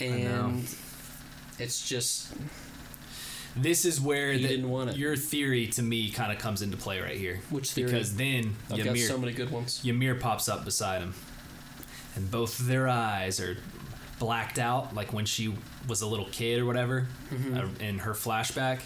And 0.00 0.64
it's 1.58 1.86
just 1.88 2.32
This 3.54 3.84
is 3.84 4.00
where 4.00 4.32
He 4.32 4.42
the- 4.42 4.48
didn't 4.48 4.68
want 4.70 4.90
it. 4.90 4.96
your 4.96 5.14
theory 5.16 5.66
to 5.68 5.82
me 5.82 6.10
kind 6.10 6.32
of 6.32 6.38
comes 6.38 6.62
into 6.62 6.76
play 6.76 7.00
right 7.00 7.16
here. 7.16 7.40
Which 7.50 7.70
theory? 7.72 7.90
Because 7.92 8.16
then 8.16 8.56
I've 8.70 8.78
got 8.78 8.86
Ymir, 8.88 9.06
so 9.06 9.18
many 9.18 9.32
good 9.32 9.50
ones. 9.50 9.80
Ymir 9.84 10.14
pops 10.16 10.48
up 10.48 10.64
beside 10.64 11.02
him, 11.02 11.14
and 12.16 12.30
both 12.30 12.58
of 12.58 12.66
their 12.66 12.88
eyes 12.88 13.38
are 13.40 13.58
blacked 14.22 14.58
out, 14.58 14.94
like 14.94 15.12
when 15.12 15.26
she 15.26 15.54
was 15.88 16.00
a 16.02 16.06
little 16.06 16.28
kid 16.30 16.60
or 16.60 16.66
whatever, 16.66 17.06
Mm-hmm. 17.32 17.56
uh, 17.56 17.86
in 17.86 17.98
her 18.00 18.12
flashback. 18.14 18.80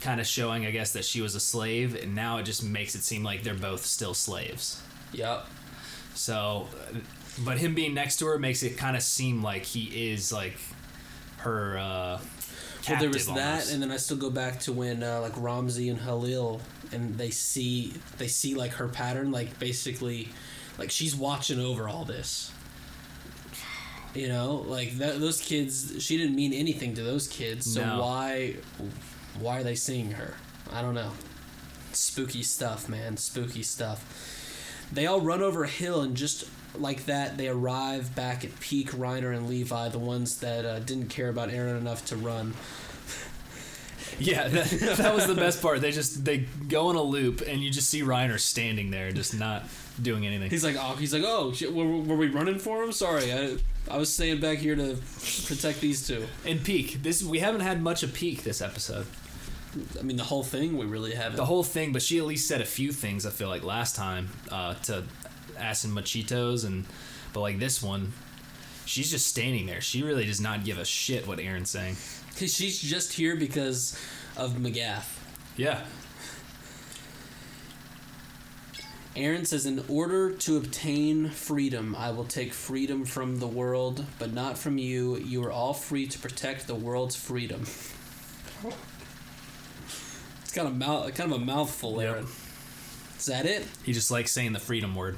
Kind 0.00 0.20
of 0.20 0.26
showing, 0.28 0.64
I 0.64 0.70
guess, 0.70 0.92
that 0.92 1.04
she 1.04 1.20
was 1.20 1.34
a 1.34 1.40
slave, 1.40 1.94
and 2.00 2.14
now 2.14 2.38
it 2.38 2.44
just 2.44 2.62
makes 2.62 2.94
it 2.94 3.02
seem 3.02 3.24
like 3.24 3.42
they're 3.42 3.54
both 3.70 3.84
still 3.84 4.14
slaves. 4.14 4.80
Yep. 5.12 5.44
So, 6.14 6.68
uh, 6.94 6.98
but 7.44 7.58
him 7.58 7.74
being 7.74 7.94
next 7.94 8.18
to 8.18 8.26
her 8.26 8.38
makes 8.38 8.62
it 8.62 8.76
kind 8.76 8.96
of 8.96 9.02
seem 9.02 9.42
like 9.42 9.64
he 9.64 10.10
is 10.12 10.32
like 10.32 10.56
her. 11.38 11.78
Uh, 11.78 12.20
Well, 12.88 13.00
there 13.00 13.10
was 13.10 13.26
that, 13.26 13.36
almost. 13.50 13.72
and 13.72 13.82
then 13.82 13.90
I 13.90 13.96
still 13.96 14.16
go 14.16 14.30
back 14.30 14.60
to 14.60 14.72
when 14.72 15.02
uh, 15.02 15.20
like 15.20 15.34
Ramzi 15.34 15.90
and 15.90 15.98
Halil, 16.00 16.60
and 16.92 17.18
they 17.18 17.30
see 17.30 17.92
they 18.18 18.28
see 18.28 18.54
like 18.54 18.72
her 18.74 18.86
pattern, 18.88 19.32
like 19.32 19.58
basically 19.58 20.28
like 20.78 20.90
she's 20.92 21.14
watching 21.16 21.58
over 21.60 21.88
all 21.88 22.04
this. 22.04 22.52
You 24.18 24.28
know, 24.28 24.64
like 24.66 24.98
that, 24.98 25.20
those 25.20 25.40
kids. 25.40 26.02
She 26.02 26.16
didn't 26.16 26.34
mean 26.34 26.52
anything 26.52 26.94
to 26.94 27.02
those 27.02 27.28
kids, 27.28 27.72
so 27.72 27.84
No. 27.84 28.00
why, 28.00 28.56
why 29.38 29.60
are 29.60 29.62
they 29.62 29.74
seeing 29.76 30.10
her? 30.12 30.34
I 30.72 30.82
don't 30.82 30.94
know. 30.94 31.12
Spooky 31.92 32.42
stuff, 32.42 32.88
man. 32.88 33.16
Spooky 33.16 33.62
stuff. 33.62 34.04
They 34.92 35.06
all 35.06 35.20
run 35.20 35.40
over 35.42 35.64
a 35.64 35.68
hill 35.68 36.02
and 36.02 36.16
just 36.16 36.44
like 36.76 37.06
that, 37.06 37.36
they 37.38 37.48
arrive 37.48 38.14
back 38.14 38.44
at 38.44 38.50
Pieck, 38.60 38.88
Reiner, 38.90 39.34
and 39.34 39.48
Levi, 39.48 39.88
the 39.88 39.98
ones 39.98 40.38
that 40.40 40.64
uh, 40.64 40.78
didn't 40.80 41.08
care 41.08 41.28
about 41.28 41.48
Eren 41.50 41.78
enough 41.78 42.04
to 42.06 42.16
run. 42.16 42.54
Yeah, 44.18 44.48
that, 44.48 44.66
that 44.98 45.14
was 45.14 45.26
the 45.26 45.34
best 45.34 45.62
part. 45.62 45.80
They 45.80 45.92
just 45.92 46.24
they 46.24 46.38
go 46.68 46.90
in 46.90 46.96
a 46.96 47.02
loop, 47.02 47.42
and 47.46 47.62
you 47.62 47.70
just 47.70 47.88
see 47.88 48.02
Reiner 48.02 48.38
standing 48.38 48.90
there, 48.90 49.10
just 49.12 49.38
not 49.38 49.64
doing 50.02 50.26
anything. 50.26 50.50
He's 50.50 50.64
like, 50.64 50.76
oh, 50.78 50.96
he's 50.96 51.12
like, 51.12 51.24
oh, 51.24 51.52
shit, 51.52 51.72
were, 51.72 51.86
were 51.86 52.16
we 52.16 52.28
running 52.28 52.58
for 52.58 52.82
him? 52.82 52.92
Sorry, 52.92 53.32
I, 53.32 53.56
I 53.90 53.96
was 53.96 54.12
staying 54.12 54.40
back 54.40 54.58
here 54.58 54.76
to 54.76 54.96
protect 55.46 55.80
these 55.80 56.06
two. 56.06 56.26
And 56.44 56.60
Pieck, 56.60 57.02
this 57.02 57.22
we 57.22 57.38
haven't 57.38 57.60
had 57.60 57.82
much 57.82 58.02
of 58.02 58.10
Pieck 58.10 58.42
this 58.42 58.60
episode. 58.60 59.06
I 59.98 60.02
mean, 60.02 60.16
the 60.16 60.24
whole 60.24 60.42
thing 60.42 60.76
we 60.78 60.86
really 60.86 61.14
haven't. 61.14 61.36
The 61.36 61.44
whole 61.44 61.64
thing, 61.64 61.92
but 61.92 62.02
she 62.02 62.18
at 62.18 62.24
least 62.24 62.48
said 62.48 62.60
a 62.60 62.66
few 62.66 62.92
things. 62.92 63.26
I 63.26 63.30
feel 63.30 63.48
like 63.48 63.62
last 63.62 63.96
time 63.96 64.30
uh, 64.50 64.74
to 64.84 65.04
Asin 65.56 65.90
Machitos, 65.90 66.64
and 66.64 66.86
but 67.32 67.40
like 67.40 67.58
this 67.58 67.82
one, 67.82 68.12
she's 68.86 69.10
just 69.10 69.26
standing 69.26 69.66
there. 69.66 69.80
She 69.80 70.02
really 70.02 70.24
does 70.24 70.40
not 70.40 70.64
give 70.64 70.78
a 70.78 70.84
shit 70.84 71.26
what 71.26 71.38
Eren's 71.38 71.70
saying. 71.70 71.96
Cause 72.38 72.54
she's 72.54 72.80
just 72.80 73.12
here 73.12 73.36
because 73.36 73.98
of 74.36 74.52
Magath. 74.52 75.18
Yeah, 75.56 75.82
Eren 79.18 79.46
says, 79.46 79.66
In 79.66 79.84
order 79.88 80.30
to 80.30 80.56
obtain 80.56 81.28
freedom, 81.30 81.94
I 81.96 82.10
will 82.12 82.24
take 82.24 82.52
freedom 82.54 83.04
from 83.04 83.40
the 83.40 83.46
world, 83.48 84.04
but 84.18 84.32
not 84.32 84.56
from 84.56 84.78
you. 84.78 85.16
You 85.16 85.44
are 85.44 85.50
all 85.52 85.74
free 85.74 86.06
to 86.06 86.18
protect 86.18 86.66
the 86.66 86.74
world's 86.74 87.16
freedom. 87.16 87.64
It's 90.42 90.54
kind 90.54 90.66
of 90.66 90.76
mouth, 90.76 91.14
kind 91.14 91.30
of 91.30 91.42
a 91.42 91.44
mouthful, 91.44 92.00
Yep. 92.02 92.16
Eren. 92.16 93.18
Is 93.18 93.26
that 93.26 93.44
it? 93.44 93.66
he 93.84 93.92
just 93.92 94.10
likes 94.10 94.32
saying 94.32 94.54
the 94.54 94.58
freedom 94.58 94.94
word. 94.94 95.16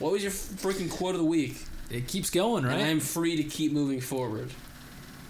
What 0.00 0.10
was 0.10 0.22
your 0.24 0.32
freaking 0.32 0.90
quote 0.90 1.14
of 1.14 1.20
the 1.20 1.26
week? 1.26 1.56
It 1.88 2.08
keeps 2.08 2.30
going, 2.30 2.64
right? 2.64 2.72
And 2.74 2.82
I 2.82 2.88
am 2.88 2.98
free 2.98 3.36
to 3.36 3.44
keep 3.44 3.70
moving 3.70 4.00
forward. 4.00 4.50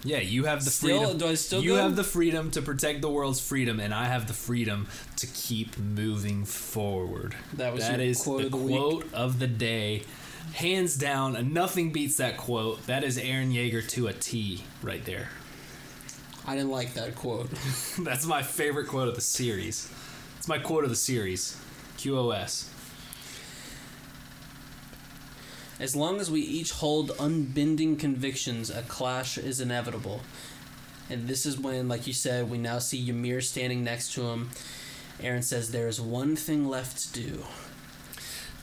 Yeah, 0.03 0.19
you 0.19 0.45
have 0.45 0.63
the 0.63 0.69
Still- 0.69 0.99
freedom. 0.99 1.17
do 1.17 1.27
I 1.27 1.33
still 1.35 1.61
You 1.63 1.71
go? 1.75 1.81
have 1.81 1.95
the 1.95 2.03
freedom 2.03 2.51
to 2.51 2.61
protect 2.61 3.01
the 3.01 3.09
world's 3.09 3.39
freedom, 3.39 3.79
and 3.79 3.93
I 3.93 4.05
have 4.05 4.27
the 4.27 4.33
freedom 4.33 4.87
to 5.17 5.27
keep 5.27 5.77
moving 5.77 6.45
forward. 6.45 7.35
That 7.53 7.73
was 7.73 7.83
That 7.83 7.99
your 7.99 8.07
is 8.09 8.21
quote 8.21 8.39
the 8.41 8.45
of 8.45 8.51
the 8.51 8.57
week. 8.57 8.75
quote 8.77 9.13
of 9.13 9.39
the 9.39 9.47
day. 9.47 10.03
Hands 10.53 10.95
down, 10.95 11.51
nothing 11.51 11.91
beats 11.91 12.17
that 12.17 12.37
quote. 12.37 12.85
That 12.87 13.03
is 13.03 13.17
Eren 13.17 13.51
Yeager 13.53 13.85
to 13.89 14.07
a 14.07 14.13
T 14.13 14.63
right 14.81 15.03
there. 15.03 15.29
I 16.45 16.55
didn't 16.55 16.71
like 16.71 16.93
that 16.93 17.15
quote. 17.15 17.49
That's 17.99 18.25
my 18.25 18.41
favorite 18.43 18.87
quote 18.87 19.09
of 19.09 19.15
the 19.15 19.21
series. 19.21 19.89
It's 20.37 20.47
my 20.47 20.59
quote 20.59 20.85
of 20.85 20.89
the 20.89 20.95
series. 20.95 21.57
QOS. 21.97 22.65
As 25.79 25.95
long 25.95 26.19
as 26.19 26.31
we 26.31 26.41
each 26.41 26.71
hold 26.71 27.11
unbending 27.19 27.97
convictions, 27.97 28.69
a 28.69 28.81
clash 28.83 29.37
is 29.37 29.59
inevitable. 29.59 30.21
And 31.09 31.27
this 31.27 31.45
is 31.45 31.59
when, 31.59 31.87
like 31.87 32.07
you 32.07 32.13
said, 32.13 32.49
we 32.49 32.57
now 32.57 32.79
see 32.79 33.07
Ymir 33.07 33.41
standing 33.41 33.83
next 33.83 34.13
to 34.13 34.23
him. 34.23 34.49
Eren 35.19 35.43
says, 35.43 35.71
There 35.71 35.87
is 35.87 36.01
one 36.01 36.35
thing 36.35 36.67
left 36.67 37.13
to 37.13 37.21
do. 37.21 37.43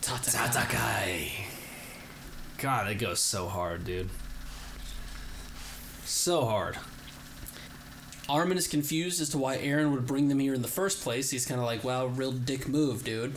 Tatakai. 0.03 0.51
Tatakai. 0.51 1.31
God, 2.59 2.91
it 2.91 2.97
goes 2.97 3.21
so 3.21 3.49
hard, 3.49 3.85
dude. 3.85 4.11
So 6.05 6.45
hard. 6.45 6.77
Armin 8.29 8.57
is 8.57 8.67
confused 8.67 9.21
as 9.21 9.29
to 9.31 9.39
why 9.39 9.59
Eren 9.59 9.93
would 9.93 10.07
bring 10.07 10.29
them 10.29 10.39
here 10.39 10.55
in 10.55 10.63
the 10.63 10.69
first 10.69 11.03
place. 11.03 11.31
He's 11.31 11.47
kind 11.47 11.61
of 11.61 11.67
like, 11.67 11.85
wow, 11.85 12.07
real 12.07 12.33
dick 12.33 12.69
move, 12.69 13.05
dude. 13.05 13.37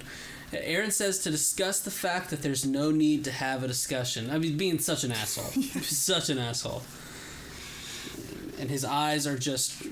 Eren 0.52 0.92
says 0.92 1.20
to 1.20 1.32
discuss 1.32 1.80
the 1.80 1.92
fact 1.92 2.30
that 2.30 2.42
there's 2.42 2.66
no 2.66 2.90
need 2.92 3.24
to 3.26 3.32
have 3.32 3.64
a 3.64 3.68
discussion. 3.68 4.30
I 4.30 4.38
mean, 4.38 4.58
being 4.58 4.80
such 4.80 5.04
an 5.04 5.12
asshole. 5.12 5.62
such 5.84 6.30
an 6.30 6.38
asshole. 6.40 6.84
And 8.60 8.70
his 8.70 8.84
eyes 8.86 9.28
are 9.28 9.38
just 9.38 9.84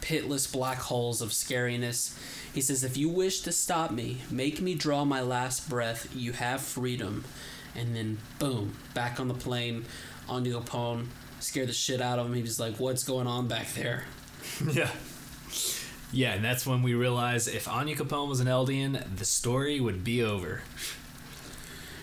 pitless 0.00 0.50
black 0.50 0.78
holes 0.78 1.20
of 1.20 1.30
scariness. 1.30 2.16
He 2.54 2.60
says, 2.60 2.82
If 2.84 2.96
you 2.96 3.08
wish 3.08 3.40
to 3.42 3.52
stop 3.52 3.90
me, 3.90 4.18
make 4.30 4.60
me 4.60 4.74
draw 4.74 5.04
my 5.04 5.20
last 5.20 5.68
breath. 5.68 6.08
You 6.14 6.32
have 6.32 6.60
freedom. 6.60 7.24
And 7.74 7.94
then, 7.94 8.18
boom, 8.38 8.76
back 8.94 9.20
on 9.20 9.28
the 9.28 9.34
plane. 9.34 9.84
onto 10.28 10.52
the 10.52 10.60
Capone 10.60 11.06
scared 11.40 11.68
the 11.68 11.72
shit 11.72 12.00
out 12.00 12.18
of 12.18 12.26
him. 12.26 12.34
He 12.34 12.42
was 12.42 12.58
like, 12.58 12.76
What's 12.76 13.04
going 13.04 13.26
on 13.26 13.48
back 13.48 13.72
there? 13.74 14.04
Yeah. 14.72 14.90
Yeah, 16.12 16.32
and 16.32 16.44
that's 16.44 16.66
when 16.66 16.82
we 16.82 16.94
realize 16.94 17.46
if 17.48 17.66
Onyankopon 17.66 18.28
was 18.28 18.40
an 18.40 18.46
Eldian, 18.46 19.16
the 19.16 19.24
story 19.24 19.78
would 19.80 20.04
be 20.04 20.22
over. 20.22 20.62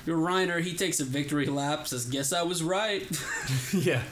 Your 0.06 0.18
Reiner, 0.18 0.62
he 0.62 0.76
takes 0.76 0.99
a 0.99 1.03
victory 1.03 1.47
lap, 1.47 1.88
says, 1.88 2.06
Guess 2.06 2.32
I 2.32 2.43
was 2.43 2.62
right. 2.62 3.08
yeah. 3.74 4.03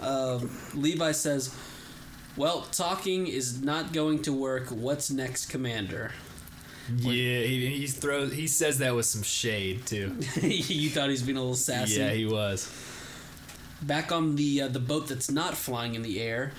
Um, 0.00 0.50
Levi 0.74 1.12
says, 1.12 1.54
Well, 2.36 2.62
talking 2.72 3.26
is 3.26 3.62
not 3.62 3.92
going 3.92 4.22
to 4.22 4.32
work. 4.32 4.68
What's 4.68 5.10
next, 5.10 5.46
Commander? 5.46 6.12
Yeah, 6.96 7.40
he, 7.40 7.66
he 7.66 7.86
throws. 7.86 8.32
He 8.32 8.46
says 8.46 8.78
that 8.78 8.94
with 8.94 9.06
some 9.06 9.22
shade 9.22 9.86
too. 9.86 10.16
you 10.42 10.90
thought 10.90 11.10
he's 11.10 11.22
being 11.22 11.36
a 11.36 11.40
little 11.40 11.54
sassy. 11.54 12.00
Yeah, 12.00 12.10
he 12.10 12.26
was. 12.26 12.70
Back 13.82 14.12
on 14.12 14.36
the 14.36 14.62
uh, 14.62 14.68
the 14.68 14.80
boat 14.80 15.06
that's 15.08 15.30
not 15.30 15.56
flying 15.56 15.94
in 15.94 16.02
the 16.02 16.20
air, 16.20 16.52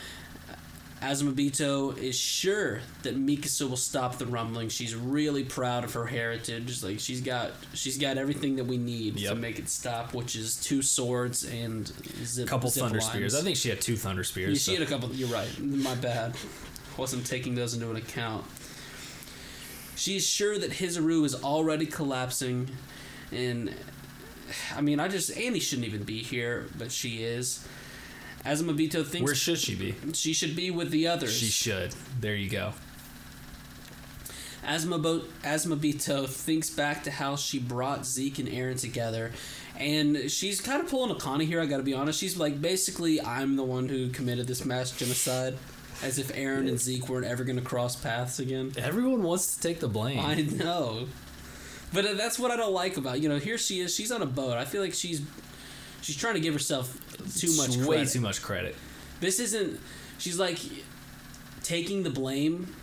Azumabito 1.03 1.97
is 1.97 2.17
sure 2.17 2.79
that 3.01 3.17
Mikasa 3.17 3.69
will 3.69 3.75
stop 3.75 4.17
the 4.17 4.25
rumbling. 4.25 4.69
She's 4.69 4.95
really 4.95 5.43
proud 5.43 5.83
of 5.83 5.93
her 5.93 6.05
heritage. 6.05 6.81
Like 6.81 7.01
she's 7.01 7.19
got 7.19 7.51
she's 7.73 7.97
got 7.97 8.17
everything 8.17 8.55
that 8.55 8.63
we 8.63 8.77
need 8.77 9.17
to 9.17 9.35
make 9.35 9.59
it 9.59 9.67
stop, 9.67 10.13
which 10.13 10.37
is 10.37 10.55
two 10.55 10.81
swords 10.81 11.43
and 11.43 11.87
zip, 12.23 12.47
couple 12.47 12.69
zip 12.69 12.83
thunder 12.83 12.99
lines. 12.99 13.11
spears. 13.11 13.35
I 13.35 13.41
think 13.41 13.57
she 13.57 13.67
had 13.67 13.81
two 13.81 13.97
thunder 13.97 14.23
spears. 14.23 14.65
Yeah, 14.65 14.73
she 14.73 14.79
had 14.79 14.87
a 14.87 14.89
couple. 14.89 15.13
You're 15.13 15.27
right. 15.27 15.49
My 15.59 15.95
bad. 15.95 16.35
Wasn't 16.95 17.25
taking 17.25 17.55
those 17.55 17.73
into 17.73 17.89
an 17.89 17.97
account. 17.97 18.45
She's 19.95 20.25
sure 20.25 20.57
that 20.57 20.71
Hizuru 20.71 21.25
is 21.25 21.35
already 21.43 21.85
collapsing, 21.85 22.69
and 23.31 23.73
I 24.73 24.79
mean, 24.79 25.01
I 25.01 25.09
just 25.09 25.35
Annie 25.35 25.59
shouldn't 25.59 25.87
even 25.87 26.03
be 26.03 26.23
here, 26.23 26.67
but 26.77 26.93
she 26.93 27.23
is. 27.23 27.67
Azumabito 28.45 29.05
thinks 29.05 29.25
Where 29.25 29.35
should 29.35 29.57
she 29.59 29.75
be? 29.75 29.95
she 30.13 30.33
should 30.33 30.55
be 30.55 30.69
with 30.71 30.91
the 30.91 31.07
others. 31.07 31.33
She 31.35 31.45
should. 31.45 31.93
There 32.19 32.35
you 32.35 32.49
go. 32.49 32.73
Asmabo- 34.65 35.25
Azumabito 35.43 36.27
thinks 36.27 36.69
back 36.69 37.03
to 37.03 37.11
how 37.11 37.35
she 37.35 37.59
brought 37.59 38.05
Zeke 38.05 38.39
and 38.39 38.47
Eren 38.47 38.79
together, 38.79 39.31
and 39.77 40.31
she's 40.31 40.61
kind 40.61 40.81
of 40.81 40.89
pulling 40.89 41.11
a 41.11 41.15
Connie 41.15 41.45
here. 41.45 41.59
I 41.59 41.65
got 41.65 41.77
to 41.77 41.83
be 41.83 41.93
honest. 41.93 42.17
She's 42.19 42.37
like, 42.37 42.61
basically, 42.61 43.19
I'm 43.21 43.55
the 43.57 43.63
one 43.63 43.89
who 43.89 44.09
committed 44.09 44.47
this 44.47 44.63
mass 44.63 44.91
genocide, 44.91 45.57
as 46.01 46.17
if 46.17 46.33
Eren 46.33 46.69
and 46.69 46.79
Zeke 46.79 47.09
weren't 47.09 47.25
ever 47.25 47.43
going 47.43 47.57
to 47.57 47.61
cross 47.61 47.97
paths 47.97 48.39
again. 48.39 48.71
Everyone 48.77 49.21
wants 49.23 49.53
to 49.55 49.61
take 49.61 49.81
the 49.81 49.89
blame. 49.89 50.19
I 50.19 50.35
know, 50.35 51.07
but 51.91 52.05
uh, 52.05 52.13
that's 52.13 52.39
what 52.39 52.49
I 52.49 52.55
don't 52.55 52.73
like 52.73 52.95
about 52.95 53.19
you 53.19 53.27
know. 53.27 53.39
Here 53.39 53.57
she 53.57 53.81
is. 53.81 53.93
She's 53.93 54.13
on 54.13 54.21
a 54.21 54.25
boat. 54.25 54.53
I 54.57 54.63
feel 54.63 54.81
like 54.81 54.93
she's 54.93 55.21
she's 56.01 56.15
trying 56.15 56.35
to 56.35 56.39
give 56.39 56.53
herself 56.53 56.97
too 57.35 57.55
much 57.55 57.67
It's 57.67 57.75
credit. 57.77 57.87
Way 57.87 58.05
too 58.05 58.21
much 58.21 58.41
credit. 58.41 58.75
This 59.19 59.39
isn't. 59.39 59.79
She's 60.17 60.39
like 60.39 60.59
taking 61.63 62.03
the 62.03 62.09
blame, 62.09 62.75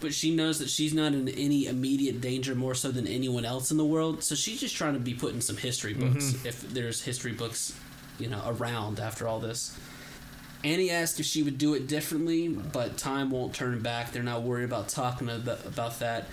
but 0.00 0.14
she 0.14 0.34
knows 0.34 0.58
that 0.58 0.68
she's 0.68 0.94
not 0.94 1.12
in 1.12 1.28
any 1.28 1.66
immediate 1.66 2.20
danger 2.20 2.54
more 2.54 2.74
so 2.74 2.90
than 2.90 3.06
anyone 3.06 3.44
else 3.44 3.70
in 3.70 3.76
the 3.76 3.84
world. 3.84 4.22
So 4.22 4.34
she's 4.34 4.60
just 4.60 4.76
trying 4.76 4.94
to 4.94 5.00
be 5.00 5.14
put 5.14 5.32
in 5.34 5.40
some 5.40 5.56
history 5.56 5.94
mm-hmm. 5.94 6.12
books 6.12 6.44
if 6.44 6.60
there's 6.72 7.02
history 7.02 7.32
books, 7.32 7.78
you 8.18 8.28
know, 8.28 8.42
around 8.46 9.00
after 9.00 9.26
all 9.26 9.40
this. 9.40 9.78
Annie 10.64 10.90
asked 10.90 11.20
if 11.20 11.26
she 11.26 11.42
would 11.42 11.58
do 11.58 11.74
it 11.74 11.86
differently, 11.86 12.48
but 12.48 12.96
time 12.96 13.30
won't 13.30 13.54
turn 13.54 13.80
back. 13.80 14.12
They're 14.12 14.22
not 14.22 14.42
worried 14.42 14.64
about 14.64 14.88
talking 14.88 15.28
about 15.28 15.98
that. 16.00 16.26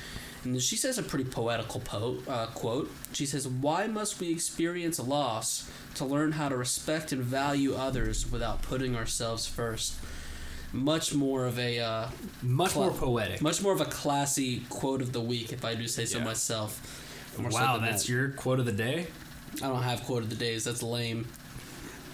And 0.44 0.62
she 0.62 0.76
says 0.76 0.98
a 0.98 1.04
pretty 1.04 1.26
poetical 1.26 1.80
po- 1.80 2.18
uh, 2.28 2.48
quote. 2.48 2.92
She 3.14 3.26
says, 3.26 3.48
Why 3.48 3.88
must 3.88 4.20
we 4.20 4.30
experience 4.32 5.00
loss 5.00 5.70
to 5.96 6.06
learn 6.06 6.34
how 6.34 6.50
to 6.50 6.58
respect 6.58 7.12
and 7.12 7.22
value 7.24 7.76
others 7.76 8.30
without 8.32 8.62
putting 8.62 8.96
ourselves 8.96 9.46
first? 9.48 9.96
Much 10.74 11.14
more 11.14 11.46
of 11.46 11.58
a 11.60 11.80
uh, 11.80 12.08
Much 12.42 12.72
Cla- 12.72 12.88
more 12.90 12.92
poetic. 12.98 13.42
much 13.42 13.62
more 13.62 13.74
of 13.74 13.80
a 13.82 13.86
classy 13.86 14.62
quote 14.70 15.02
of 15.02 15.14
the 15.14 15.22
week, 15.22 15.54
if 15.54 15.64
I 15.64 15.76
do 15.76 15.88
say 15.88 16.06
so 16.06 16.18
Yeah. 16.18 16.24
myself. 16.26 17.00
More 17.38 17.50
wow, 17.52 17.78
than 17.78 17.86
that's 17.86 18.04
that. 18.04 18.12
your 18.12 18.30
quote 18.30 18.60
of 18.60 18.66
the 18.66 18.72
day. 18.72 19.08
I 19.62 19.68
don't 19.68 19.84
have 19.84 20.04
quote 20.04 20.24
of 20.24 20.30
the 20.30 20.36
days. 20.36 20.64
That's 20.64 20.82
lame. 20.84 21.28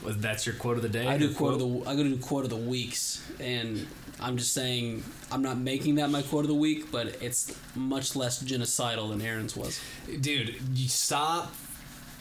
Was 0.04 0.18
that's 0.18 0.46
your 0.46 0.56
quote 0.56 0.76
of 0.78 0.84
the 0.84 0.90
day? 0.90 1.08
I 1.08 1.18
do 1.18 1.26
Your 1.26 1.34
quote 1.34 1.54
of 1.54 1.60
the 1.60 1.90
I 1.90 1.96
go 1.96 2.04
to 2.04 2.10
do 2.10 2.18
quote 2.18 2.44
of 2.44 2.50
the 2.50 2.56
weeks, 2.58 3.22
and 3.40 3.86
I'm 4.22 4.38
just 4.38 4.54
saying 4.54 5.04
I'm 5.32 5.42
not 5.42 5.58
making 5.58 5.96
that 5.96 6.10
my 6.10 6.22
quote 6.22 6.44
of 6.46 6.50
the 6.50 6.56
week, 6.56 6.92
but 6.92 7.22
it's 7.22 7.56
much 7.76 8.16
less 8.16 8.44
genocidal 8.44 9.10
than 9.10 9.22
Eren's 9.22 9.56
was. 9.56 9.80
Dude, 10.20 10.56
you 10.74 10.90
stop 10.90 11.54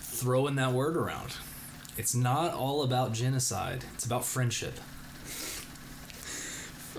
throwing 0.01 0.57
that 0.57 0.72
word 0.72 0.96
around. 0.96 1.34
It's 1.96 2.14
not 2.14 2.55
all 2.55 2.82
about 2.82 3.12
genocide. 3.12 3.84
It's 3.94 4.07
about 4.07 4.24
friendship. 4.24 4.74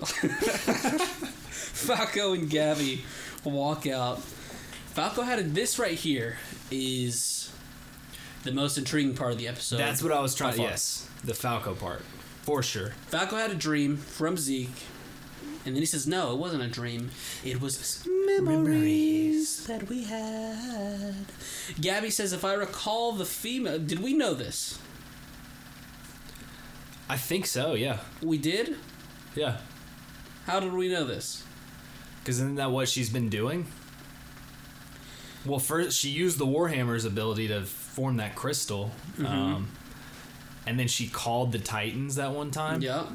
Falco 1.80 2.32
and 2.34 2.50
Gabi 2.50 3.00
walk 3.44 3.86
out. 3.86 4.20
Falco 4.20 5.22
had 5.22 5.54
this 5.54 5.78
right 5.78 5.96
here 5.96 6.36
is 6.70 7.50
the 8.44 8.52
most 8.52 8.76
intriguing 8.78 9.14
part 9.14 9.32
of 9.32 9.38
the 9.38 9.48
episode. 9.48 9.78
That's 9.78 10.02
what 10.02 10.12
I 10.12 10.20
was 10.20 10.34
trying. 10.34 10.54
Uh, 10.54 10.56
far. 10.56 10.66
Yes, 10.66 11.08
the 11.24 11.34
Falco 11.34 11.74
part, 11.74 12.02
for 12.42 12.62
sure. 12.62 12.90
Falco 13.08 13.36
had 13.36 13.50
a 13.50 13.54
dream 13.54 13.96
from 13.96 14.36
Zeke, 14.36 14.68
and 15.64 15.74
then 15.74 15.82
he 15.82 15.86
says, 15.86 16.06
"No, 16.06 16.32
it 16.32 16.38
wasn't 16.38 16.62
a 16.62 16.68
dream. 16.68 17.10
It 17.44 17.60
was 17.60 18.06
memories 18.26 19.64
that 19.66 19.88
we 19.88 20.04
had." 20.04 21.26
Gabi 21.80 22.10
says, 22.12 22.32
"If 22.32 22.44
I 22.44 22.54
recall 22.54 23.12
the 23.12 23.24
female, 23.24 23.78
did 23.78 24.00
we 24.00 24.14
know 24.14 24.34
this? 24.34 24.78
I 27.08 27.16
think 27.16 27.46
so. 27.46 27.74
Yeah, 27.74 27.98
We 28.22 28.38
did. 28.38 28.76
yeah. 29.34 29.56
How 30.46 30.60
did 30.60 30.72
we 30.72 30.88
know 30.88 31.04
this? 31.04 31.42
Because 32.20 32.36
isn't 32.36 32.54
that 32.56 32.70
what 32.70 32.88
she's 32.88 33.10
been 33.10 33.28
doing? 33.28 33.66
Well, 35.44 35.58
first 35.58 35.98
she 35.98 36.10
used 36.10 36.38
the 36.38 36.46
Warhammer's 36.46 37.04
ability 37.04 37.48
to 37.48 37.62
form 37.62 38.16
that 38.18 38.34
crystal, 38.36 38.92
Mm-hmm. 39.16 39.26
um, 39.26 39.68
and 40.70 40.78
then 40.78 40.86
she 40.86 41.08
called 41.08 41.50
the 41.50 41.58
Titans 41.58 42.14
that 42.14 42.30
one 42.30 42.52
time. 42.52 42.80
Yep. 42.80 43.08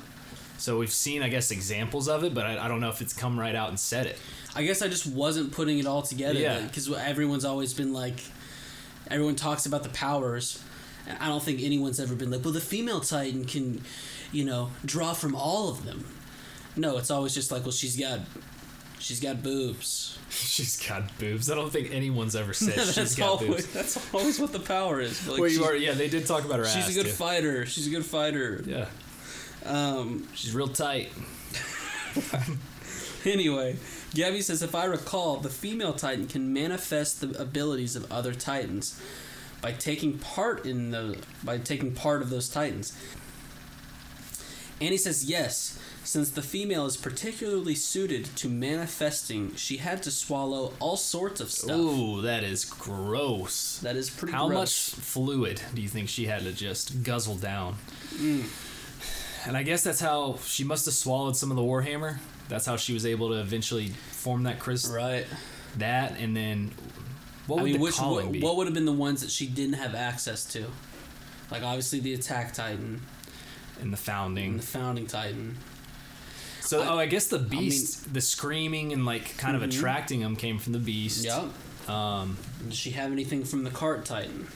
So 0.57 0.77
we've 0.77 0.91
seen, 0.91 1.23
I 1.23 1.29
guess, 1.29 1.51
examples 1.51 2.09
of 2.09 2.25
it, 2.25 2.33
but 2.33 2.45
I, 2.45 2.65
I 2.65 2.67
don't 2.67 2.81
know 2.81 2.89
if 2.89 3.01
it's 3.01 3.13
come 3.13 3.39
right 3.39 3.55
out 3.55 3.69
and 3.69 3.79
said 3.79 4.07
it. 4.07 4.17
I 4.53 4.63
guess 4.63 4.81
I 4.81 4.89
just 4.89 5.07
wasn't 5.07 5.53
putting 5.53 5.79
it 5.79 5.85
all 5.85 6.01
together. 6.01 6.37
Yeah. 6.37 6.59
Because 6.59 6.91
everyone's 6.91 7.45
always 7.45 7.73
been 7.73 7.93
like, 7.93 8.19
everyone 9.09 9.35
talks 9.35 9.65
about 9.65 9.83
the 9.83 9.89
powers. 9.89 10.61
and 11.07 11.17
I 11.17 11.29
don't 11.29 11.41
think 11.41 11.61
anyone's 11.61 11.99
ever 12.01 12.13
been 12.13 12.29
like, 12.29 12.43
well, 12.43 12.53
the 12.53 12.59
female 12.59 12.99
Titan 12.99 13.45
can, 13.45 13.81
you 14.33 14.43
know, 14.43 14.71
draw 14.83 15.13
from 15.13 15.33
all 15.33 15.69
of 15.69 15.85
them. 15.85 16.05
No, 16.75 16.97
it's 16.97 17.09
always 17.09 17.33
just 17.33 17.51
like, 17.53 17.63
well, 17.63 17.71
she's 17.71 17.95
got, 17.97 18.19
she's 18.99 19.19
got 19.19 19.41
boobs. 19.43 20.17
she's 20.29 20.77
got 20.87 21.17
boobs. 21.19 21.49
I 21.49 21.55
don't 21.55 21.71
think 21.71 21.91
anyone's 21.93 22.35
ever 22.35 22.53
said 22.53 22.75
that's 22.75 22.93
she's 22.93 23.15
got 23.15 23.29
always 23.41 23.47
boobs. 23.49 23.67
that's 23.73 24.13
always 24.13 24.39
what 24.39 24.51
the 24.51 24.59
power 24.59 24.99
is. 25.01 25.27
Like, 25.27 25.39
Well, 25.39 25.49
you 25.49 25.57
she's, 25.57 25.65
are, 25.65 25.75
yeah, 25.75 25.93
they 25.93 26.07
did 26.09 26.25
talk 26.25 26.45
about 26.45 26.59
her 26.59 26.65
she's 26.65 26.85
ass. 26.85 26.95
a 26.95 27.03
good 27.03 27.07
fighter. 27.11 27.65
She's 27.65 27.87
a 27.87 27.89
good 27.91 28.05
fighter. 28.05 28.63
Yeah, 28.65 28.87
Um, 29.65 30.27
she's 30.35 30.53
real 30.53 30.67
tight. 30.67 31.11
Anyway, 33.25 33.75
Gabi 34.13 34.43
says, 34.43 34.61
if 34.61 34.75
I 34.75 34.85
recall, 34.85 35.37
the 35.37 35.49
female 35.49 35.93
Titan 35.93 36.27
can 36.27 36.53
manifest 36.53 37.21
the 37.21 37.41
abilities 37.41 37.95
of 37.95 38.11
other 38.11 38.35
Titans 38.35 39.01
by 39.61 39.71
taking 39.71 40.19
part 40.19 40.63
in 40.63 40.91
the 40.91 41.17
by 41.43 41.57
taking 41.57 41.91
part 41.91 42.21
of 42.21 42.29
those 42.29 42.47
Titans. 42.47 42.95
Annie 44.79 44.97
says 44.97 45.25
yes, 45.25 45.79
since 46.05 46.29
the 46.29 46.41
female 46.41 46.85
is 46.85 46.97
particularly 46.97 47.75
suited 47.75 48.25
to 48.37 48.47
manifesting, 48.47 49.55
she 49.55 49.77
had 49.77 50.03
to 50.03 50.11
swallow 50.11 50.73
all 50.79 50.97
sorts 50.97 51.41
of 51.41 51.51
stuff. 51.51 51.75
Ooh, 51.75 52.21
that 52.21 52.43
is 52.43 52.63
gross. 52.63 53.79
That 53.79 53.95
is 53.95 54.09
pretty 54.09 54.33
gross. 54.33 54.41
How 54.41 54.47
much 54.47 54.91
fluid 54.91 55.61
do 55.73 55.81
you 55.81 55.89
think 55.89 56.09
she 56.09 56.25
had 56.25 56.43
to 56.43 56.51
just 56.51 57.03
guzzle 57.03 57.35
down? 57.35 57.75
Mm. 58.13 58.45
And 59.47 59.57
I 59.57 59.63
guess 59.63 59.83
that's 59.83 59.99
how 59.99 60.37
she 60.43 60.63
must 60.63 60.85
have 60.85 60.93
swallowed 60.93 61.35
some 61.35 61.51
of 61.51 61.57
the 61.57 61.63
Warhammer. 61.63 62.19
That's 62.49 62.65
how 62.65 62.77
she 62.77 62.93
was 62.93 63.05
able 63.05 63.29
to 63.29 63.39
eventually 63.39 63.89
form 63.89 64.43
that 64.43 64.59
crystal. 64.59 64.95
Right. 64.95 65.25
That 65.77 66.19
and 66.19 66.35
then 66.35 66.71
what 67.47 67.59
I 67.59 67.61
would 67.63 67.71
mean, 67.71 67.77
the 67.77 67.83
which 67.83 67.99
what, 67.99 68.31
be? 68.31 68.41
what 68.41 68.57
would 68.57 68.67
have 68.67 68.73
been 68.73 68.85
the 68.85 68.91
ones 68.91 69.21
that 69.21 69.29
she 69.29 69.47
didn't 69.47 69.73
have 69.73 69.93
access 69.93 70.45
to? 70.53 70.65
Like 71.51 71.63
obviously 71.63 71.99
the 71.99 72.13
attack 72.13 72.53
Titan 72.53 73.01
and 73.81 73.91
the 73.91 73.97
founding. 73.97 74.51
and 74.51 74.59
the 74.59 74.65
founding 74.65 75.07
Titan. 75.07 75.57
So, 76.65 76.81
I- 76.81 76.87
oh, 76.87 76.97
I 76.99 77.05
guess 77.05 77.27
the 77.27 77.39
beast, 77.39 78.13
the 78.13 78.21
screaming 78.21 78.91
and 78.93 79.05
like 79.05 79.37
kind 79.37 79.55
of 79.55 79.61
Mhm. 79.61 79.69
attracting 79.77 80.21
him 80.21 80.35
came 80.35 80.57
from 80.59 80.73
the 80.73 80.79
beast. 80.79 81.23
Yep. 81.23 81.89
Um, 81.89 82.37
Does 82.67 82.77
she 82.77 82.91
have 82.91 83.11
anything 83.11 83.43
from 83.45 83.63
the 83.63 83.69
cart 83.69 84.05
Titan? 84.05 84.47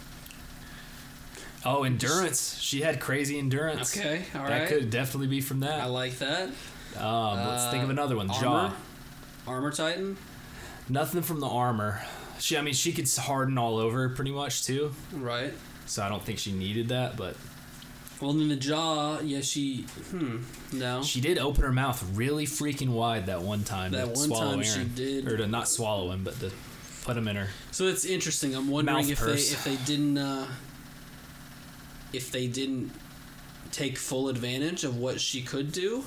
oh, 1.65 1.83
endurance. 1.83 2.57
She 2.59 2.81
had 2.81 2.99
crazy 2.99 3.37
endurance. 3.37 3.95
Okay, 3.97 4.23
all 4.35 4.43
that 4.47 4.59
right. 4.61 4.67
could 4.67 4.89
definitely 4.89 5.27
be 5.27 5.41
from 5.41 5.59
that. 5.61 5.79
I 5.81 5.85
like 5.85 6.17
that. 6.19 6.49
um, 6.97 7.37
let's 7.47 7.69
think 7.69 7.83
of 7.83 7.89
Uh, 7.89 7.93
another 7.93 8.15
one. 8.15 8.29
armor? 8.31 8.41
Jaw. 8.41 8.73
Armor 9.47 9.71
Titan? 9.71 10.17
Nothing 10.89 11.21
from 11.21 11.39
the 11.39 11.47
armor. 11.47 12.01
She, 12.39 12.57
I 12.57 12.61
mean, 12.61 12.73
she 12.73 12.91
could 12.93 13.07
harden 13.13 13.57
all 13.59 13.77
over 13.77 14.09
pretty 14.09 14.31
much 14.31 14.63
too. 14.63 14.93
Right. 15.11 15.53
So 15.85 16.01
I 16.03 16.09
don't 16.09 16.23
think 16.25 16.39
she 16.39 16.51
needed 16.51 16.87
that, 16.89 17.15
but 17.17 17.35
Well, 18.21 18.33
then 18.33 18.49
the 18.49 18.55
jaw, 18.57 19.19
yeah, 19.21 19.39
she. 19.41 19.83
Hmm. 20.11 20.39
No. 20.73 21.01
she 21.01 21.21
did 21.21 21.37
open 21.37 21.63
her 21.63 21.71
mouth 21.71 22.03
really 22.13 22.45
freaking 22.45 22.89
wide 22.89 23.27
that 23.27 23.41
one 23.41 23.63
time. 23.63 23.91
That 23.93 24.13
to 24.13 24.19
one 24.19 24.27
swallow 24.27 24.51
time 24.55 24.63
she 24.63 24.83
did. 24.83 25.27
or 25.27 25.37
to 25.37 25.47
not 25.47 25.67
swallow 25.69 26.11
him, 26.11 26.23
but 26.25 26.37
to 26.41 26.51
put 27.03 27.15
him 27.15 27.27
in 27.29 27.37
her. 27.37 27.47
So 27.71 27.85
it's 27.87 28.03
interesting. 28.05 28.55
I'm 28.55 28.67
wondering 28.69 29.07
if 29.09 29.19
purse. 29.19 29.49
they 29.49 29.53
if 29.55 29.63
they 29.63 29.85
didn't 29.85 30.17
uh, 30.17 30.47
if 32.11 32.31
they 32.31 32.47
didn't 32.47 32.91
take 33.71 33.97
full 33.97 34.29
advantage 34.29 34.83
of 34.83 34.97
what 34.97 35.21
she 35.21 35.41
could 35.41 35.71
do. 35.71 36.03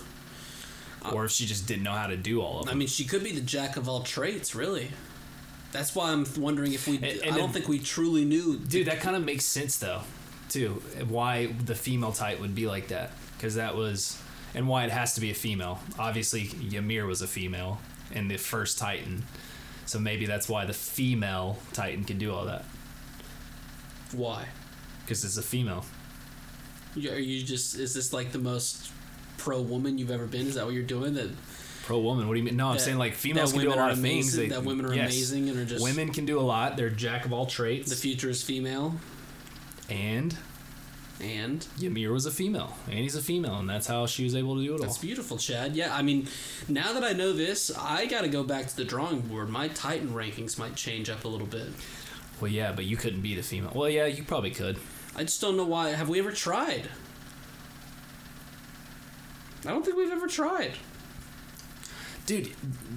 or 1.12 1.24
if 1.24 1.30
she 1.30 1.46
just 1.46 1.66
didn't 1.66 1.82
know 1.84 1.92
how 1.92 2.06
to 2.08 2.16
do 2.16 2.40
all 2.42 2.60
of 2.60 2.66
them. 2.66 2.74
I 2.74 2.78
mean, 2.78 2.88
she 2.88 3.04
could 3.04 3.24
be 3.24 3.32
the 3.32 3.40
jack 3.40 3.76
of 3.76 3.88
all 3.88 4.00
traits, 4.02 4.54
really. 4.54 4.90
That's 5.72 5.94
why 5.94 6.10
I'm 6.12 6.26
wondering 6.36 6.74
if 6.74 6.86
we. 6.86 6.96
And- 6.96 7.04
and 7.04 7.22
I 7.22 7.28
don't 7.28 7.38
then- 7.38 7.52
think 7.52 7.68
we 7.68 7.78
truly 7.78 8.24
knew. 8.26 8.58
Dude, 8.58 8.86
that 8.88 9.00
kind 9.00 9.16
of 9.16 9.24
makes 9.24 9.44
sense 9.46 9.78
though, 9.78 10.02
too. 10.52 10.82
Why 11.08 11.46
the 11.46 11.74
female 11.74 12.12
type 12.12 12.40
would 12.40 12.54
be 12.54 12.66
like 12.66 12.88
that? 12.88 13.12
Because 13.36 13.54
that 13.56 13.74
was, 13.76 14.20
and 14.54 14.68
why 14.68 14.84
it 14.84 14.90
has 14.90 15.14
to 15.14 15.20
be 15.20 15.30
a 15.30 15.34
female. 15.34 15.80
Obviously, 15.98 16.50
Ymir 16.72 17.06
was 17.06 17.22
a 17.22 17.26
female 17.26 17.80
in 18.12 18.28
the 18.28 18.36
first 18.36 18.78
Titan, 18.78 19.24
so 19.86 19.98
maybe 19.98 20.26
that's 20.26 20.48
why 20.48 20.64
the 20.66 20.72
female 20.74 21.58
Titan 21.72 22.04
can 22.04 22.18
do 22.18 22.32
all 22.32 22.44
that 22.44 22.64
Why? 24.12 24.46
because 25.04 25.24
it's 25.24 25.36
a 25.38 25.42
female. 25.42 25.84
Are 26.96 27.18
you 27.18 27.42
just? 27.42 27.76
Is 27.78 27.94
this 27.94 28.12
like 28.12 28.32
the 28.32 28.38
most 28.38 28.92
pro 29.38 29.60
woman 29.62 29.96
you've 29.98 30.10
ever 30.10 30.26
been? 30.26 30.46
Is 30.46 30.54
that 30.56 30.66
what 30.66 30.74
you're 30.74 30.82
doing? 30.82 31.14
That 31.14 31.30
Pro 31.84 31.98
woman. 31.98 32.28
What 32.28 32.34
do 32.34 32.38
you 32.38 32.44
mean? 32.44 32.56
No, 32.56 32.68
I'm 32.68 32.74
that- 32.74 32.82
saying 32.82 32.98
like 32.98 33.14
females 33.14 33.52
can 33.52 33.62
do 33.62 33.68
a 33.68 33.70
lot 33.70 33.78
are 33.78 33.90
of 33.90 34.00
things. 34.00 34.36
They- 34.36 34.48
that 34.50 34.62
women 34.62 34.86
are 34.86 34.94
yes. 34.94 35.10
amazing 35.10 35.48
and 35.48 35.58
are 35.58 35.64
just 35.64 35.82
Women 35.82 36.12
can 36.12 36.26
do 36.26 36.38
a 36.38 36.42
lot. 36.42 36.76
They're 36.76 36.90
jack 36.90 37.24
of 37.24 37.32
all 37.32 37.46
trades. 37.46 37.90
The 37.90 37.96
future 37.96 38.28
is 38.30 38.42
female, 38.42 38.94
and 39.88 40.36
and 41.20 41.66
Ymir 41.80 42.12
was 42.12 42.26
a 42.26 42.30
female. 42.32 42.76
Annie's 42.90 43.14
a 43.14 43.22
female, 43.22 43.58
and 43.58 43.70
that's 43.70 43.86
how 43.86 44.06
she 44.06 44.24
was 44.24 44.34
able 44.34 44.56
to 44.56 44.64
do 44.64 44.74
it 44.74 44.80
all. 44.80 44.82
that's 44.82 44.98
beautiful, 44.98 45.38
Chad. 45.38 45.76
Yeah, 45.76 45.94
I 45.94 46.02
mean, 46.02 46.26
now 46.68 46.92
that 46.94 47.04
I 47.04 47.12
know 47.12 47.32
this, 47.32 47.70
I 47.78 48.06
got 48.06 48.22
to 48.22 48.28
go 48.28 48.42
back 48.42 48.66
to 48.66 48.76
the 48.76 48.84
drawing 48.84 49.20
board. 49.20 49.48
My 49.48 49.68
Titan 49.68 50.08
rankings 50.14 50.58
might 50.58 50.74
change 50.74 51.08
up 51.08 51.24
a 51.24 51.28
little 51.28 51.46
bit. 51.46 51.68
Well, 52.40 52.50
yeah, 52.50 52.72
but 52.72 52.86
you 52.86 52.96
couldn't 52.96 53.20
be 53.20 53.36
the 53.36 53.42
female. 53.42 53.70
Well, 53.72 53.88
yeah, 53.88 54.06
you 54.06 54.24
probably 54.24 54.50
could. 54.50 54.78
I 55.14 55.22
just 55.22 55.40
don't 55.40 55.56
know 55.56 55.66
why. 55.66 55.90
Have 55.90 56.08
we 56.08 56.18
ever 56.18 56.32
tried? 56.32 56.88
I 59.64 59.68
don't 59.68 59.84
think 59.84 59.96
we've 59.96 60.10
ever 60.10 60.26
tried. 60.26 60.72
Dude, 62.24 62.50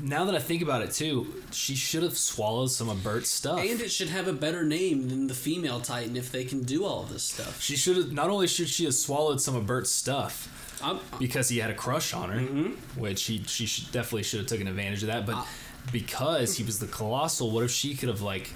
now 0.03 0.25
that 0.25 0.35
I 0.35 0.39
think 0.39 0.61
about 0.61 0.83
it 0.83 0.91
too, 0.91 1.41
she 1.51 1.73
should 1.75 2.03
have 2.03 2.15
swallowed 2.17 2.69
some 2.71 2.89
of 2.89 3.03
Bert's 3.03 3.29
stuff. 3.29 3.59
And 3.59 3.81
it 3.81 3.89
should 3.91 4.09
have 4.09 4.27
a 4.27 4.33
better 4.33 4.63
name 4.63 5.09
than 5.09 5.25
the 5.27 5.33
female 5.33 5.79
Titan 5.81 6.15
if 6.15 6.31
they 6.31 6.45
can 6.45 6.61
do 6.63 6.85
all 6.85 7.01
of 7.03 7.09
this 7.11 7.23
stuff. 7.23 7.59
she 7.59 7.75
should 7.75 7.97
have 7.97 8.11
not 8.11 8.29
only 8.29 8.45
should 8.47 8.69
she 8.69 8.85
have 8.85 8.93
swallowed 8.93 9.41
some 9.41 9.55
of 9.55 9.65
Bert's 9.65 9.89
stuff 9.89 10.79
I'm, 10.83 10.99
because 11.17 11.49
he 11.49 11.57
had 11.57 11.71
a 11.71 11.73
crush 11.73 12.13
on 12.13 12.29
her, 12.29 12.39
Mm-hmm. 12.39 12.99
which 12.99 13.23
he 13.23 13.43
she 13.47 13.65
should, 13.65 13.91
definitely 13.91 14.23
should 14.23 14.41
have 14.41 14.47
taken 14.47 14.67
advantage 14.67 15.01
of 15.01 15.07
that. 15.07 15.25
But 15.25 15.35
Uh, 15.37 15.45
because 15.91 16.55
he 16.57 16.63
was 16.63 16.77
the 16.79 16.87
colossal, 16.87 17.49
what 17.51 17.63
if 17.63 17.71
she 17.71 17.95
could 17.95 18.09
have 18.09 18.21
like, 18.21 18.49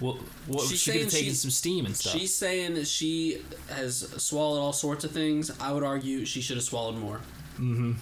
what 0.00 0.16
what 0.46 0.66
She's 0.68 0.80
she 0.80 0.92
could 0.92 1.00
have 1.02 1.10
taken 1.10 1.34
some 1.34 1.50
steam 1.50 1.86
and 1.86 1.96
stuff. 1.96 2.12
she's 2.12 2.34
saying 2.34 2.74
that 2.74 2.86
she 2.86 3.42
has 3.70 4.00
swallowed 4.22 4.60
all 4.60 4.72
sorts 4.74 5.04
of 5.04 5.12
things. 5.12 5.50
I 5.60 5.72
would 5.72 5.82
argue 5.84 6.26
she 6.26 6.42
should 6.42 6.56
have 6.58 6.64
swallowed 6.64 6.96
more. 6.96 7.20
mm-hmm. 7.58 7.92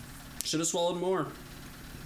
Should 0.44 0.60
have 0.60 0.66
swallowed 0.68 0.96
more. 1.00 1.28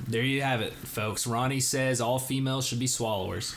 There 0.07 0.23
you 0.23 0.43
have 0.43 0.61
it, 0.61 0.73
folks. 0.73 1.27
Ronnie 1.27 1.61
says 1.61 2.01
all 2.01 2.19
females 2.19 2.67
should 2.67 2.81
be 2.81 2.87
swallowers. 2.87 3.55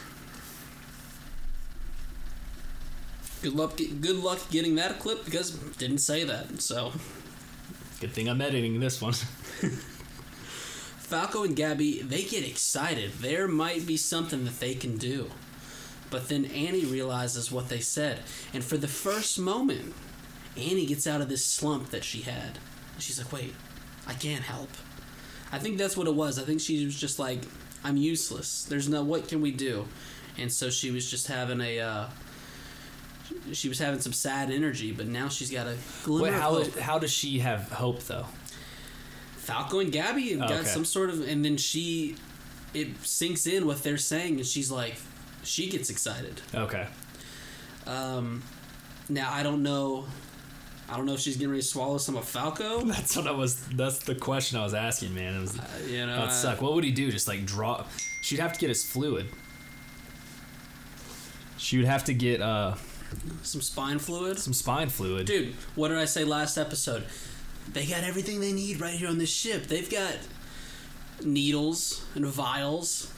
Good 3.41 3.53
luck. 3.53 3.77
Good 3.77 4.17
luck 4.17 4.39
getting 4.51 4.75
that 4.75 4.99
clip 4.99 5.25
because 5.25 5.51
didn't 5.51 5.99
say 5.99 6.23
that. 6.23 6.61
So 6.61 6.91
Good 8.01 8.11
thing 8.11 8.27
I'm 8.27 8.41
editing 8.41 8.79
this 8.79 9.01
one. 9.01 9.13
Falco 10.99 11.43
and 11.43 11.55
Gabi 11.55 12.07
they 12.07 12.23
get 12.23 12.45
excited. 12.45 13.13
There 13.13 13.47
might 13.47 13.87
be 13.87 13.95
something 13.95 14.43
that 14.43 14.59
they 14.59 14.73
can 14.73 14.97
do, 14.97 15.31
but 16.09 16.27
then 16.27 16.45
Annie 16.45 16.83
realizes 16.85 17.51
what 17.51 17.69
they 17.69 17.79
said, 17.79 18.19
and 18.53 18.63
for 18.63 18.75
the 18.77 18.87
first 18.87 19.39
moment 19.39 19.93
Annie 20.57 20.85
gets 20.85 21.07
out 21.07 21.21
of 21.21 21.29
this 21.29 21.45
slump 21.45 21.89
that 21.91 22.03
she 22.03 22.21
had. 22.21 22.59
She's 22.99 23.17
like, 23.17 23.31
wait, 23.31 23.53
I 24.07 24.13
can't 24.13 24.43
help. 24.43 24.69
I 25.51 25.59
think 25.59 25.77
that's 25.77 25.95
what 25.95 26.07
it 26.07 26.15
was. 26.15 26.37
I 26.39 26.43
think 26.43 26.59
she 26.61 26.83
was 26.85 26.99
just 26.99 27.19
like, 27.19 27.39
I'm 27.83 27.97
useless. 27.97 28.63
There's 28.65 28.89
no, 28.89 29.03
what 29.03 29.27
can 29.27 29.41
we 29.41 29.51
do? 29.51 29.85
And 30.37 30.51
so 30.51 30.69
she 30.69 30.91
was 30.91 31.09
just 31.09 31.27
having 31.27 31.61
a, 31.61 31.79
uh, 31.79 32.05
she 33.53 33.69
was 33.69 33.79
having 33.79 33.99
some 34.01 34.13
sad 34.13 34.51
energy, 34.51 34.91
but 34.91 35.07
now 35.07 35.29
she's 35.29 35.49
got 35.51 35.67
a 35.67 35.77
glimmer 36.03 36.31
Wait, 36.31 36.33
how 36.33 36.53
hope. 36.55 36.77
how 36.77 36.99
does 36.99 37.11
she 37.11 37.39
have 37.39 37.71
hope 37.71 38.01
though? 38.03 38.25
Falco 39.37 39.79
and 39.79 39.93
Gabi 39.93 40.31
have 40.31 40.39
got 40.39 40.51
Okay. 40.61 40.63
some 40.67 40.85
sort 40.85 41.09
of, 41.09 41.27
and 41.27 41.45
then 41.45 41.57
she, 41.57 42.15
it 42.73 42.87
sinks 43.03 43.45
in 43.47 43.65
what 43.67 43.83
they're 43.83 43.97
saying, 43.97 44.37
and 44.37 44.45
she's 44.45 44.71
like, 44.71 44.95
she 45.43 45.69
gets 45.69 45.89
excited. 45.89 46.41
Okay. 46.53 46.87
Um, 47.85 48.43
now 49.07 49.31
I 49.31 49.43
don't 49.43 49.61
know, 49.63 50.05
I 50.89 50.97
don't 50.97 51.05
know 51.07 51.13
if 51.13 51.19
she's 51.19 51.35
getting 51.37 51.49
ready 51.49 51.61
to 51.61 51.67
swallow 51.67 51.97
some 51.97 52.15
of 52.15 52.25
Falco. 52.25 52.81
That's 52.85 53.15
what 53.15 53.25
I 53.27 53.31
was. 53.31 53.59
That's 53.69 53.99
the 53.99 54.15
question 54.15 54.59
I 54.59 54.63
was 54.63 54.73
asking, 54.73 55.15
man. 55.15 55.35
It 55.35 55.41
was, 55.41 55.59
Uh, 55.59 55.63
you 55.89 56.05
know, 56.05 56.13
that'd 56.15 56.29
uh, 56.29 56.31
suck. 56.31 56.61
What 56.61 56.73
would 56.73 56.83
he 56.83 56.91
do? 56.91 57.11
Just 57.11 57.27
like 57.27 57.45
draw? 57.45 57.85
She'd 58.21 58.39
have 58.39 58.53
to 58.53 58.59
get 58.59 58.69
his 58.69 58.83
fluid. 58.83 59.27
She 61.57 61.77
would 61.77 61.87
have 61.87 62.03
to 62.05 62.13
get 62.13 62.41
uh, 62.41 62.75
some 63.41 63.61
spine 63.61 63.97
fluid. 63.99 64.37
some 64.37 64.53
spine 64.53 64.89
fluid. 64.89 65.25
Dude, 65.25 65.55
what 65.75 65.87
did 65.87 65.97
I 65.97 66.05
say 66.05 66.23
last 66.23 66.57
episode? 66.57 67.05
They 67.73 67.85
got 67.85 68.03
everything 68.03 68.39
they 68.39 68.51
need 68.51 68.79
right 68.79 68.93
here 68.93 69.07
on 69.09 69.17
this 69.17 69.31
ship. 69.31 69.65
They've 69.67 69.89
got 69.89 70.13
needles 71.23 72.05
and 72.13 72.25
vials. 72.25 73.11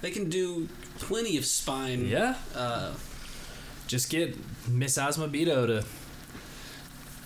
They 0.00 0.10
can 0.10 0.30
do 0.30 0.68
plenty 0.98 1.36
of 1.36 1.44
spine. 1.44 2.06
Yeah. 2.08 2.36
Uh, 2.54 2.92
Just 3.86 4.08
get 4.10 4.36
Miss 4.68 4.96
Azumabito 4.96 5.66
to 5.66 5.84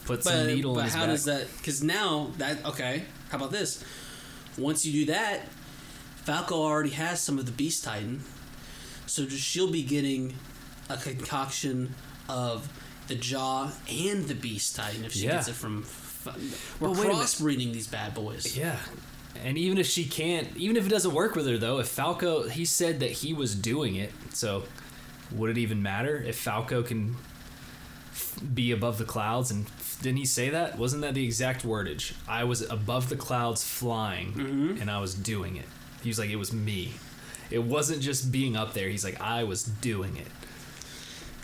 put 0.07 0.23
some 0.25 0.33
but 0.33 0.47
needle 0.47 0.75
but 0.75 0.81
in 0.81 0.85
his 0.87 0.95
how 0.95 1.01
back. 1.03 1.09
does 1.11 1.25
that? 1.25 1.47
Because 1.59 1.83
now 1.83 2.31
that 2.39 2.65
okay. 2.65 3.05
How 3.31 3.37
about 3.39 3.51
this? 3.53 3.83
Once 4.57 4.87
you 4.87 5.05
do 5.05 5.13
that, 5.13 5.43
Falco 6.25 6.55
already 6.63 6.91
has 6.91 7.21
some 7.21 7.39
of 7.39 7.47
the 7.47 7.53
Beast 7.53 7.85
Titan, 7.85 8.23
so 9.07 9.27
just 9.27 9.43
she'll 9.45 9.71
be 9.71 9.83
getting 9.83 10.35
a 10.89 10.97
concoction 10.97 11.95
of 12.29 12.69
the 13.09 13.15
Jaw 13.17 13.71
and 13.91 14.25
the 14.27 14.35
Beast 14.35 14.75
Titan 14.77 15.05
if 15.05 15.13
she 15.13 15.25
Yeah. 15.27 15.33
gets 15.33 15.49
it 15.49 15.55
from. 15.55 15.85
We're 16.81 16.89
But 16.89 16.97
crossbreeding 17.07 17.73
these 17.73 17.87
bad 17.87 18.15
boys. 18.15 18.57
Yeah. 18.57 18.79
And 19.45 19.57
even 19.59 19.79
if 19.79 19.87
she 19.87 20.05
can't, 20.05 20.49
even 20.57 20.77
if 20.77 20.87
it 20.87 20.89
doesn't 20.89 21.13
work 21.15 21.37
with 21.37 21.47
her 21.47 21.57
though, 21.59 21.79
if 21.79 21.87
Falco, 21.89 22.49
he 22.49 22.65
said 22.65 22.99
that 23.01 23.11
he 23.11 23.33
was 23.35 23.55
doing 23.55 23.95
it, 23.95 24.13
so 24.33 24.65
would 25.31 25.51
it 25.51 25.59
even 25.59 25.83
matter 25.83 26.17
if 26.17 26.37
Falco 26.39 26.83
can 26.83 27.17
f- 28.13 28.41
be 28.55 28.73
above 28.73 28.99
the 28.99 29.05
clouds? 29.05 29.51
And 29.53 29.69
didn't 30.03 30.19
he 30.19 30.27
say 30.27 30.51
that? 30.51 30.79
Wasn't 30.79 31.03
that 31.03 31.15
the 31.15 31.25
exact 31.25 31.65
wordage? 31.65 32.13
I 32.29 32.45
was 32.45 32.63
above 32.63 33.09
the 33.09 33.17
clouds 33.17 33.65
flying, 33.65 34.33
Mm-hmm. 34.35 34.81
and 34.81 34.91
I 34.91 35.01
was 35.01 35.15
doing 35.15 35.57
it. 35.57 35.67
He 36.03 36.09
was 36.11 36.19
like, 36.19 36.31
it 36.31 36.37
was 36.37 36.53
me. 36.53 36.93
It 37.51 37.63
wasn't 37.63 38.03
just 38.03 38.31
being 38.33 38.57
up 38.57 38.75
there. 38.75 38.89
He's 38.89 39.05
like, 39.05 39.21
I 39.21 39.45
was 39.45 39.63
doing 39.65 40.17
it. 40.17 40.27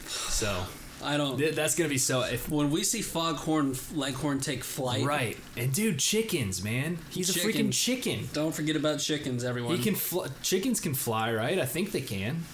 So 0.07 0.64
I 1.03 1.16
don't. 1.16 1.38
th- 1.38 1.55
that's 1.55 1.74
gonna 1.74 1.88
be 1.88 1.98
so. 1.98 2.22
If 2.22 2.48
when 2.48 2.70
we 2.70 2.84
see 2.84 3.03
Foghorn 3.03 3.74
Leghorn 3.94 4.40
take 4.40 4.62
flight, 4.64 5.05
right, 5.05 5.36
and 5.57 5.72
dude, 5.72 5.98
chickens, 5.98 6.62
man, 6.62 6.98
he's 7.11 7.34
a 7.34 7.38
freaking 7.38 7.72
chicken. 7.72 8.28
Don't 8.32 8.55
forget 8.55 8.76
about 8.76 8.98
chickens, 8.98 9.44
everyone. 9.44 9.76
He 9.76 9.82
can 9.82 9.94
fly. 9.94 10.26
Chickens 10.42 10.80
can 10.80 10.94
fly, 10.94 11.32
right? 11.32 11.59
I 11.59 11.64
think 11.66 11.92
they 11.92 12.00
can. 12.00 12.44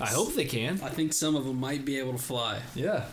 I 0.00 0.06
hope 0.06 0.34
they 0.34 0.46
can. 0.46 0.80
I 0.82 0.88
think 0.88 1.12
some 1.12 1.36
of 1.36 1.44
them 1.44 1.60
might 1.60 1.84
be 1.84 1.98
able 1.98 2.12
to 2.12 2.18
fly. 2.18 2.60
Yeah. 2.74 3.04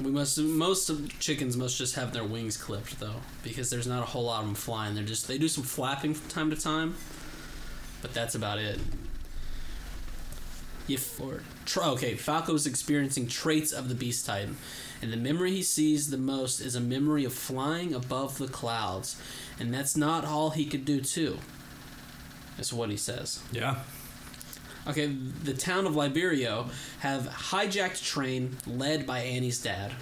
We 0.00 0.10
must. 0.12 0.38
Most 0.38 0.90
of 0.90 1.18
chickens 1.18 1.56
must 1.56 1.76
just 1.76 1.96
have 1.96 2.12
their 2.12 2.24
wings 2.24 2.56
clipped 2.56 3.00
though, 3.00 3.20
because 3.42 3.68
there's 3.68 3.86
not 3.86 4.02
a 4.02 4.06
whole 4.06 4.24
lot 4.24 4.40
of 4.40 4.46
them 4.46 4.54
flying. 4.54 4.94
They're 4.94 5.04
just 5.04 5.26
they 5.26 5.38
do 5.38 5.48
some 5.48 5.64
flapping 5.64 6.14
from 6.14 6.28
time 6.28 6.50
to 6.50 6.56
time, 6.56 6.94
but 8.00 8.14
that's 8.14 8.34
about 8.34 8.58
it. 8.58 8.78
If 10.88 11.20
or 11.20 11.42
tra- 11.66 11.90
okay, 11.90 12.14
Falco 12.14 12.54
is 12.54 12.66
experiencing 12.66 13.26
traits 13.26 13.72
of 13.72 13.88
the 13.88 13.94
Beast 13.94 14.24
Titan, 14.24 14.56
and 15.02 15.12
the 15.12 15.16
memory 15.16 15.50
he 15.50 15.62
sees 15.62 16.10
the 16.10 16.16
most 16.16 16.60
is 16.60 16.76
a 16.76 16.80
memory 16.80 17.24
of 17.24 17.32
flying 17.32 17.92
above 17.92 18.38
the 18.38 18.48
clouds, 18.48 19.20
and 19.58 19.74
that's 19.74 19.96
not 19.96 20.24
all 20.24 20.50
he 20.50 20.64
could 20.64 20.84
do 20.84 21.00
too. 21.00 21.38
That's 22.56 22.72
what 22.72 22.90
he 22.90 22.96
says. 22.96 23.42
Yeah. 23.52 23.80
Okay, 24.88 25.06
the 25.44 25.52
town 25.52 25.86
of 25.86 25.92
Liberio 25.94 26.70
have 27.00 27.28
hijacked 27.28 28.02
train 28.02 28.56
led 28.66 29.06
by 29.06 29.20
Annie's 29.20 29.60
dad. 29.60 29.92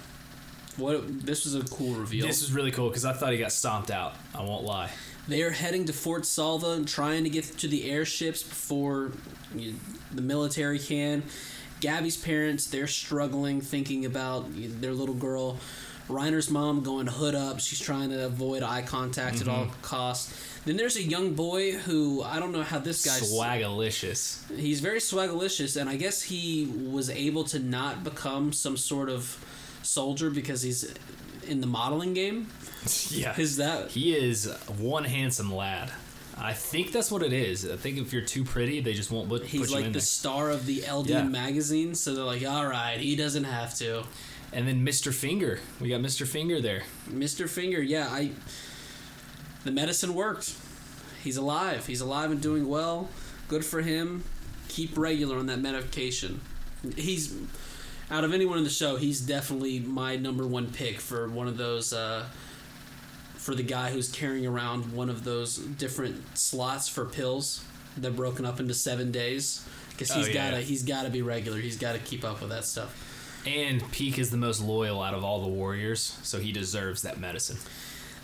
What? 0.77 1.25
This 1.25 1.43
was 1.43 1.55
a 1.55 1.63
cool 1.63 1.95
reveal. 1.95 2.25
This 2.25 2.41
is 2.41 2.53
really 2.53 2.71
cool 2.71 2.87
because 2.87 3.03
I 3.03 3.11
thought 3.11 3.33
he 3.33 3.37
got 3.37 3.51
stomped 3.51 3.91
out. 3.91 4.15
I 4.33 4.43
won't 4.43 4.63
lie. 4.63 4.91
They 5.27 5.41
are 5.41 5.49
heading 5.49 5.85
to 5.85 5.93
Fort 5.93 6.25
Salva 6.25 6.71
and 6.71 6.87
trying 6.87 7.25
to 7.25 7.29
get 7.29 7.43
to 7.57 7.67
the 7.67 7.89
airships 7.89 8.43
before 8.43 9.11
you, 9.53 9.75
the 10.13 10.21
military 10.21 10.79
can. 10.79 11.23
Gabi's 11.81 12.15
parents, 12.15 12.67
they're 12.67 12.87
struggling, 12.87 13.59
thinking 13.59 14.05
about 14.05 14.45
their 14.55 14.93
little 14.93 15.15
girl. 15.15 15.57
Reiner's 16.07 16.49
mom 16.49 16.83
going 16.83 17.07
hood 17.07 17.35
up. 17.35 17.59
She's 17.59 17.79
trying 17.79 18.09
to 18.11 18.25
avoid 18.25 18.63
eye 18.63 18.81
contact 18.81 19.41
at 19.41 19.47
all 19.47 19.65
mm-hmm. 19.65 19.81
costs. 19.81 20.33
Then 20.65 20.77
there's 20.77 20.95
a 20.97 21.03
young 21.03 21.33
boy 21.33 21.73
who 21.73 22.23
I 22.23 22.39
don't 22.39 22.51
know 22.51 22.63
how 22.63 22.79
this 22.79 23.05
guy's 23.05 23.31
Swagalicious. 23.31 24.55
he's 24.57 24.79
very 24.81 24.99
swagalicious 24.99 25.79
and 25.79 25.89
i 25.89 25.95
guess 25.95 26.21
he 26.21 26.65
was 26.91 27.09
able 27.09 27.43
to 27.45 27.59
not 27.59 28.03
become 28.03 28.51
some 28.51 28.75
sort 28.75 29.09
of 29.09 29.43
soldier 29.83 30.29
because 30.29 30.61
he's 30.61 30.93
in 31.47 31.61
the 31.61 31.67
modeling 31.67 32.13
game 32.13 32.47
yeah. 33.09 33.33
is 33.37 33.57
that 33.57 33.91
He 33.91 34.13
is 34.15 34.45
one 34.77 35.03
handsome 35.05 35.53
lad. 35.53 35.91
I 36.39 36.53
think 36.53 36.91
that's 36.91 37.09
what 37.09 37.23
it 37.23 37.33
is. 37.33 37.69
I 37.69 37.77
think 37.77 37.97
if 37.97 38.13
you're 38.13 38.21
too 38.21 38.43
pretty, 38.43 38.79
they 38.79 38.93
just 38.93 39.09
won't 39.09 39.27
put, 39.27 39.43
he's 39.43 39.61
put 39.61 39.71
like 39.71 39.85
the 39.85 39.91
there. 39.91 40.01
star 40.01 40.51
of 40.51 40.65
the 40.65 40.83
LD 40.89 41.07
Yeah. 41.09 41.23
magazine 41.23 41.95
so 41.95 42.13
they're 42.13 42.23
like 42.23 42.45
all 42.45 42.65
right 42.67 42.99
he 42.99 43.15
doesn't 43.15 43.45
have 43.45 43.73
to 43.75 44.03
And 44.53 44.67
then 44.67 44.85
Mr. 44.85 45.13
Finger. 45.13 45.59
We 45.81 45.89
got 45.89 46.01
Mr. 46.01 46.25
Finger 46.25 46.61
there. 46.61 46.83
mr 47.09 47.47
finger 47.49 47.81
yeah 47.81 48.07
i 48.09 48.31
the 49.63 49.71
medicine 49.71 50.13
worked 50.13 50.55
he's 51.23 51.35
alive 51.37 51.85
he's 51.87 51.99
alive 52.01 52.31
and 52.31 52.41
doing 52.41 52.67
well 52.69 53.09
good 53.47 53.63
for 53.65 53.81
him 53.81 54.23
keep 54.69 54.97
regular 54.97 55.37
on 55.37 55.45
that 55.47 55.59
medication 55.59 56.39
he's 56.95 57.33
out 58.09 58.23
of 58.23 58.33
anyone 58.33 58.57
in 58.57 58.63
the 58.63 58.69
show 58.69 58.95
he's 58.95 59.19
definitely 59.19 59.79
my 59.79 60.15
number 60.15 60.45
one 60.47 60.67
pick 60.71 60.99
for 60.99 61.27
one 61.29 61.47
of 61.47 61.57
those 61.57 61.91
uh, 61.93 62.25
for 63.35 63.55
the 63.55 63.63
guy 63.63 63.91
who's 63.91 64.09
carrying 64.09 64.45
around 64.45 64.93
one 64.93 65.09
of 65.09 65.23
those 65.23 65.57
different 65.57 66.37
slots 66.37 66.87
for 66.87 67.05
pills 67.05 67.63
they're 67.97 68.11
broken 68.11 68.45
up 68.45 68.59
into 68.59 68.73
seven 68.73 69.11
days 69.11 69.67
because 69.91 70.11
Oh, 70.11 70.15
he's 70.19 70.29
yeah. 70.29 70.51
gotta 70.51 70.61
he's 70.61 70.83
gotta 70.83 71.09
be 71.09 71.21
regular 71.21 71.59
he's 71.59 71.77
gotta 71.77 71.99
keep 71.99 72.23
up 72.23 72.39
with 72.41 72.49
that 72.51 72.63
stuff 72.65 73.03
And 73.47 73.81
Pieck 73.81 74.17
is 74.17 74.29
the 74.29 74.35
most 74.35 74.61
loyal 74.61 75.01
out 75.01 75.13
of 75.13 75.23
all 75.23 75.41
the 75.41 75.47
warriors, 75.47 76.19
so 76.21 76.37
he 76.37 76.51
deserves 76.51 77.03
that 77.03 77.17
medicine. 77.17 77.57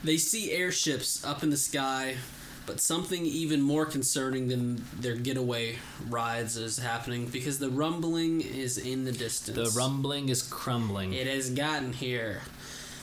They 0.03 0.17
see 0.17 0.51
airships 0.51 1.23
up 1.23 1.43
in 1.43 1.49
the 1.49 1.55
sky, 1.55 2.17
but 2.65 2.81
something 2.81 3.25
even 3.25 3.61
more 3.61 3.85
concerning 3.85 4.49
than 4.49 4.83
their 4.99 5.15
getaway 5.15 5.77
rides 6.09 6.57
is 6.57 6.77
happening 6.77 7.27
because 7.27 7.57
the 7.59 7.69
rumbling 7.69 8.41
is 8.41 8.77
in 8.77 9.05
the 9.05 9.13
distance. 9.13 9.55
The 9.55 9.79
rumbling 9.79 10.27
is 10.27 10.41
crumbling. 10.41 11.13
It 11.13 11.27
has 11.27 11.49
gotten 11.49 11.93
here. 11.93 12.41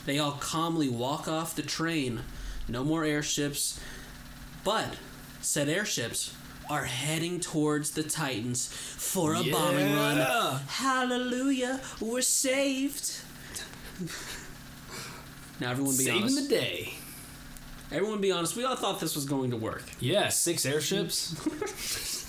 They 0.05 0.19
all 0.19 0.33
calmly 0.33 0.91
walk 0.91 1.27
off 1.27 1.57
the 1.57 1.63
train. 1.63 2.21
No 2.69 2.85
more 2.85 3.03
airships. 3.03 3.81
But 4.63 4.97
said 5.41 5.71
airships 5.71 6.35
are 6.71 6.85
heading 6.85 7.41
towards 7.41 7.91
the 7.91 8.03
Titans 8.03 8.69
for 8.73 9.35
a 9.35 9.43
bombing 9.51 9.95
run. 9.95 10.19
Hallelujah, 10.69 11.81
we're 12.01 12.23
saved. 12.23 13.21
now 15.61 15.71
everyone 15.73 15.97
be 15.97 16.05
Saving 16.05 16.23
honest. 16.23 16.49
the 16.49 16.55
day. 16.55 16.95
Everyone 17.93 18.21
be 18.21 18.31
honest. 18.31 18.55
We 18.57 18.65
all 18.65 18.77
thought 18.77 19.01
this 19.01 19.17
was 19.17 19.25
going 19.25 19.51
to 19.51 19.57
work. 19.57 19.83
Yeah, 19.99 20.29
six 20.29 20.65
airships. 20.65 21.35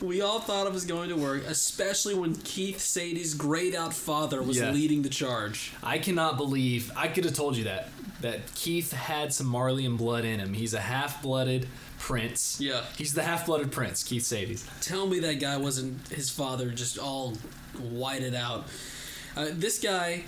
We 0.00 0.22
all 0.22 0.40
thought 0.40 0.66
it 0.66 0.72
was 0.72 0.86
going 0.86 1.10
to 1.10 1.14
work, 1.16 1.44
especially 1.46 2.14
when 2.14 2.34
Keith 2.36 2.78
Shadis' 2.78 3.36
grayed 3.36 3.74
out 3.74 3.92
father 3.92 4.42
was 4.42 4.56
Yeah. 4.56 4.70
leading 4.70 5.02
the 5.02 5.10
charge. 5.10 5.72
I 5.82 5.98
cannot 5.98 6.38
believe 6.38 6.90
I 6.96 7.08
could 7.08 7.24
have 7.26 7.34
told 7.34 7.54
you 7.58 7.64
that 7.64 7.90
that 8.22 8.54
Keith 8.54 8.92
had 8.92 9.34
some 9.34 9.46
Marleyan 9.46 9.98
blood 9.98 10.24
in 10.24 10.40
him. 10.40 10.54
He's 10.54 10.72
a 10.72 10.80
half-blooded 10.80 11.68
prince. 12.04 12.60
Yeah. 12.60 12.82
He's 12.98 13.14
the 13.14 13.22
half-blooded 13.22 13.72
prince, 13.72 14.02
Keith 14.02 14.24
Shadis. 14.24 14.68
Tell 14.82 15.06
me 15.06 15.20
that 15.20 15.40
guy 15.40 15.56
wasn't 15.56 16.06
his 16.08 16.28
father 16.28 16.68
just 16.68 16.98
all 16.98 17.32
whited 17.78 18.34
out. 18.34 18.66
Uh, 19.34 19.46
this 19.52 19.78
guy, 19.78 20.24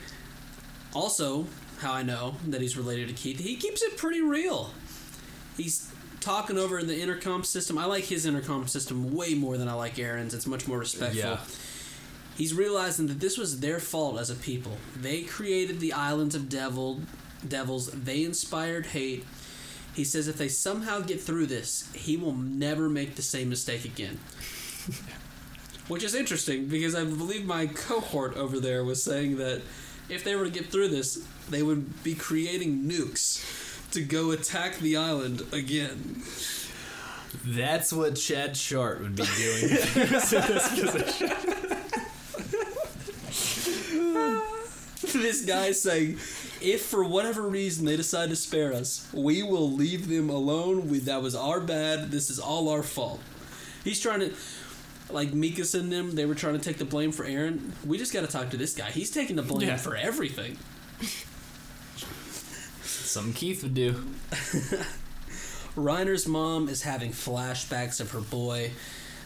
also, 0.95 1.47
how 1.81 1.93
I 1.93 2.03
know 2.03 2.37
that 2.47 2.63
he's 2.63 2.79
related 2.79 3.09
to 3.09 3.15
Keith, 3.15 3.41
he 3.41 3.57
keeps 3.57 3.83
it 3.83 3.99
pretty 3.99 4.23
real. 4.23 4.71
He's 5.59 5.93
talking 6.21 6.57
over 6.57 6.79
in 6.79 6.87
the 6.87 6.99
intercom 6.99 7.45
system. 7.45 7.77
I 7.77 7.85
like 7.85 8.05
his 8.05 8.25
intercom 8.25 8.67
system 8.69 9.15
way 9.15 9.35
more 9.35 9.59
than 9.59 9.69
I 9.69 9.75
like 9.75 9.97
Eren's. 9.97 10.33
It's 10.33 10.47
much 10.47 10.67
more 10.67 10.79
respectful. 10.79 11.19
Yeah. 11.19 11.41
He's 12.39 12.55
realizing 12.55 13.07
that 13.09 13.21
this 13.21 13.37
was 13.37 13.61
their 13.61 13.81
fault 13.81 14.19
as 14.19 14.31
a 14.31 14.35
people. 14.35 14.79
They 14.97 15.25
created 15.25 15.81
the 15.81 15.93
islands 15.93 16.35
of 16.35 16.49
devil, 16.49 17.03
devils. 17.47 17.91
They 17.91 18.25
inspired 18.25 18.87
hate. 18.87 19.27
He 19.97 20.05
says 20.05 20.29
if 20.29 20.37
they 20.37 20.49
somehow 20.49 21.01
get 21.01 21.23
through 21.23 21.47
this, 21.47 21.91
he 21.95 22.19
will 22.19 22.35
never 22.35 22.91
make 22.91 23.15
the 23.15 23.23
same 23.23 23.49
mistake 23.49 23.87
again. 23.87 24.19
Which 25.89 26.05
is 26.05 26.15
interesting 26.15 26.69
because 26.69 26.95
I 26.95 27.05
believe 27.05 27.47
my 27.47 27.67
cohort 27.67 28.37
over 28.37 28.61
there 28.61 28.85
was 28.85 29.03
saying 29.03 29.39
that 29.39 29.63
if 30.11 30.23
they 30.23 30.37
were 30.37 30.45
to 30.45 30.51
get 30.51 30.67
through 30.67 30.89
this, 30.89 31.27
they 31.49 31.63
would 31.63 32.05
be 32.05 32.15
creating 32.15 32.83
nukes 32.83 33.91
to 33.93 34.03
go 34.03 34.33
attack 34.33 34.77
the 34.81 34.99
island 34.99 35.43
again. 35.51 36.23
That's 37.47 37.91
what 37.91 38.17
Chad 38.17 38.55
Shart 38.55 39.01
would 39.01 39.17
be 39.17 39.25
doing. 39.39 39.79
this 45.13 45.45
guy 45.45 45.73
saying, 45.73 46.15
if 46.61 46.83
for 46.87 47.05
whatever 47.05 47.43
reason 47.43 47.85
they 47.85 47.97
decide 47.97 48.31
to 48.31 48.37
spare 48.37 48.73
us, 48.73 49.09
we 49.13 49.43
will 49.43 49.71
leave 49.71 50.09
them 50.09 50.29
alone. 50.31 50.89
We, 50.89 50.99
that 51.01 51.23
was 51.23 51.35
our 51.35 51.61
bad. 51.61 52.11
This 52.11 52.31
is 52.31 52.39
all 52.39 52.69
our 52.69 52.83
fault. 52.83 53.21
He's 53.85 54.01
trying 54.01 54.21
to, 54.21 54.33
like 55.11 55.31
Mikas 55.33 55.79
and 55.79 55.93
them, 55.93 56.15
they 56.15 56.27
were 56.27 56.35
trying 56.35 56.55
to 56.59 56.61
take 56.61 56.79
the 56.79 56.85
blame 56.85 57.13
for 57.13 57.25
Eren. 57.25 57.71
We 57.87 57.99
just 57.99 58.13
got 58.13 58.23
to 58.23 58.27
talk 58.27 58.51
to 58.51 58.57
this 58.57 58.75
guy. 58.75 58.91
He's 58.91 59.11
taking 59.11 59.37
the 59.37 59.43
blame 59.43 59.69
Yeah. 59.69 59.77
for 59.77 59.95
everything. 59.97 60.59
Something 62.83 63.33
Keith 63.35 63.63
would 63.63 63.75
do. 63.75 64.05
Reiner's 65.77 66.27
mom 66.27 66.69
is 66.69 66.83
having 66.83 67.13
flashbacks 67.13 68.01
of 68.01 68.11
her 68.13 68.21
boy. 68.21 68.73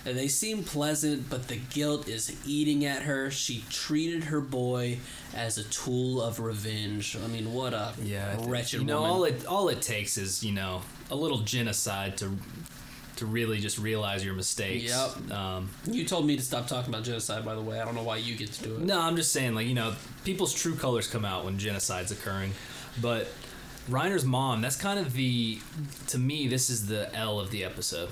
And 0.07 0.17
they 0.17 0.29
seem 0.29 0.65
pleasant, 0.65 1.29
but 1.29 1.49
the 1.49 1.57
guilt 1.57 2.09
is 2.09 2.35
eating 2.47 2.87
at 2.87 3.03
her. 3.03 3.31
She 3.31 3.65
treated 3.69 4.25
her 4.25 4.41
boy 4.41 4.99
as 5.35 5.59
a 5.59 5.65
tool 5.65 6.23
of 6.23 6.41
revenge. 6.41 7.17
I 7.23 7.27
mean, 7.27 7.53
what 7.53 7.75
a 7.75 7.93
Yeah, 8.03 8.37
wretched 8.47 8.81
You 8.81 8.87
know, 8.87 9.03
woman. 9.03 9.11
all 9.11 9.25
it 9.25 9.47
all 9.47 9.69
it 9.69 9.83
takes 9.83 10.17
is 10.17 10.43
you 10.43 10.53
know 10.53 10.81
a 11.11 11.15
little 11.15 11.39
genocide 11.41 12.17
to 12.19 12.37
to 13.17 13.27
really 13.27 13.59
just 13.61 13.79
realize 13.79 14.25
your 14.25 14.33
mistakes. 14.33 14.85
Yep. 14.91 15.31
Um, 15.31 15.69
You 15.85 16.07
told 16.07 16.25
me 16.27 16.35
to 16.37 16.43
stop 16.43 16.67
talking 16.67 16.89
about 16.95 17.05
genocide, 17.05 17.45
by 17.45 17.55
the 17.55 17.61
way. 17.61 17.79
I 17.79 17.85
don't 17.85 17.95
know 17.95 18.03
why 18.03 18.17
you 18.17 18.35
get 18.35 18.51
to 18.53 18.63
do 18.65 18.77
it. 18.77 18.81
no, 18.81 18.99
I'm 18.99 19.17
just 19.17 19.31
saying, 19.33 19.55
like 19.55 19.67
you 19.67 19.75
know, 19.75 19.95
people's 20.25 20.55
true 20.55 20.75
colors 20.77 21.07
come 21.07 21.27
out 21.27 21.45
when 21.45 21.59
genocide's 21.59 22.11
occurring, 22.11 22.53
but 23.03 23.29
Reiner's 23.91 24.25
mom. 24.25 24.63
That's 24.63 24.77
kind 24.77 24.99
of 24.99 25.13
the 25.13 25.59
to 26.07 26.19
me. 26.19 26.49
This 26.49 26.71
is 26.71 26.87
the 26.87 27.15
L 27.15 27.39
of 27.39 27.51
the 27.51 27.63
episode. 27.65 28.09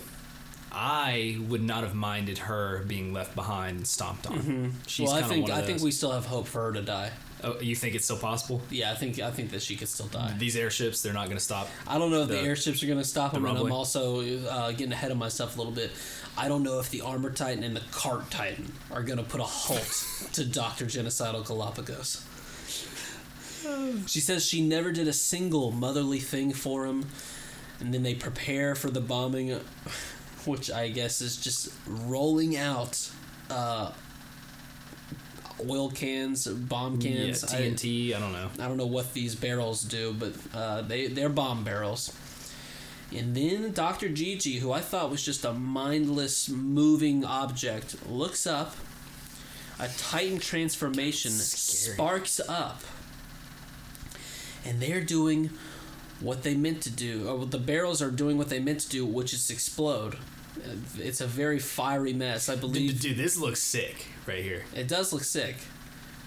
I 0.71 1.39
would 1.49 1.63
not 1.63 1.83
have 1.83 1.95
minded 1.95 2.39
her 2.39 2.85
being 2.87 3.13
left 3.13 3.35
behind 3.35 3.79
and 3.79 3.87
stomped 3.87 4.27
on. 4.27 4.75
She's 4.87 5.09
well, 5.09 5.17
I 5.17 5.23
think 5.23 5.51
I 5.51 5.63
think 5.63 5.83
we 5.83 5.91
still 5.91 6.13
have 6.13 6.27
hope 6.27 6.47
for 6.47 6.65
her 6.67 6.73
to 6.73 6.83
die. 6.83 7.11
Oh, 7.45 7.61
you 7.61 7.77
think 7.77 7.95
it's 7.95 8.05
still 8.05 8.19
possible? 8.19 8.61
Yeah, 8.69 8.91
I 8.91 8.95
think 8.97 9.19
I 9.21 9.31
think 9.31 9.51
that 9.53 9.63
she 9.63 9.77
could 9.77 9.89
still 9.89 10.07
die. 10.09 10.35
These 10.39 10.57
airships, 10.57 11.03
they're 11.03 11.13
not 11.13 11.27
going 11.27 11.37
to 11.39 11.43
stop. 11.45 11.69
I 11.87 11.97
don't 11.99 12.11
know 12.11 12.23
if 12.23 12.29
the, 12.29 12.35
The- 12.35 12.43
airships 12.43 12.83
are 12.83 12.87
going 12.87 12.99
to 12.99 13.05
stop 13.05 13.33
him, 13.33 13.45
and 13.45 13.57
I'm 13.57 13.73
also 13.73 14.21
uh, 14.47 14.73
getting 14.73 14.93
ahead 14.93 15.11
of 15.11 15.17
myself 15.19 15.55
a 15.57 15.59
little 15.59 15.73
bit. 15.73 15.91
I 16.37 16.49
don't 16.49 16.63
know 16.63 16.81
if 16.81 16.91
the 16.91 17.01
Armor 17.01 17.31
Titan 17.31 17.65
and 17.65 17.75
the 17.75 17.83
Cart 17.93 18.31
Titan 18.31 18.73
are 18.91 19.03
going 19.03 19.19
to 19.19 19.25
put 19.25 19.41
a 19.41 19.45
halt 19.45 20.05
to 20.33 20.45
Doctor 20.45 20.87
Genocidal 20.87 21.45
Galapagos. 21.47 22.25
She 24.07 24.21
says 24.21 24.47
she 24.47 24.61
never 24.63 24.93
did 24.93 25.09
a 25.09 25.13
single 25.13 25.71
motherly 25.73 26.21
thing 26.21 26.53
for 26.53 26.87
him, 26.87 27.07
and 27.81 27.93
then 27.93 28.03
they 28.03 28.15
prepare 28.15 28.75
for 28.75 28.91
the 28.91 29.01
bombing, 29.01 29.59
which 30.47 30.71
I 30.71 30.89
guess 30.89 31.21
is 31.21 31.37
just 31.37 31.73
rolling 31.87 32.57
out 32.57 33.11
uh, 33.51 33.93
oil 35.69 35.91
cans, 35.91 36.47
bomb 36.47 37.01
cans. 37.01 37.45
yeah, 37.53 37.59
TNT. 37.59 38.15
I 38.15 38.21
don't 38.21 38.33
know. 38.33 38.49
I 38.59 38.69
don't 38.69 38.77
know 38.77 38.87
what 38.87 39.13
these 39.15 39.35
barrels 39.35 39.83
do, 39.83 40.15
but 40.19 40.33
uh, 40.55 40.83
they 40.83 41.07
they're 41.09 41.29
bomb 41.29 41.65
barrels. 41.65 42.17
And 43.15 43.35
then 43.35 43.73
Dr. 43.73 44.11
Gigi, 44.11 44.59
who 44.59 44.71
I 44.71 44.81
thought 44.81 45.11
was 45.11 45.23
just 45.25 45.45
a 45.45 45.53
mindless 45.55 46.49
moving 46.51 47.25
object, 47.25 48.07
looks 48.09 48.47
up. 48.47 48.77
A 49.81 49.89
Titan 49.97 50.39
transformation 50.39 51.31
sparks 51.31 52.41
up. 52.49 52.83
And 54.65 54.81
they're 54.81 55.01
doing 55.01 55.51
what 56.21 56.43
they 56.43 56.55
meant 56.55 56.83
to 56.83 56.91
do. 56.91 57.29
Or 57.29 57.47
the 57.47 57.59
barrels 57.59 58.03
are 58.03 58.11
doing 58.11 58.39
what 58.39 58.49
they 58.49 58.59
meant 58.59 58.81
to 58.81 58.89
do, 58.89 59.07
which 59.07 59.33
is 59.33 59.51
explode. 59.51 60.15
Uh, 60.57 60.71
It's 60.99 61.21
a 61.21 61.27
very 61.27 61.59
fiery 61.59 62.13
mess. 62.13 62.49
I 62.49 62.57
believe 62.57 62.93
Dude, 62.93 63.01
dude, 63.01 63.17
this 63.17 63.37
looks 63.39 63.61
sick 63.63 64.07
right 64.27 64.43
here. 64.43 64.65
it 64.75 64.89
does 64.89 65.13
look 65.13 65.23
sick, 65.25 65.57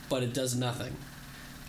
but 0.09 0.23
it 0.23 0.33
does 0.33 0.55
nothing. 0.55 0.95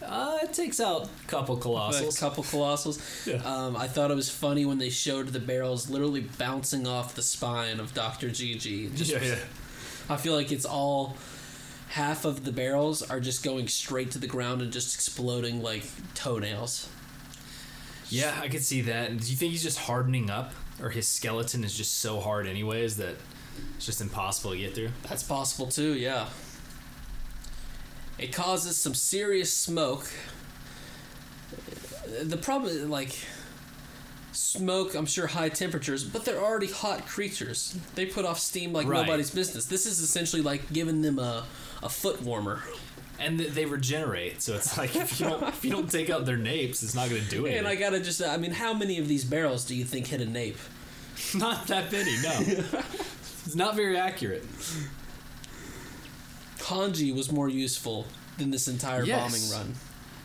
Uh, 0.05 0.39
it 0.43 0.53
takes 0.53 0.81
out 0.81 1.05
a 1.07 1.29
couple 1.29 1.57
colossals. 1.57 2.17
A 2.17 2.21
couple 2.21 2.43
colossals. 2.43 2.99
Yeah. 3.33 3.37
Um, 3.45 3.77
I 3.77 3.87
thought 3.87 4.11
it 4.11 4.17
was 4.17 4.29
funny 4.31 4.65
when 4.67 4.79
they 4.79 4.91
showed 4.91 5.29
the 5.29 5.39
barrels 5.39 5.89
literally 5.89 6.23
bouncing 6.39 6.87
off 6.89 7.15
the 7.15 7.23
spine 7.23 7.79
of 7.79 7.95
Dr. 7.95 8.29
Gigi. 8.31 8.89
Just, 8.91 9.13
yeah, 9.13 9.23
yeah. 9.23 9.37
I 10.09 10.17
feel 10.17 10.35
like 10.35 10.51
it's 10.51 10.65
all 10.65 11.17
half 11.91 12.25
of 12.25 12.45
the 12.45 12.51
barrels 12.51 13.03
are 13.03 13.21
just 13.21 13.45
going 13.45 13.69
straight 13.69 14.11
to 14.13 14.19
the 14.19 14.27
ground 14.27 14.61
and 14.61 14.73
just 14.73 14.93
exploding 14.95 15.63
like 15.63 15.85
toenails. 16.15 16.89
Yeah, 18.13 18.39
I 18.41 18.49
could 18.49 18.63
see 18.65 18.83
that. 18.83 19.09
Do 19.17 19.31
you 19.31 19.37
think 19.37 19.53
he's 19.53 19.63
just 19.63 19.79
hardening 19.79 20.31
up, 20.31 20.53
or 20.81 20.91
his 20.91 21.09
skeleton 21.09 21.65
is 21.65 21.77
just 21.77 21.99
so 22.01 22.21
hard, 22.21 22.47
anyways, 22.47 22.97
that 22.99 23.17
it's 23.77 23.87
just 23.87 24.01
impossible 24.01 24.53
to 24.53 24.59
get 24.59 24.75
through? 24.75 24.91
That's 25.09 25.23
possible 25.23 25.67
too, 25.67 25.95
yeah. 25.95 26.27
It 28.19 28.33
causes 28.33 28.77
some 28.77 28.95
serious 28.95 29.53
smoke. 29.53 30.09
The 32.23 32.37
problem 32.37 32.91
like, 32.91 33.17
smoke, 34.33 34.95
I'm 34.95 35.07
sure 35.07 35.27
high 35.27 35.49
temperatures, 35.49 36.05
but 36.05 36.25
they're 36.25 36.41
already 36.43 36.69
hot 36.69 37.07
creatures. 37.07 37.77
They 37.95 38.07
put 38.07 38.25
off 38.25 38.39
steam 38.39 38.73
like 38.73 38.87
Right. 38.87 39.01
nobody's 39.07 39.31
business. 39.31 39.65
This 39.67 39.87
is 39.87 40.01
essentially 40.01 40.43
like 40.43 40.73
giving 40.73 41.03
them 41.03 41.19
a, 41.19 41.45
a 41.83 41.89
foot 41.89 42.23
warmer. 42.23 42.63
And 43.25 43.39
th- 43.39 43.51
they 43.53 43.67
regenerate, 43.67 44.43
so 44.43 44.55
it's 44.55 44.77
like 44.77 44.97
if 44.97 45.21
you 45.21 45.27
don't 45.29 45.43
if 45.45 45.65
you 45.65 45.71
don't 45.71 45.91
take 45.91 46.11
out 46.11 46.27
their 46.27 46.37
napes, 46.37 46.83
it's 46.83 46.95
not 46.95 47.09
going 47.09 47.23
to 47.23 47.29
do 47.29 47.47
anything. 47.47 47.59
And 47.61 47.69
I 47.69 47.77
gotta 47.77 48.01
just, 48.01 48.21
I 48.23 48.37
mean, 48.37 48.51
how 48.51 48.75
many 48.75 48.99
of 48.99 49.07
these 49.07 49.25
barrels 49.25 49.65
do 49.65 49.75
you 49.77 49.85
think 49.85 50.09
hit 50.09 50.21
a 50.21 50.27
nape? 50.27 50.59
not 51.37 51.67
that 51.69 51.93
many, 51.93 52.17
no. 52.23 52.33
it's 53.45 53.55
not 53.55 53.77
very 53.77 53.97
accurate. 53.97 54.45
Hanji 56.59 57.15
was 57.15 57.31
more 57.31 57.49
useful 57.49 58.07
than 58.39 58.51
this 58.51 58.69
entire 58.69 59.05
Yes. 59.05 59.21
bombing 59.21 59.51
run. 59.67 59.75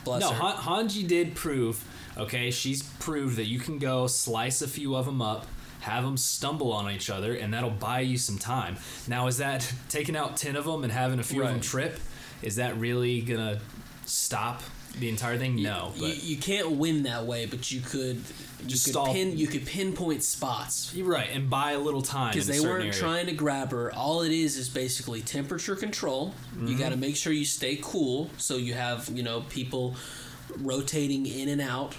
Bless 0.03 0.21
no, 0.21 0.29
her. 0.31 0.41
Han- 0.41 0.87
Hanji 0.87 1.07
did 1.07 1.35
prove. 1.35 1.83
Okay, 2.17 2.49
she's 2.51 2.83
proved 2.99 3.37
that 3.37 3.45
you 3.45 3.59
can 3.59 3.77
go 3.79 4.07
slice 4.07 4.61
a 4.61 4.67
few 4.67 4.95
of 4.95 5.05
them 5.05 5.21
up, 5.21 5.45
have 5.81 6.03
them 6.03 6.17
stumble 6.17 6.71
on 6.71 6.89
each 6.89 7.09
other, 7.09 7.33
and 7.35 7.53
that'll 7.53 7.69
buy 7.69 7.99
you 7.99 8.17
some 8.17 8.37
time. 8.37 8.77
Now, 9.07 9.27
is 9.27 9.37
that 9.37 9.71
taking 9.89 10.15
out 10.15 10.37
ten 10.37 10.55
of 10.55 10.65
them 10.65 10.83
and 10.83 10.91
having 10.91 11.19
a 11.19 11.23
few 11.23 11.43
of 11.43 11.49
them 11.49 11.61
trip? 11.61 11.99
Is 12.41 12.55
that 12.57 12.77
really 12.77 13.21
gonna 13.21 13.59
stop 14.05 14.61
the 14.99 15.09
entire 15.09 15.37
thing? 15.37 15.61
No, 15.61 15.91
you, 15.95 16.01
but 16.01 16.23
you 16.23 16.37
can't 16.37 16.71
win 16.71 17.03
that 17.03 17.25
way, 17.25 17.45
but 17.45 17.71
you 17.71 17.81
could 17.81 18.17
you 18.61 18.65
Just 18.67 18.85
could 18.85 18.91
stall- 18.93 19.13
pin 19.13 19.37
you 19.37 19.47
could 19.47 19.65
pinpoint 19.65 20.23
spots 20.23 20.91
you're 20.95 21.07
right, 21.07 21.29
and 21.31 21.49
buy 21.49 21.73
a 21.73 21.79
little 21.79 22.01
time 22.01 22.31
because 22.33 22.47
they 22.47 22.59
weren't 22.59 22.81
area. 22.85 22.93
trying 22.93 23.25
to 23.27 23.33
grab 23.33 23.71
her. 23.71 23.93
All 23.93 24.21
it 24.23 24.31
is 24.31 24.57
is 24.57 24.67
basically 24.69 25.21
temperature 25.21 25.75
control. 25.75 26.33
You 26.55 26.61
Mm-hmm. 26.69 26.79
got 26.79 26.89
to 26.89 26.97
make 26.97 27.15
sure 27.15 27.31
you 27.33 27.45
stay 27.45 27.77
cool, 27.81 28.29
so 28.37 28.57
you 28.57 28.73
have 28.73 29.09
you 29.13 29.21
know 29.23 29.41
people 29.49 29.95
rotating 30.57 31.25
in 31.25 31.49
and 31.49 31.61
out. 31.61 31.95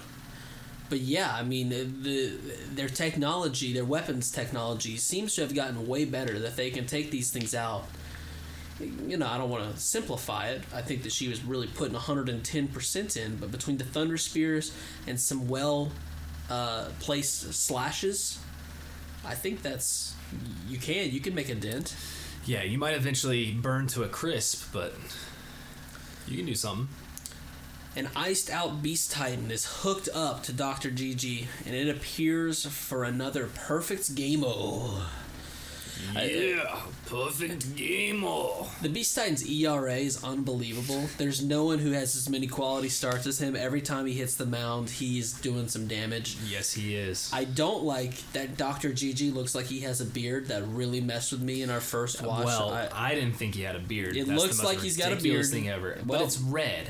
But 0.91 1.01
yeah, 1.01 1.33
I 1.35 1.43
mean 1.43 1.69
the 1.69 2.39
their 2.75 2.89
technology, 2.89 3.73
their 3.75 3.85
weapons 3.85 4.31
technology 4.31 4.97
seems 4.97 5.35
to 5.35 5.43
have 5.43 5.55
gotten 5.55 5.87
way 5.87 6.05
better. 6.07 6.39
That 6.39 6.57
they 6.57 6.71
can 6.71 6.87
take 6.87 7.11
these 7.11 7.31
things 7.31 7.55
out. 7.55 7.85
You 8.81 9.17
know, 9.17 9.27
I 9.27 9.39
don't 9.39 9.51
want 9.51 9.75
to 9.75 9.81
simplify 9.81 10.49
it. 10.49 10.63
I 10.73 10.83
think 10.83 11.03
that 11.03 11.13
she 11.13 11.29
was 11.29 11.43
really 11.43 11.67
putting 11.67 11.97
110% 11.97 13.17
in, 13.17 13.37
but 13.37 13.51
between 13.51 13.77
the 13.77 13.85
thunder 13.85 14.17
spears 14.17 14.73
and 15.07 15.19
some 15.19 15.49
well 15.49 15.91
uh, 16.49 16.89
placed 17.01 17.53
slashes, 17.53 18.39
I 19.25 19.35
think 19.35 19.63
that's 19.63 20.15
you 20.69 20.79
can 20.79 21.11
you 21.11 21.21
can 21.21 21.35
make 21.35 21.49
a 21.49 21.55
dent. 21.55 21.97
Yeah, 22.45 22.63
you 22.63 22.79
might 22.79 22.95
eventually 22.95 23.53
burn 23.53 23.89
to 23.89 24.05
a 24.05 24.09
crisp, 24.09 24.73
but 24.73 24.95
you 26.27 26.37
can 26.37 26.47
do 26.47 26.55
something. 26.55 26.89
An 27.97 28.09
iced 28.15 28.49
out 28.49 28.81
beast 28.81 29.11
titan 29.11 29.51
is 29.51 29.65
hooked 29.83 30.09
up 30.15 30.45
to 30.45 30.53
Dr. 30.53 30.91
GG 30.91 31.47
and 31.67 31.75
it 31.75 31.89
appears 31.89 32.65
for 32.65 33.03
another 33.03 33.47
perfect 33.47 34.15
game. 34.15 34.45
Oh. 34.47 35.11
Yeah, 36.15 36.81
perfect 37.07 37.77
gamer. 37.77 38.67
The 38.83 38.89
Beast 38.89 39.15
Titan's 39.15 39.47
ERA 39.49 39.95
is 39.97 40.23
unbelievable. 40.25 41.09
There's 41.19 41.43
no 41.43 41.65
one 41.65 41.79
who 41.79 41.93
has 41.93 42.17
as 42.17 42.29
many 42.29 42.47
quality 42.47 42.89
starts 42.89 43.27
as 43.27 43.41
him. 43.41 43.57
Every 43.57 43.81
time 43.81 44.07
he 44.07 44.15
hits 44.15 44.35
the 44.37 44.47
mound, 44.47 44.91
he's 44.91 45.33
doing 45.33 45.69
some 45.69 45.87
damage. 45.87 46.37
Yes, 46.49 46.73
he 46.73 46.95
is. 46.97 47.31
I 47.33 47.45
don't 47.45 47.85
like 47.85 48.15
that 48.33 48.57
Dr. 48.57 48.93
Gigi 48.93 49.31
looks 49.31 49.55
like 49.55 49.67
he 49.67 49.81
has 49.81 50.01
a 50.01 50.05
beard 50.07 50.49
that 50.49 50.63
really 50.69 51.01
messed 51.01 51.33
with 51.33 51.43
me 51.43 51.63
in 51.63 51.71
our 51.71 51.81
first 51.81 52.23
watch. 52.23 52.45
well, 52.45 52.71
I, 52.71 52.89
I, 52.93 53.15
didn't 53.15 53.35
think 53.35 53.55
he 53.55 53.63
had 53.63 53.77
a 53.77 53.81
beard. 53.81 54.17
It 54.17 54.27
That's 54.27 54.41
looks 54.41 54.57
the 54.57 54.63
most 54.65 54.75
like 54.75 54.83
he's 54.83 54.97
got 54.97 55.13
a 55.13 55.17
beard. 55.17 55.47
thing 55.47 55.69
ever. 55.69 55.97
but 55.99 56.07
Well- 56.07 56.25
it's 56.25 56.39
red. 56.39 56.89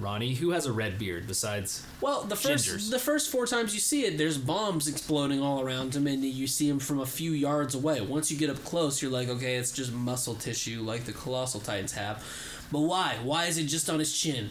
Ronnie, 0.00 0.34
who 0.34 0.50
has 0.50 0.66
a 0.66 0.72
red 0.72 0.98
beard 0.98 1.26
besides? 1.26 1.84
well, 2.00 2.22
the 2.22 2.36
first 2.36 2.66
Gingers. 2.68 2.90
the 2.90 2.98
first 2.98 3.30
four 3.30 3.46
times 3.46 3.74
you 3.74 3.80
see 3.80 4.04
it, 4.04 4.18
there's 4.18 4.38
bombs 4.38 4.88
exploding 4.88 5.40
all 5.40 5.60
around 5.60 5.94
him, 5.94 6.06
and 6.06 6.24
you 6.24 6.46
see 6.46 6.68
him 6.68 6.78
from 6.78 7.00
a 7.00 7.06
few 7.06 7.32
yards 7.32 7.74
away. 7.74 8.00
Once 8.00 8.30
you 8.30 8.38
get 8.38 8.50
up 8.50 8.62
close, 8.64 9.02
you're 9.02 9.10
like, 9.10 9.28
okay, 9.28 9.56
it's 9.56 9.72
just 9.72 9.92
muscle 9.92 10.34
tissue 10.34 10.80
like 10.82 11.04
the 11.04 11.12
colossal 11.12 11.60
titans 11.60 11.92
have. 11.92 12.24
But 12.72 12.80
why? 12.80 13.16
Why 13.22 13.46
is 13.46 13.58
it 13.58 13.64
just 13.64 13.90
on 13.90 13.98
his 13.98 14.16
chin? 14.16 14.50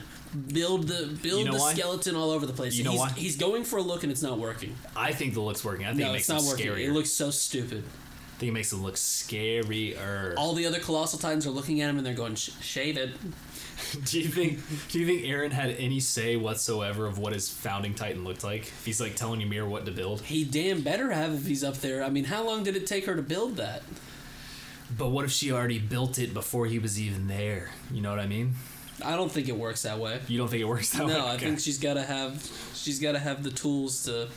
Build 0.54 0.88
the 0.88 1.08
build 1.24 1.40
You 1.40 1.46
know 1.46 1.54
the 1.54 1.60
why? 1.60 1.74
skeleton 1.74 2.16
all 2.16 2.30
over 2.32 2.46
the 2.46 2.54
place. 2.54 2.76
You 2.76 2.84
know 2.84 2.92
he's, 2.92 3.00
why? 3.00 3.10
he's 3.12 3.36
going 3.38 3.64
for 3.64 3.78
a 3.78 3.82
look 3.82 4.04
and 4.04 4.12
it's 4.12 4.22
not 4.22 4.38
working. 4.38 4.76
I 4.96 5.12
think 5.12 5.34
the 5.34 5.40
look's 5.42 5.64
working. 5.66 5.86
I 5.86 5.90
think 5.90 6.02
No, 6.02 6.10
it 6.10 6.14
makes 6.14 6.30
it's 6.30 6.44
not 6.44 6.44
working. 6.44 6.68
scarier. 6.68 6.86
It 6.90 6.92
looks 6.92 7.10
so 7.12 7.32
stupid. 7.32 7.84
I 8.40 8.44
think 8.44 8.52
it 8.52 8.54
makes 8.54 8.72
him 8.72 8.82
look 8.82 8.96
scarier. 8.96 10.34
All 10.38 10.54
the 10.54 10.66
other 10.66 10.80
colossal 10.80 11.20
titans 11.20 11.46
are 11.46 11.50
looking 11.50 11.82
at 11.82 11.90
him 11.90 11.98
and 11.98 12.06
they're 12.08 12.14
going, 12.14 12.36
"Sh- 12.36 12.52
"Shave 12.62 12.96
it." 12.98 13.10
do 14.06 14.18
you 14.18 14.30
think? 14.30 14.60
Do 14.90 14.98
you 14.98 15.06
think 15.06 15.24
Eren 15.24 15.52
had 15.52 15.72
any 15.72 16.00
say 16.00 16.38
whatsoever 16.38 17.06
of 17.06 17.18
what 17.18 17.34
his 17.34 17.50
founding 17.50 17.94
Titan 17.96 18.24
looked 18.24 18.46
like? 18.46 18.62
If 18.62 18.86
he's 18.86 19.02
like 19.02 19.18
telling 19.18 19.42
Ymir 19.42 19.66
what 19.68 19.86
to 19.88 19.92
build. 19.92 20.22
He 20.22 20.46
damn 20.46 20.80
better 20.80 21.12
have 21.12 21.34
if 21.34 21.46
he's 21.48 21.66
up 21.66 21.80
there. 21.80 22.02
I 22.02 22.10
mean, 22.10 22.24
how 22.24 22.46
long 22.46 22.64
did 22.64 22.78
it 22.78 22.88
take 22.88 23.08
her 23.08 23.16
to 23.18 23.22
build 23.22 23.58
that? 23.58 23.84
But 24.98 25.10
what 25.10 25.26
if 25.26 25.32
she 25.32 25.52
already 25.52 25.78
built 25.80 26.18
it 26.18 26.34
before 26.34 26.66
he 26.66 26.80
was 26.80 26.98
even 26.98 27.28
there? 27.28 27.72
You 27.92 28.00
know 28.02 28.10
what 28.10 28.20
I 28.20 28.26
mean? 28.26 28.54
I 29.04 29.18
don't 29.18 29.30
think 29.30 29.50
it 29.50 29.58
works 29.58 29.82
that 29.82 30.00
way. 30.00 30.22
You 30.30 30.38
don't 30.38 30.48
think 30.48 30.62
it 30.62 30.66
works 30.66 30.92
that 30.92 31.06
way? 31.06 31.12
No, 31.12 31.26
I 31.26 31.34
Okay. 31.34 31.48
think 31.48 31.60
she's 31.60 31.78
got 31.78 31.96
to 31.96 32.04
have 32.04 32.50
she's 32.74 33.02
got 33.02 33.12
to 33.12 33.20
have 33.20 33.44
the 33.44 33.52
tools 33.52 34.06
to 34.06 34.30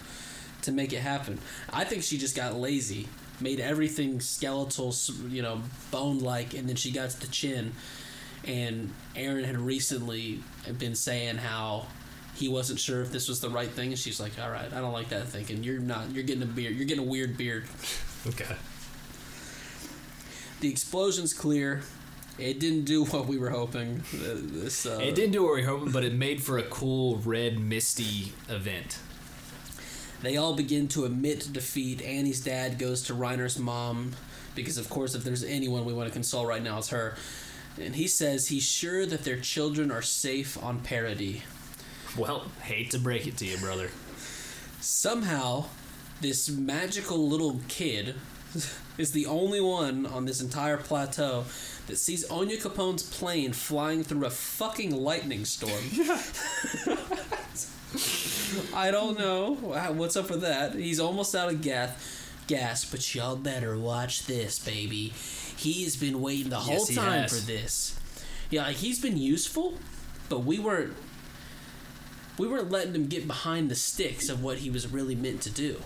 to 0.63 0.73
make 0.73 0.93
it 0.93 1.01
happen. 1.03 1.39
I 1.73 1.85
think 1.85 2.03
she 2.03 2.19
just 2.19 2.35
got 2.35 2.57
lazy, 2.57 3.07
made 3.43 3.61
everything 3.61 4.21
skeletal, 4.21 4.95
you 5.29 5.43
know, 5.43 5.61
bone 5.91 6.19
like, 6.21 6.55
and 6.55 6.69
then 6.69 6.77
she 6.77 6.91
got 6.91 7.11
to 7.11 7.21
the 7.21 7.27
chin. 7.27 7.73
And 8.45 8.93
Eren 9.15 9.45
had 9.45 9.57
recently 9.57 10.41
been 10.79 10.95
saying 10.95 11.37
how 11.37 11.87
he 12.35 12.49
wasn't 12.49 12.81
sure 12.81 13.03
if 13.03 13.13
this 13.13 13.29
was 13.29 13.41
the 13.41 13.51
right 13.51 13.69
thing, 13.71 13.91
and 13.91 13.99
she's 13.99 14.19
like, 14.19 14.33
"All 14.43 14.51
right, 14.51 14.73
I 14.73 14.81
don't 14.81 14.93
like 14.93 15.11
that 15.11 15.29
thinking. 15.29 15.63
You're 15.63 15.79
not. 15.79 16.11
You're 16.13 16.25
getting 16.25 16.43
a 16.43 16.47
beard. 16.47 16.75
You're 16.75 16.87
getting 16.87 17.05
a 17.05 17.09
weird 17.09 17.37
beard." 17.37 17.65
Okay. 18.25 18.55
The 20.61 20.71
explosion's 20.71 21.35
clear. 21.35 21.83
It 22.39 22.61
didn't 22.61 22.85
do 22.85 23.05
what 23.13 23.27
we 23.27 23.37
were 23.37 23.51
hoping. 23.51 24.03
Uh, 24.15 24.35
This 24.41 24.87
uh, 24.87 25.01
it 25.03 25.17
didn't 25.17 25.33
do 25.33 25.43
what 25.43 25.55
we 25.57 25.63
were 25.63 25.67
hoping, 25.67 25.91
but 25.93 26.05
it 26.05 26.15
made 26.15 26.41
for 26.41 26.57
a 26.59 26.63
cool 26.63 27.17
red 27.19 27.59
misty 27.59 28.33
event. 28.49 28.99
They 30.23 30.37
all 30.37 30.55
begin 30.55 30.89
to 30.89 31.05
admit 31.05 31.53
defeat. 31.53 32.01
Annie's 32.01 32.41
dad 32.41 32.79
goes 32.79 33.03
to 33.05 33.15
Reiner's 33.15 33.59
mom 33.59 34.13
because, 34.55 34.79
of 34.79 34.89
course, 34.89 35.15
if 35.15 35.25
there's 35.25 35.43
anyone 35.43 35.85
we 35.85 35.93
want 35.93 36.09
to 36.09 36.13
console 36.13 36.47
right 36.47 36.63
now, 36.63 36.79
it's 36.79 36.91
her. 36.91 37.17
And 37.81 37.97
he 37.97 38.07
says 38.07 38.49
he's 38.49 38.63
sure 38.63 39.05
that 39.07 39.25
their 39.25 39.39
children 39.39 39.91
are 39.91 40.03
safe 40.03 40.63
on 40.63 40.81
Parody. 40.81 41.43
Well, 42.17 42.47
hate 42.63 42.91
to 42.91 42.99
break 42.99 43.27
it 43.27 43.37
to 43.39 43.47
you, 43.47 43.57
brother. 43.57 43.91
Somehow, 44.81 45.67
this 46.21 46.49
magical 46.49 47.29
little 47.29 47.61
kid 47.69 48.15
is 48.99 49.13
the 49.13 49.27
only 49.27 49.61
one 49.61 50.07
on 50.07 50.27
this 50.27 50.41
entire 50.41 50.77
plateau 50.77 51.45
that 51.87 51.97
sees 51.97 52.27
Onyankopon's 52.29 53.03
plane 53.03 53.53
flying 53.53 54.03
through 54.05 54.25
a 54.27 54.31
fucking 54.31 54.95
lightning 54.95 55.45
storm. 55.45 55.83
I 58.75 58.91
don't 58.91 59.19
know 59.19 59.55
what's 59.55 60.17
up 60.17 60.31
with 60.31 60.41
that. 60.43 60.75
He's 60.75 61.01
almost 61.01 61.35
out 61.35 61.51
of 61.53 61.61
gas, 61.63 61.91
gas, 62.47 62.85
but 62.85 63.15
y'all 63.15 63.37
better 63.37 63.77
watch 63.79 64.27
this, 64.27 64.59
baby. 64.59 65.13
He's 65.57 65.97
been 65.97 66.21
waiting 66.21 66.51
the 66.51 66.57
whole 66.57 66.75
Yes, 66.75 66.95
time 66.95 67.23
has. 67.23 67.39
for 67.41 67.47
this. 67.47 67.99
Yeah, 68.51 68.63
like 68.65 68.77
he's 68.77 69.01
been 69.01 69.17
useful, 69.17 69.75
but 70.29 70.41
we 70.45 70.59
weren't 70.59 70.95
we 72.39 72.49
weren't 72.49 72.71
letting 72.71 72.95
him 72.95 73.07
get 73.07 73.27
behind 73.27 73.71
the 73.71 73.75
sticks 73.75 74.29
of 74.29 74.43
what 74.43 74.59
he 74.59 74.71
was 74.71 74.87
really 74.91 75.15
meant 75.15 75.43
to 75.43 75.51
do. 75.51 75.81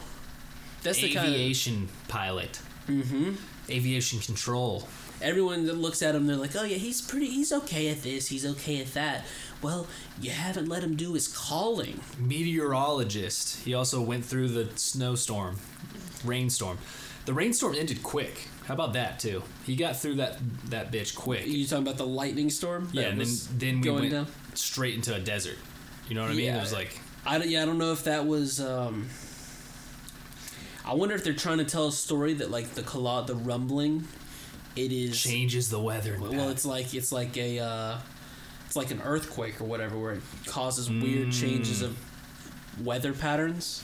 That's 0.82 1.00
the 1.00 1.12
kind 1.12 1.26
of 1.28 1.34
Aviation 1.34 1.88
pilot. 2.08 2.56
hmm 2.86 3.34
Aviation 3.68 4.20
control. 4.20 4.86
Everyone 5.22 5.66
that 5.66 5.76
looks 5.76 6.02
at 6.02 6.14
him, 6.14 6.26
they're 6.26 6.36
like, 6.36 6.54
"Oh 6.56 6.64
yeah, 6.64 6.76
he's 6.76 7.00
pretty. 7.00 7.26
He's 7.26 7.52
okay 7.52 7.88
at 7.88 8.02
this. 8.02 8.28
He's 8.28 8.46
okay 8.46 8.80
at 8.80 8.92
that." 8.94 9.24
Well, 9.62 9.86
you 10.20 10.30
haven't 10.30 10.68
let 10.68 10.82
him 10.82 10.96
do 10.96 11.14
his 11.14 11.28
calling. 11.28 12.00
Meteorologist. 12.18 13.64
He 13.64 13.74
also 13.74 14.00
went 14.02 14.24
through 14.24 14.48
the 14.48 14.68
snowstorm, 14.76 15.56
rainstorm. 16.24 16.78
The 17.24 17.32
rainstorm 17.32 17.74
ended 17.74 18.02
quick. 18.02 18.48
How 18.66 18.74
about 18.74 18.92
that 18.94 19.18
too? 19.18 19.42
He 19.64 19.76
got 19.76 19.96
through 19.96 20.16
that 20.16 20.38
that 20.70 20.92
bitch 20.92 21.14
quick. 21.14 21.46
You 21.46 21.66
talking 21.66 21.84
about 21.86 21.98
the 21.98 22.06
lightning 22.06 22.50
storm? 22.50 22.88
yeah, 22.92 23.04
and 23.04 23.20
then 23.20 23.28
then 23.58 23.80
we 23.80 23.90
went 23.90 24.10
down. 24.12 24.26
straight 24.54 24.94
into 24.94 25.14
a 25.14 25.20
desert. 25.20 25.58
You 26.08 26.14
know 26.14 26.22
what 26.22 26.30
I 26.30 26.34
mean? 26.34 26.46
Yeah. 26.46 26.58
It 26.58 26.60
was 26.60 26.72
like 26.72 27.00
I 27.24 27.38
don't, 27.38 27.48
yeah, 27.48 27.62
I 27.62 27.64
don't 27.66 27.78
know 27.78 27.92
if 27.92 28.04
that 28.04 28.26
was. 28.26 28.60
Um, 28.60 29.08
I 30.84 30.94
wonder 30.94 31.16
if 31.16 31.24
they're 31.24 31.32
trying 31.32 31.58
to 31.58 31.64
tell 31.64 31.88
a 31.88 31.92
story 31.92 32.34
that 32.34 32.50
like 32.50 32.74
the 32.74 32.82
colo- 32.82 33.24
the 33.24 33.34
rumbling, 33.34 34.06
it 34.76 34.92
is. 34.92 35.20
changes 35.20 35.70
the 35.70 35.80
weather. 35.80 36.16
Well, 36.20 36.50
it's 36.50 36.66
like 36.66 36.94
it's 36.94 37.10
like 37.12 37.36
a. 37.36 37.58
Uh, 37.60 37.98
it's 38.66 38.76
like 38.76 38.90
an 38.90 39.00
earthquake 39.02 39.60
or 39.60 39.64
whatever, 39.64 39.96
where 39.98 40.12
it 40.14 40.22
causes 40.46 40.90
weird 40.90 41.32
changes 41.32 41.82
Mm. 41.82 41.84
of 41.86 42.84
weather 42.84 43.12
patterns. 43.12 43.82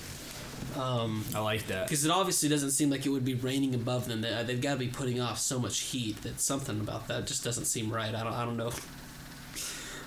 Um, 0.76 1.24
I 1.34 1.40
like 1.40 1.66
that. 1.68 1.86
Because 1.88 2.04
it 2.04 2.10
obviously 2.10 2.48
doesn't 2.48 2.70
seem 2.72 2.90
like 2.90 3.04
it 3.06 3.08
would 3.10 3.24
be 3.24 3.34
raining 3.34 3.74
above 3.74 4.06
them. 4.08 4.20
They, 4.22 4.42
they've 4.44 4.60
got 4.60 4.74
to 4.74 4.78
be 4.78 4.88
putting 4.88 5.20
off 5.20 5.38
so 5.38 5.58
much 5.58 5.78
heat 5.80 6.22
that 6.22 6.40
something 6.40 6.80
about 6.80 7.08
that 7.08 7.26
just 7.26 7.44
doesn't 7.44 7.64
seem 7.66 7.92
right. 7.92 8.14
I 8.14 8.22
don't. 8.24 8.32
I 8.32 8.44
don't 8.44 8.56
know. 8.56 8.70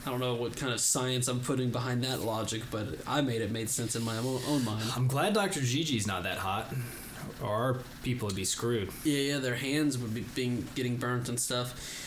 I 0.05 0.11
don't 0.11 0.19
know 0.19 0.35
what 0.35 0.55
kind 0.55 0.71
of 0.71 0.79
science 0.79 1.27
I'm 1.27 1.39
putting 1.39 1.71
behind 1.71 2.03
that 2.03 2.21
logic, 2.21 2.61
but 2.69 2.89
I 3.07 3.21
made 3.21 3.41
it 3.41 3.49
made 3.51 3.69
sense 3.71 3.95
in 3.95 4.03
my 4.03 4.15
own, 4.17 4.39
own 4.47 4.63
mind. 4.63 4.85
I'm 4.95 5.07
glad 5.07 5.33
Dr. 5.33 5.61
Gigi's 5.61 6.05
not 6.05 6.21
that 6.23 6.37
hot, 6.37 6.71
or 7.41 7.47
our 7.49 7.77
people 8.03 8.27
would 8.27 8.35
be 8.35 8.45
screwed. 8.45 8.89
Yeah, 9.03 9.33
yeah, 9.33 9.37
their 9.39 9.55
hands 9.55 9.97
would 9.97 10.13
be 10.13 10.21
being 10.35 10.67
getting 10.75 10.97
burnt 10.97 11.29
and 11.29 11.39
stuff. 11.39 12.01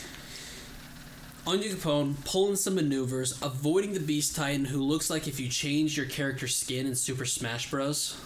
Onyankopon 1.45 2.23
pulling 2.25 2.55
some 2.55 2.75
maneuvers, 2.75 3.41
avoiding 3.41 3.93
the 3.93 3.99
Beast 3.99 4.35
Titan, 4.35 4.65
who 4.65 4.83
looks 4.83 5.09
like 5.09 5.27
if 5.27 5.39
you 5.39 5.49
change 5.49 5.97
your 5.97 6.05
character's 6.05 6.55
skin 6.55 6.85
in 6.85 6.95
Super 6.95 7.25
Smash 7.25 7.71
Bros. 7.71 8.19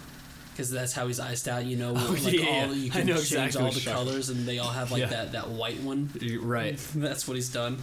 Because 0.52 0.70
that's 0.70 0.94
how 0.94 1.08
he's 1.08 1.20
iced 1.20 1.48
out, 1.48 1.66
you 1.66 1.78
know. 1.78 1.94
Oh, 1.98 2.18
like 2.24 2.34
yeah, 2.34 2.66
all, 2.68 2.74
you 2.76 2.91
can 2.91 3.08
change 3.08 3.20
exactly 3.20 3.62
all 3.64 3.72
the 3.72 3.80
colors, 3.82 4.30
and 4.30 4.46
they 4.46 4.60
all 4.60 4.70
have 4.70 4.91
like 4.91 5.00
Yeah. 5.02 5.08
that, 5.08 5.32
that 5.32 5.50
white 5.50 5.80
one. 5.82 6.10
Right. 6.41 6.78
That's 6.96 7.28
what 7.28 7.34
he's 7.36 7.50
done. 7.50 7.80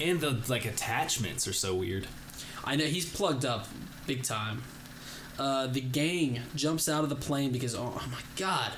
And 0.00 0.20
the 0.20 0.36
like 0.48 0.64
attachments 0.64 1.46
are 1.46 1.52
so 1.52 1.76
weird. 1.76 2.08
I 2.64 2.74
know 2.74 2.86
he's 2.86 3.08
plugged 3.08 3.44
up 3.44 3.68
big 4.08 4.24
time. 4.24 4.62
Uh, 5.38 5.66
the 5.68 5.80
gang 5.80 6.40
jumps 6.56 6.88
out 6.88 7.04
of 7.04 7.08
the 7.10 7.16
plane 7.16 7.52
because 7.52 7.74
oh, 7.74 7.92
oh 7.94 8.08
my 8.10 8.20
god, 8.36 8.72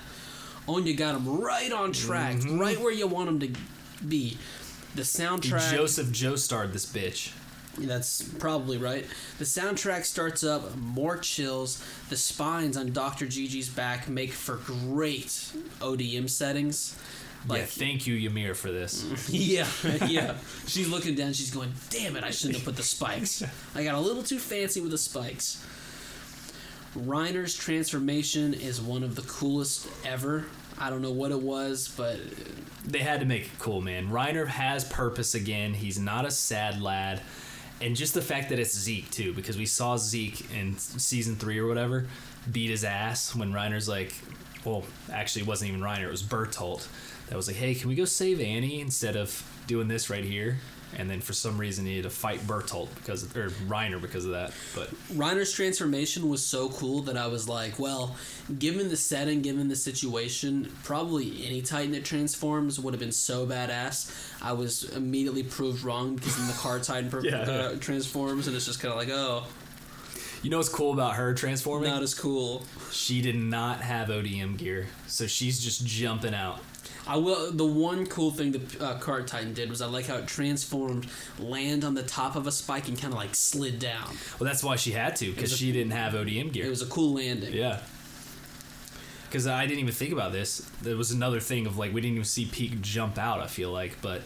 Onya 0.68 0.92
got 0.94 1.14
him 1.16 1.40
right 1.40 1.72
on 1.72 1.92
track, 1.92 2.36
Mm-hmm. 2.36 2.58
right 2.58 2.78
where 2.80 2.92
you 2.92 3.06
want 3.06 3.28
him 3.28 3.40
to 3.40 3.50
be. 4.06 4.36
The 4.94 5.02
soundtrack. 5.02 5.72
Joseph 5.72 6.10
Joe 6.12 6.36
starred 6.36 6.72
this 6.72 6.84
bitch. 6.86 7.32
That's 7.78 8.20
probably 8.22 8.76
right. 8.76 9.06
The 9.38 9.44
soundtrack 9.44 10.04
starts 10.04 10.42
up, 10.44 10.76
more 10.76 11.16
chills. 11.16 11.82
The 12.10 12.16
spines 12.16 12.76
on 12.76 12.92
Dr. 12.92 13.26
Gigi's 13.26 13.68
back 13.68 14.08
make 14.08 14.32
for 14.32 14.56
great 14.56 15.28
ODM 15.80 16.28
settings. 16.28 16.98
yeah, 17.48 17.64
thank 17.64 18.06
you, 18.06 18.16
Ymir, 18.28 18.54
for 18.54 18.70
this. 18.70 19.28
yeah, 19.30 19.66
yeah. 20.06 20.34
She's 20.66 20.88
looking 20.88 21.14
down. 21.14 21.32
She's 21.32 21.50
going, 21.54 21.72
"Damn 21.88 22.16
it! 22.16 22.24
I 22.24 22.30
shouldn't 22.32 22.56
have 22.56 22.64
put 22.66 22.76
the 22.76 22.82
spikes. 22.82 23.42
I 23.74 23.82
got 23.84 23.94
a 23.94 24.00
little 24.00 24.22
too 24.24 24.38
fancy 24.38 24.80
with 24.82 24.90
the 24.90 24.98
spikes." 24.98 25.64
Reiner's 26.96 27.54
transformation 27.54 28.52
is 28.54 28.80
one 28.80 29.02
of 29.02 29.14
the 29.14 29.22
coolest 29.22 29.88
ever. 30.04 30.44
I 30.78 30.90
don't 30.90 31.02
know 31.02 31.12
what 31.12 31.30
it 31.30 31.40
was, 31.40 31.92
but 31.96 32.18
They 32.84 33.00
had 33.00 33.20
to 33.20 33.26
make 33.26 33.42
it 33.42 33.58
cool, 33.58 33.80
man. 33.80 34.08
Reiner 34.08 34.46
has 34.46 34.84
purpose 34.84 35.34
again. 35.34 35.74
He's 35.74 35.98
not 35.98 36.24
a 36.24 36.30
sad 36.30 36.80
lad. 36.80 37.20
And 37.80 37.94
just 37.94 38.14
the 38.14 38.22
fact 38.22 38.48
that 38.48 38.58
it's 38.58 38.76
Zeke, 38.76 39.10
too, 39.10 39.32
because 39.34 39.56
we 39.56 39.66
saw 39.66 39.96
Zeke 39.96 40.50
in 40.54 40.76
season 40.78 41.36
three 41.36 41.58
or 41.58 41.66
whatever 41.66 42.06
beat 42.50 42.70
his 42.70 42.84
ass 42.84 43.34
when 43.34 43.52
Reiner's 43.52 43.88
like, 43.88 44.14
well, 44.64 44.84
actually, 45.12 45.42
it 45.42 45.48
wasn't 45.48 45.70
even 45.70 45.82
Reiner, 45.82 46.04
it 46.04 46.10
was 46.10 46.22
Bertolt 46.22 46.88
that 47.28 47.36
was 47.36 47.46
like, 47.46 47.56
hey, 47.56 47.74
can 47.74 47.88
we 47.88 47.94
go 47.94 48.04
save 48.04 48.40
Annie 48.40 48.80
instead 48.80 49.16
of 49.16 49.44
doing 49.66 49.88
this 49.88 50.10
right 50.10 50.24
here? 50.24 50.58
And 50.96 51.08
then 51.08 51.20
for 51.20 51.32
some 51.32 51.58
reason 51.58 51.86
he 51.86 51.96
had 51.96 52.04
to 52.04 52.10
fight 52.10 52.40
Bertolt 52.40 52.88
because 52.96 53.22
of, 53.22 53.36
or 53.36 53.50
Reiner 53.68 54.00
because 54.00 54.24
of 54.24 54.32
that. 54.32 54.52
But 54.74 54.90
Reiner's 55.14 55.52
transformation 55.52 56.28
was 56.28 56.44
so 56.44 56.68
cool 56.70 57.02
that 57.02 57.16
I 57.16 57.26
was 57.26 57.48
like, 57.48 57.78
well, 57.78 58.16
given 58.58 58.88
the 58.88 58.96
setting, 58.96 59.42
given 59.42 59.68
the 59.68 59.76
situation, 59.76 60.70
probably 60.84 61.46
any 61.46 61.62
Titan 61.62 61.92
that 61.92 62.04
transforms 62.04 62.78
would 62.80 62.92
have 62.94 63.00
been 63.00 63.12
so 63.12 63.46
badass. 63.46 64.12
I 64.42 64.52
was 64.52 64.84
immediately 64.96 65.42
proved 65.42 65.84
wrong 65.84 66.16
because 66.16 66.36
then 66.36 66.46
the 66.46 66.54
car 66.54 66.78
Titan 66.80 67.10
per- 67.10 67.20
Yeah, 67.24 67.40
uh, 67.42 67.70
yeah. 67.72 67.78
transforms, 67.78 68.46
and 68.46 68.56
it's 68.56 68.66
just 68.66 68.80
kind 68.80 68.92
of 68.92 68.98
like, 68.98 69.10
oh, 69.10 69.44
you 70.42 70.48
know 70.50 70.56
what's 70.56 70.70
cool 70.70 70.92
about 70.92 71.16
her 71.16 71.34
transforming? 71.34 71.90
not 71.90 72.02
as 72.02 72.14
cool. 72.14 72.64
she 72.90 73.20
did 73.20 73.36
not 73.36 73.80
have 73.82 74.08
ODM 74.08 74.56
gear, 74.56 74.86
so 75.06 75.26
she's 75.26 75.60
just 75.62 75.84
jumping 75.84 76.34
out. 76.34 76.60
I 77.10 77.16
will. 77.16 77.50
The 77.50 77.66
one 77.66 78.06
cool 78.06 78.30
thing 78.30 78.52
the 78.52 78.84
uh, 78.84 78.98
Cart 79.00 79.26
Titan 79.26 79.52
did 79.52 79.68
was 79.68 79.82
I 79.82 79.86
like 79.86 80.06
how 80.06 80.18
it 80.18 80.28
transformed, 80.28 81.08
land 81.40 81.82
on 81.82 81.94
the 81.94 82.04
top 82.04 82.36
of 82.36 82.46
a 82.46 82.52
spike, 82.52 82.86
and 82.86 82.96
kind 82.96 83.12
of 83.12 83.18
like 83.18 83.34
slid 83.34 83.80
down. 83.80 84.16
Well, 84.38 84.46
that's 84.46 84.62
why 84.62 84.76
she 84.76 84.92
had 84.92 85.16
to 85.16 85.32
because 85.32 85.56
she 85.56 85.72
didn't 85.72 85.90
have 85.90 86.12
ODM 86.12 86.52
gear. 86.52 86.66
It 86.66 86.70
was 86.70 86.82
a 86.82 86.86
cool 86.86 87.14
landing. 87.14 87.52
Yeah. 87.52 87.80
Because 89.28 89.48
I 89.48 89.66
didn't 89.66 89.80
even 89.80 89.92
think 89.92 90.12
about 90.12 90.30
this. 90.30 90.58
There 90.82 90.96
was 90.96 91.10
another 91.10 91.40
thing 91.40 91.66
of 91.66 91.76
like 91.76 91.92
we 91.92 92.00
didn't 92.00 92.14
even 92.14 92.24
see 92.24 92.46
Pieck 92.46 92.80
jump 92.80 93.18
out. 93.18 93.40
I 93.40 93.48
feel 93.48 93.72
like, 93.72 94.00
but 94.00 94.22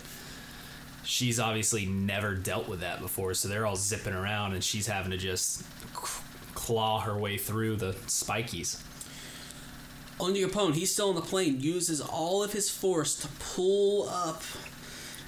she's 1.04 1.40
obviously 1.40 1.86
never 1.86 2.34
dealt 2.34 2.68
with 2.68 2.80
that 2.80 3.00
before. 3.00 3.32
So 3.32 3.48
they're 3.48 3.64
all 3.64 3.76
zipping 3.76 4.12
around, 4.12 4.52
and 4.52 4.62
she's 4.62 4.88
having 4.88 5.10
to 5.10 5.16
just 5.16 5.62
claw 6.52 7.00
her 7.00 7.16
way 7.16 7.38
through 7.38 7.76
the 7.76 7.94
spikies. 8.06 8.82
Onyankopon, 10.18 10.74
he's 10.74 10.92
still 10.92 11.08
on 11.10 11.14
the 11.16 11.20
plane, 11.20 11.60
uses 11.60 12.00
all 12.00 12.42
of 12.42 12.52
his 12.52 12.70
force 12.70 13.16
to 13.16 13.28
pull 13.54 14.08
up, 14.08 14.42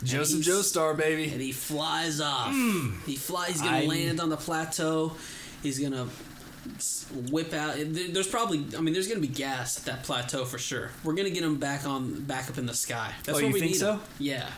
Joseph 0.04 0.42
Joestar, 0.42 0.96
baby. 0.96 1.30
and 1.30 1.40
he 1.40 1.52
flies 1.52 2.20
off. 2.20 2.52
Hmm. 2.52 2.92
He 3.04 3.16
flies. 3.16 3.52
He's 3.52 3.62
gonna 3.62 3.78
I- 3.78 3.86
land 3.86 4.20
on 4.20 4.28
the 4.28 4.36
plateau. 4.36 5.12
He's 5.62 5.78
gonna 5.78 6.06
whip 7.30 7.52
out. 7.52 7.76
There's 7.78 8.26
probably, 8.28 8.64
I 8.76 8.80
mean, 8.80 8.92
there's 8.94 9.08
gonna 9.08 9.20
be 9.20 9.26
gas 9.28 9.78
at 9.78 9.84
that 9.86 10.02
plateau 10.04 10.44
for 10.44 10.58
sure. 10.58 10.90
We're 11.02 11.14
gonna 11.14 11.30
get 11.30 11.42
him 11.42 11.56
back 11.56 11.86
on, 11.86 12.20
back 12.22 12.48
up 12.50 12.58
in 12.58 12.66
the 12.66 12.74
sky. 12.74 13.12
That's 13.24 13.30
Oh, 13.30 13.42
what 13.42 13.48
you 13.48 13.52
we 13.54 13.60
think 13.60 13.72
need 13.72 13.78
so? 13.78 13.92
him. 13.94 14.00
Yeah. 14.18 14.48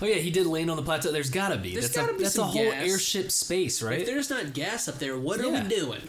Oh 0.00 0.06
yeah, 0.06 0.14
he 0.16 0.30
did 0.30 0.46
land 0.46 0.70
on 0.70 0.76
the 0.76 0.82
plateau. 0.82 1.12
There's 1.12 1.30
gotta 1.30 1.56
be. 1.58 1.72
There's 1.72 1.86
that's 1.90 1.96
gotta 1.96 2.12
a, 2.14 2.16
be 2.16 2.22
that's 2.22 2.38
a 2.38 2.44
whole 2.44 2.64
gas. 2.70 2.88
airship 2.88 3.30
space, 3.30 3.82
right? 3.82 4.00
If 4.00 4.06
there's 4.06 4.30
not 4.30 4.52
gas 4.54 4.88
up 4.88 4.98
there, 4.98 5.18
what 5.18 5.40
are 5.40 5.50
we 5.50 5.60
doing? 5.62 6.00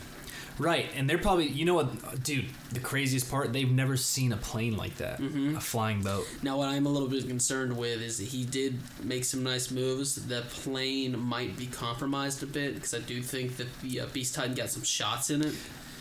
Right, 0.60 0.88
and 0.95 1.10
they're 1.10 1.18
probably 1.18 1.47
you 1.47 1.66
know 1.66 1.74
what, 1.74 2.24
dude. 2.24 2.45
The 2.72 2.80
craziest 2.80 3.30
part, 3.32 3.54
they've 3.54 3.72
never 3.72 3.97
seen 3.97 4.32
a 4.34 4.38
plane 4.38 4.78
like 4.78 4.97
that, 4.97 5.20
Mm-hmm. 5.20 5.58
a 5.58 5.62
flying 5.62 6.01
boat. 6.01 6.28
Now, 6.43 6.58
what 6.58 6.68
I'm 6.70 6.86
a 6.86 6.89
little 6.89 7.08
bit 7.08 7.28
concerned 7.28 7.76
with 7.78 8.01
is 8.01 8.18
that 8.20 8.26
he 8.28 8.43
did 8.45 8.80
make 9.04 9.26
some 9.26 9.43
nice 9.43 9.72
moves. 9.72 10.16
The 10.16 10.41
plane 10.49 11.18
might 11.20 11.58
be 11.58 11.66
compromised 11.68 12.43
a 12.43 12.45
bit 12.47 12.76
because 12.76 12.93
I 12.93 12.99
do 12.99 13.22
think 13.22 13.58
that 13.58 13.68
the 13.82 14.01
uh, 14.01 14.06
Beast 14.14 14.36
Titan 14.36 14.54
got 14.56 14.70
some 14.70 14.84
shots 14.84 15.30
in 15.30 15.41
it. 15.43 15.54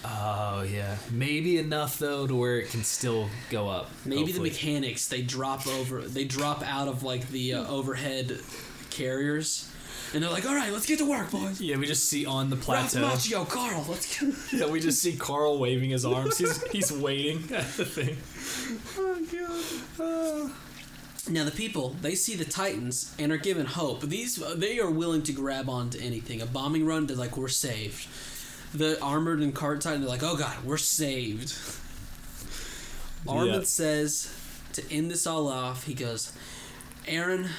Oh 0.04 0.62
yeah, 0.62 0.96
maybe 1.12 1.58
enough 1.58 1.98
though 1.98 2.26
to 2.26 2.34
where 2.34 2.58
it 2.58 2.70
can 2.70 2.82
still 2.82 3.30
go 3.50 3.68
up. 3.68 3.88
Maybe 4.04 4.22
hopefully. 4.32 4.48
the 4.50 4.54
mechanics 4.54 5.06
they 5.06 5.22
drop 5.22 5.66
over, 5.68 6.00
they 6.00 6.24
drop 6.24 6.62
out 6.66 6.88
of 6.88 7.02
like 7.04 7.28
the 7.28 7.54
uh, 7.54 7.68
overhead 7.68 8.40
carriers, 8.90 9.70
and 10.14 10.22
they're 10.22 10.30
like, 10.30 10.46
"All 10.46 10.54
right, 10.54 10.72
let's 10.72 10.86
get 10.86 10.98
to 10.98 11.08
work, 11.08 11.30
boys." 11.30 11.60
Yeah, 11.60 11.76
we 11.76 11.86
just 11.86 12.08
see 12.08 12.26
on 12.26 12.50
the 12.50 12.56
Ralph 12.56 12.90
plateau. 12.90 13.00
Macchio, 13.00 13.48
Carl, 13.48 13.84
let's 13.88 14.18
get. 14.20 14.34
yeah, 14.60 14.66
we 14.68 14.80
just 14.80 15.00
see 15.00 15.16
Carl 15.16 15.58
waving 15.58 15.90
his 15.90 16.04
arms. 16.04 16.38
He's 16.38 16.62
he's 16.70 16.92
waiting 16.92 17.38
at 17.54 17.72
the 17.76 17.84
thing. 17.84 18.16
Oh 18.98 19.18
god. 19.98 20.52
Now 21.30 21.44
the 21.44 21.52
people 21.52 21.90
they 22.02 22.14
see 22.16 22.34
the 22.34 22.44
Titans 22.44 23.14
and 23.18 23.30
are 23.30 23.36
given 23.36 23.66
hope. 23.66 24.00
These 24.02 24.42
uh, 24.42 24.54
they 24.56 24.78
are 24.80 24.90
willing 24.90 25.22
to 25.22 25.32
grab 25.32 25.68
onto 25.70 25.98
anything. 26.00 26.40
A 26.42 26.46
bombing 26.46 26.84
run, 26.84 27.06
they're 27.06 27.16
like, 27.16 27.36
"We're 27.36 27.48
saved." 27.48 28.08
The 28.74 29.00
armored 29.02 29.40
and 29.40 29.54
cart 29.54 29.82
Titan, 29.82 30.00
they're 30.00 30.10
like, 30.10 30.22
"Oh 30.22 30.36
God, 30.36 30.64
we're 30.64 30.78
saved." 30.78 31.54
Armin 33.28 33.54
Yeah. 33.54 33.62
says 33.62 34.34
to 34.72 34.82
end 34.92 35.10
this 35.10 35.26
all 35.26 35.46
off. 35.46 35.84
He 35.84 35.94
goes, 35.94 36.32
"Eren, 37.06 37.50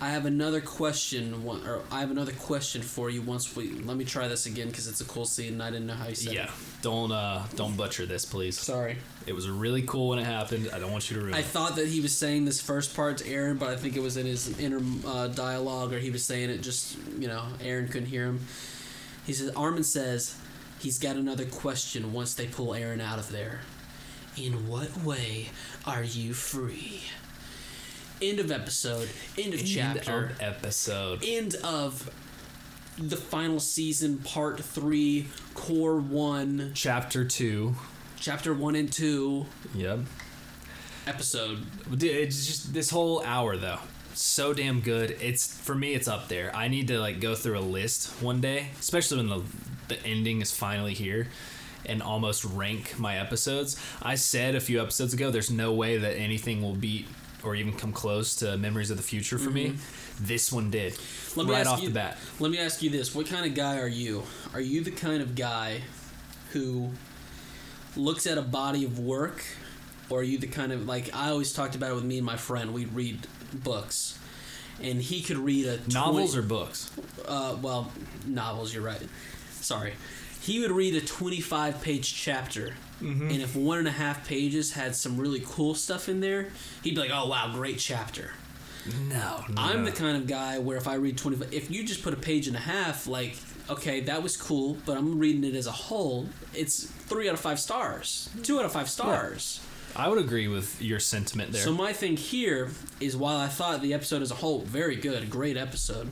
I 0.00 0.10
have 0.10 0.26
another 0.26 0.60
question. 0.60 1.42
One, 1.42 1.66
or 1.66 1.80
I 1.90 2.00
have 2.00 2.12
another 2.12 2.30
question 2.32 2.82
for 2.82 3.10
you. 3.10 3.20
Once 3.20 3.56
we 3.56 3.70
let 3.70 3.96
me 3.96 4.04
try 4.04 4.28
this 4.28 4.46
again 4.46 4.68
because 4.68 4.86
it's 4.86 5.00
a 5.00 5.04
cool 5.04 5.24
scene 5.24 5.54
and 5.54 5.62
I 5.62 5.70
didn't 5.70 5.86
know 5.88 5.94
how 5.94 6.06
you 6.08 6.14
said 6.14 6.32
Yeah, 6.34 6.44
it. 6.44 6.50
don't 6.82 7.10
uh 7.10 7.42
don't 7.56 7.76
butcher 7.76 8.06
this, 8.06 8.24
please. 8.24 8.56
Sorry. 8.58 8.96
It 9.26 9.32
was 9.34 9.48
really 9.48 9.82
cool 9.82 10.10
when 10.10 10.20
it 10.20 10.24
happened. 10.24 10.70
I 10.72 10.78
don't 10.78 10.92
want 10.92 11.10
you 11.10 11.16
to 11.16 11.22
ruin 11.22 11.34
I 11.34 11.40
it. 11.40 11.46
thought 11.46 11.74
that 11.76 11.88
he 11.88 12.00
was 12.00 12.16
saying 12.16 12.44
this 12.44 12.60
first 12.60 12.94
part 12.94 13.18
to 13.18 13.24
Eren, 13.24 13.58
but 13.58 13.70
I 13.70 13.76
think 13.76 13.96
it 13.96 14.00
was 14.00 14.16
in 14.16 14.24
his 14.26 14.58
inner 14.60 14.80
uh, 15.06 15.26
dialogue, 15.28 15.92
or 15.92 15.98
he 15.98 16.10
was 16.10 16.24
saying 16.24 16.50
it 16.50 16.62
just, 16.62 16.96
you 17.18 17.26
know, 17.26 17.42
Eren 17.60 17.90
couldn't 17.90 18.08
hear 18.08 18.24
him. 18.26 18.40
He 19.26 19.32
says, 19.32 19.50
Armin 19.56 19.82
says 19.84 20.36
he's 20.78 20.98
got 21.00 21.16
another 21.16 21.44
question 21.44 22.12
once 22.12 22.34
they 22.34 22.46
pull 22.46 22.68
Eren 22.68 23.00
out 23.02 23.18
of 23.18 23.30
there. 23.32 23.60
In 24.36 24.68
what 24.68 24.96
way 25.02 25.48
are 25.84 26.04
you 26.04 26.32
free? 26.34 27.02
End 28.20 28.40
of 28.40 28.50
episode. 28.50 29.08
End 29.36 29.54
of 29.54 29.60
End 29.60 29.68
chapter. 29.68 30.24
of 30.26 30.42
episode. 30.42 31.22
end 31.24 31.54
of 31.62 32.10
the 32.98 33.16
final 33.16 33.60
season, 33.60 34.18
part 34.18 34.58
three, 34.60 35.28
cour 35.54 35.96
one, 36.00 36.72
Chapter 36.74 37.24
two. 37.24 37.76
chapter 38.18 38.52
one 38.52 38.74
and 38.74 38.90
two 38.92 39.46
Yep. 39.74 40.00
episode. 41.06 41.64
It's 42.02 42.46
just 42.46 42.74
this 42.74 42.90
whole 42.90 43.22
hour 43.24 43.56
though. 43.56 43.78
So 44.14 44.52
damn 44.52 44.80
good. 44.80 45.16
It's 45.20 45.46
for 45.60 45.76
me. 45.76 45.94
It's 45.94 46.08
up 46.08 46.26
there. 46.26 46.54
I 46.56 46.66
need 46.66 46.88
to 46.88 46.98
like 46.98 47.20
go 47.20 47.36
through 47.36 47.58
a 47.58 47.60
list 47.60 48.20
one 48.20 48.40
day, 48.40 48.70
especially 48.80 49.18
when 49.18 49.28
the 49.28 49.42
the 49.86 50.04
ending 50.04 50.42
is 50.42 50.50
finally 50.50 50.92
here, 50.92 51.28
and 51.86 52.02
almost 52.02 52.44
rank 52.44 52.98
my 52.98 53.16
episodes. 53.16 53.76
I 54.02 54.16
said 54.16 54.54
a 54.56 54.60
few 54.60 54.82
episodes 54.82 55.14
ago, 55.14 55.30
there's 55.30 55.50
no 55.52 55.72
way 55.72 55.96
that 55.98 56.16
anything 56.16 56.60
will 56.60 56.74
beat 56.74 57.06
or 57.44 57.54
even 57.54 57.72
come 57.72 57.92
close 57.92 58.34
to 58.36 58.56
Memories 58.56 58.90
of 58.90 58.96
the 58.96 59.02
Future 59.02 59.38
for 59.38 59.50
me. 59.50 59.74
This 60.20 60.50
one 60.52 60.70
did. 60.70 60.94
Mm-hmm. 60.94 61.40
Let 61.40 61.46
me 61.46 61.52
right 61.52 61.60
ask 61.60 61.70
off 61.70 61.80
you, 61.82 61.88
the 61.88 61.94
bat. 61.94 62.18
Let 62.40 62.50
me 62.50 62.58
ask 62.58 62.82
you 62.82 62.90
this: 62.90 63.14
What 63.14 63.26
kind 63.26 63.46
of 63.46 63.54
guy 63.54 63.78
are 63.78 63.88
you? 63.88 64.24
Are 64.52 64.60
you 64.60 64.82
the 64.82 64.90
kind 64.90 65.22
of 65.22 65.34
guy 65.34 65.82
who 66.52 66.90
looks 67.96 68.26
at 68.26 68.38
a 68.38 68.42
body 68.42 68.84
of 68.84 68.98
work, 68.98 69.44
or 70.10 70.20
are 70.20 70.24
you 70.24 70.38
the 70.38 70.46
kind 70.46 70.72
of 70.72 70.86
like 70.86 71.14
I 71.14 71.30
always 71.30 71.52
talked 71.52 71.74
about 71.74 71.90
it 71.90 71.94
with 71.94 72.04
me 72.04 72.18
and 72.18 72.26
my 72.26 72.36
friend? 72.36 72.74
We 72.74 72.86
read 72.86 73.26
books, 73.52 74.18
and 74.82 75.00
he 75.00 75.22
could 75.22 75.38
read 75.38 75.66
a 75.66 75.76
20 75.78 75.94
Novels 75.94 76.36
or 76.36 76.42
books? 76.42 76.90
uh, 77.26 77.56
well, 77.62 77.92
novels. 78.26 78.74
You're 78.74 78.82
right. 78.82 79.02
Sorry. 79.52 79.94
He 80.40 80.60
would 80.60 80.70
read 80.70 80.94
a 80.94 81.00
25 81.04 81.82
page 81.82 82.14
chapter, 82.14 82.74
Mm-hmm. 83.02 83.30
and 83.30 83.42
if 83.42 83.54
one 83.54 83.78
and 83.78 83.86
a 83.86 83.92
half 83.92 84.26
pages 84.26 84.72
had 84.72 84.96
some 84.96 85.18
really 85.18 85.40
cool 85.46 85.74
stuff 85.76 86.08
in 86.08 86.20
there, 86.20 86.48
he'd 86.82 86.96
be 86.96 87.00
like, 87.00 87.10
"Oh 87.12 87.28
wow, 87.28 87.52
great 87.54 87.78
chapter." 87.78 88.32
No, 89.08 89.44
no. 89.48 89.54
I'm 89.56 89.84
the 89.84 89.92
kind 89.92 90.16
of 90.16 90.26
guy 90.26 90.58
where 90.58 90.76
if 90.76 90.88
I 90.88 90.94
read 90.94 91.18
25, 91.18 91.52
if 91.52 91.70
you 91.70 91.84
just 91.84 92.02
put 92.02 92.14
a 92.14 92.16
page 92.16 92.46
and 92.46 92.56
a 92.56 92.60
half, 92.60 93.06
like, 93.06 93.36
okay, 93.68 94.00
that 94.02 94.22
was 94.22 94.36
cool, 94.36 94.78
but 94.86 94.96
I'm 94.96 95.18
reading 95.18 95.44
it 95.44 95.54
as 95.54 95.66
a 95.66 95.72
whole, 95.72 96.28
it's 96.54 96.84
three 96.84 97.28
out 97.28 97.34
of 97.34 97.40
five 97.40 97.60
stars, 97.60 98.30
two 98.42 98.58
out 98.58 98.64
of 98.64 98.72
five 98.72 98.88
stars. 98.88 99.60
I 99.96 100.08
would 100.08 100.18
agree 100.18 100.48
with 100.48 100.80
your 100.80 101.00
sentiment 101.00 101.52
there. 101.52 101.62
So 101.62 101.72
my 101.72 101.92
thing 101.92 102.16
here 102.16 102.70
is 103.00 103.16
while 103.16 103.36
I 103.36 103.48
thought 103.48 103.82
the 103.82 103.94
episode 103.94 104.22
as 104.22 104.30
a 104.30 104.36
whole 104.36 104.60
very 104.60 104.96
good, 104.96 105.28
great 105.30 105.56
episode, 105.56 106.10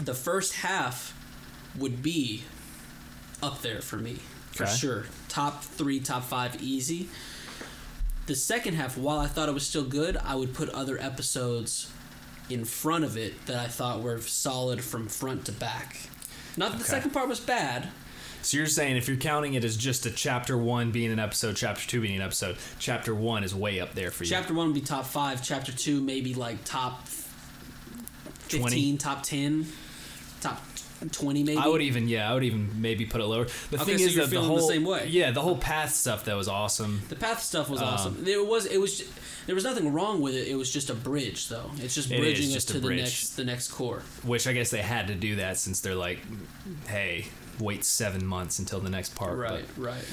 the 0.00 0.14
first 0.14 0.54
half 0.54 1.18
would 1.76 2.02
be 2.02 2.42
up 3.42 3.62
there 3.62 3.80
for 3.80 3.96
me 3.96 4.18
for 4.52 4.64
Okay. 4.64 4.74
sure. 4.76 5.04
Top 5.28 5.62
three, 5.64 5.98
top 6.00 6.24
five, 6.24 6.62
easy. 6.62 7.08
The 8.26 8.34
second 8.36 8.74
half, 8.74 8.96
while 8.96 9.18
I 9.18 9.26
thought 9.26 9.48
it 9.48 9.52
was 9.52 9.66
still 9.66 9.84
good, 9.84 10.16
I 10.16 10.34
would 10.36 10.54
put 10.54 10.68
other 10.70 11.00
episodes 11.00 11.90
in 12.48 12.64
front 12.64 13.04
of 13.04 13.16
it 13.16 13.46
that 13.46 13.56
I 13.56 13.66
thought 13.66 14.02
were 14.02 14.20
solid 14.20 14.82
from 14.82 15.08
front 15.08 15.46
to 15.46 15.52
back. 15.52 15.96
Not 16.56 16.72
that 16.72 16.78
the 16.78 16.84
second 16.84 17.10
part 17.12 17.28
was 17.28 17.40
bad. 17.40 17.88
So 18.42 18.56
you're 18.56 18.66
saying 18.66 18.96
if 18.96 19.06
you're 19.08 19.16
counting 19.16 19.54
it 19.54 19.64
as 19.64 19.76
just 19.76 20.04
a 20.04 20.10
chapter 20.10 20.58
one 20.58 20.90
being 20.90 21.12
an 21.12 21.18
episode, 21.20 21.56
chapter 21.56 21.86
two 21.88 22.00
being 22.00 22.16
an 22.16 22.22
episode, 22.22 22.56
chapter 22.78 23.14
one 23.14 23.44
is 23.44 23.54
way 23.54 23.80
up 23.80 23.94
there 23.94 24.10
for 24.10 24.24
you. 24.24 24.30
Chapter 24.30 24.52
one 24.52 24.66
would 24.66 24.74
be 24.74 24.80
top 24.80 25.06
five. 25.06 25.42
Chapter 25.42 25.70
two 25.72 26.00
maybe 26.00 26.34
like 26.34 26.64
top 26.64 27.06
15, 27.06 28.60
20. 28.60 28.96
top 28.98 29.22
ten, 29.22 29.66
top 30.40 30.60
twenty 31.10 31.42
maybe. 31.42 31.58
I 31.58 31.66
would 31.66 31.82
even 31.82 32.08
yeah, 32.08 32.30
I 32.30 32.34
would 32.34 32.44
even 32.44 32.80
maybe 32.80 33.06
put 33.06 33.20
it 33.20 33.24
lower. 33.24 33.46
The 33.70 33.76
Okay, 33.76 33.84
thing 33.84 33.98
so 33.98 34.04
is 34.04 34.14
that 34.16 34.22
the 34.24 34.28
feeling 34.28 34.48
the 34.48 34.58
whole 34.58 34.68
same 34.68 34.84
way. 34.84 35.06
yeah, 35.08 35.30
the 35.30 35.40
whole 35.40 35.56
path 35.56 35.92
stuff 35.94 36.24
that 36.26 36.36
was 36.36 36.48
awesome. 36.48 37.02
the 37.08 37.16
path 37.16 37.42
stuff 37.42 37.68
was 37.70 37.80
Um, 37.80 37.88
awesome. 37.88 38.24
There 38.24 38.44
was 38.44 38.66
it 38.66 38.78
was 38.78 39.02
there 39.46 39.54
was 39.54 39.64
nothing 39.64 39.92
wrong 39.92 40.20
with 40.20 40.34
it. 40.34 40.46
It 40.48 40.54
was 40.54 40.70
just 40.72 40.90
a 40.90 40.94
bridge 40.94 41.48
though. 41.48 41.70
It's 41.80 41.94
just 41.94 42.08
bridging 42.08 42.46
us 42.48 42.52
just 42.54 42.70
a 42.70 42.74
to 42.74 42.80
the 42.80 42.94
next 42.94 43.36
the 43.36 43.44
next 43.44 43.72
cour. 43.72 44.02
Which 44.22 44.46
I 44.46 44.52
guess 44.52 44.70
they 44.70 44.82
had 44.82 45.08
to 45.08 45.14
do 45.14 45.36
that 45.36 45.56
since 45.58 45.80
they're 45.80 45.94
like, 45.94 46.20
hey, 46.86 47.26
wait 47.58 47.84
seven 47.84 48.24
months 48.26 48.58
until 48.58 48.80
the 48.80 48.90
next 48.90 49.14
part. 49.14 49.36
Right, 49.38 49.64
right. 49.76 50.04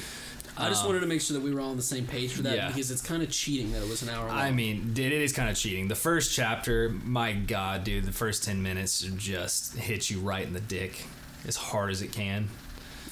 I 0.59 0.69
just 0.69 0.81
Um, 0.81 0.87
wanted 0.89 0.99
to 1.01 1.07
make 1.07 1.21
sure 1.21 1.35
that 1.35 1.43
we 1.43 1.53
were 1.53 1.61
all 1.61 1.69
on 1.71 1.77
the 1.77 1.83
same 1.83 2.05
page 2.05 2.33
for 2.33 2.41
that 2.43 2.55
yeah. 2.55 2.67
because 2.67 2.91
it's 2.91 3.01
kind 3.01 3.23
of 3.23 3.29
cheating 3.31 3.71
that 3.71 3.81
it 3.81 3.87
was 3.89 4.01
an 4.01 4.09
hour 4.09 4.27
long. 4.27 4.37
I 4.37 4.51
mean, 4.51 4.93
it 4.95 5.11
is 5.11 5.31
kind 5.33 5.49
of 5.49 5.55
cheating. 5.55 5.87
The 5.87 5.95
first 5.95 6.33
chapter, 6.35 6.89
my 6.89 7.33
God, 7.33 7.83
dude, 7.83 8.05
the 8.05 8.11
first 8.11 8.43
10 8.43 8.61
minutes 8.61 9.01
just 9.17 9.75
hit 9.77 10.09
you 10.09 10.19
right 10.19 10.45
in 10.45 10.53
the 10.53 10.59
dick 10.59 11.05
as 11.47 11.55
hard 11.55 11.91
as 11.91 12.01
it 12.01 12.11
can. 12.11 12.49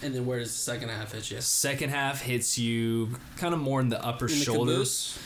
and 0.03 0.13
then 0.13 0.25
where 0.25 0.39
does 0.39 0.51
the 0.51 0.57
second 0.57 0.89
half 0.89 1.13
hit 1.13 1.31
you? 1.31 1.39
Second 1.41 1.89
half 1.89 2.21
hits 2.21 2.57
you 2.59 3.15
kind 3.37 3.53
of 3.53 3.59
more 3.59 3.79
in 3.81 3.89
the 3.89 4.03
upper 4.05 4.25
In 4.27 4.37
the 4.37 4.45
shoulder. 4.45 4.71
caboose? 4.73 5.17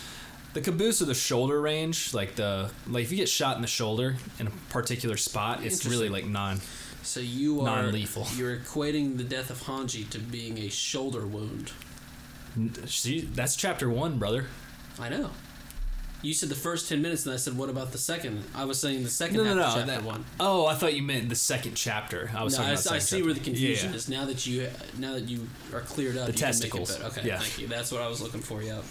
The 0.53 0.61
caboose 0.61 1.01
or 1.01 1.05
the 1.05 1.13
shoulder 1.13 1.59
range, 1.61 2.13
like 2.13 2.36
the 2.36 2.69
like 2.88 3.03
if 3.03 3.11
you 3.11 3.17
get 3.17 3.30
shot 3.30 3.55
in 3.55 3.61
the 3.61 3.67
shoulder 3.69 4.17
in 4.38 4.47
a 4.47 4.51
particular 4.69 5.15
spot, 5.17 5.63
it's 5.63 5.86
really 5.86 6.09
like 6.09 6.26
non. 6.26 6.59
So 7.03 7.19
you 7.19 7.61
are 7.61 7.65
Non-lethal. 7.84 8.28
You're 8.36 8.57
equating 8.57 9.17
the 9.17 9.24
death 9.24 9.49
of 9.49 9.63
Hanji 9.63 10.07
to 10.09 10.19
being 10.19 10.57
a 10.59 10.69
shoulder 10.69 11.26
wound. 11.26 11.72
See, 12.85 13.21
that's 13.21 13.55
chapter 13.55 13.89
one, 13.89 14.17
brother. 14.19 14.45
I 14.99 15.09
know. 15.09 15.29
You 16.23 16.35
said 16.35 16.49
the 16.49 16.55
first 16.55 16.87
ten 16.87 17.01
minutes, 17.01 17.25
and 17.25 17.33
I 17.33 17.37
said, 17.37 17.57
"What 17.57 17.69
about 17.69 17.91
the 17.93 17.97
second? 17.97 18.43
I 18.53 18.65
was 18.65 18.79
saying 18.79 19.01
the 19.03 19.09
second 19.09 19.37
No, 19.37 19.43
half 19.45 19.55
no, 19.55 19.61
of 19.63 19.73
chapter 19.73 19.85
that- 19.87 20.03
one. 20.03 20.23
Oh, 20.39 20.67
I 20.67 20.75
thought 20.75 20.93
you 20.93 21.01
meant 21.01 21.29
the 21.29 21.35
second 21.35 21.73
chapter. 21.75 22.29
I 22.35 22.43
was 22.43 22.53
No, 22.53 22.57
talking 22.59 22.77
I, 22.77 22.79
about 22.81 22.91
I 22.93 22.99
see 22.99 23.23
where 23.23 23.33
the 23.33 23.39
confusion 23.39 23.89
Yeah. 23.89 23.95
is 23.95 24.07
now 24.07 24.25
that 24.25 24.45
you 24.45 24.69
now 24.99 25.13
that 25.13 25.27
you 25.27 25.47
are 25.73 25.81
cleared 25.81 26.17
up. 26.17 26.27
The 26.27 26.33
you 26.33 26.37
testicles. 26.37 26.91
Can 26.95 27.01
make 27.01 27.07
it 27.11 27.15
better. 27.15 27.19
Okay, 27.21 27.27
Yeah. 27.29 27.39
thank 27.39 27.57
you. 27.59 27.67
That's 27.67 27.91
what 27.91 28.01
I 28.03 28.07
was 28.07 28.21
looking 28.21 28.41
for. 28.41 28.61
Yeah. 28.61 28.81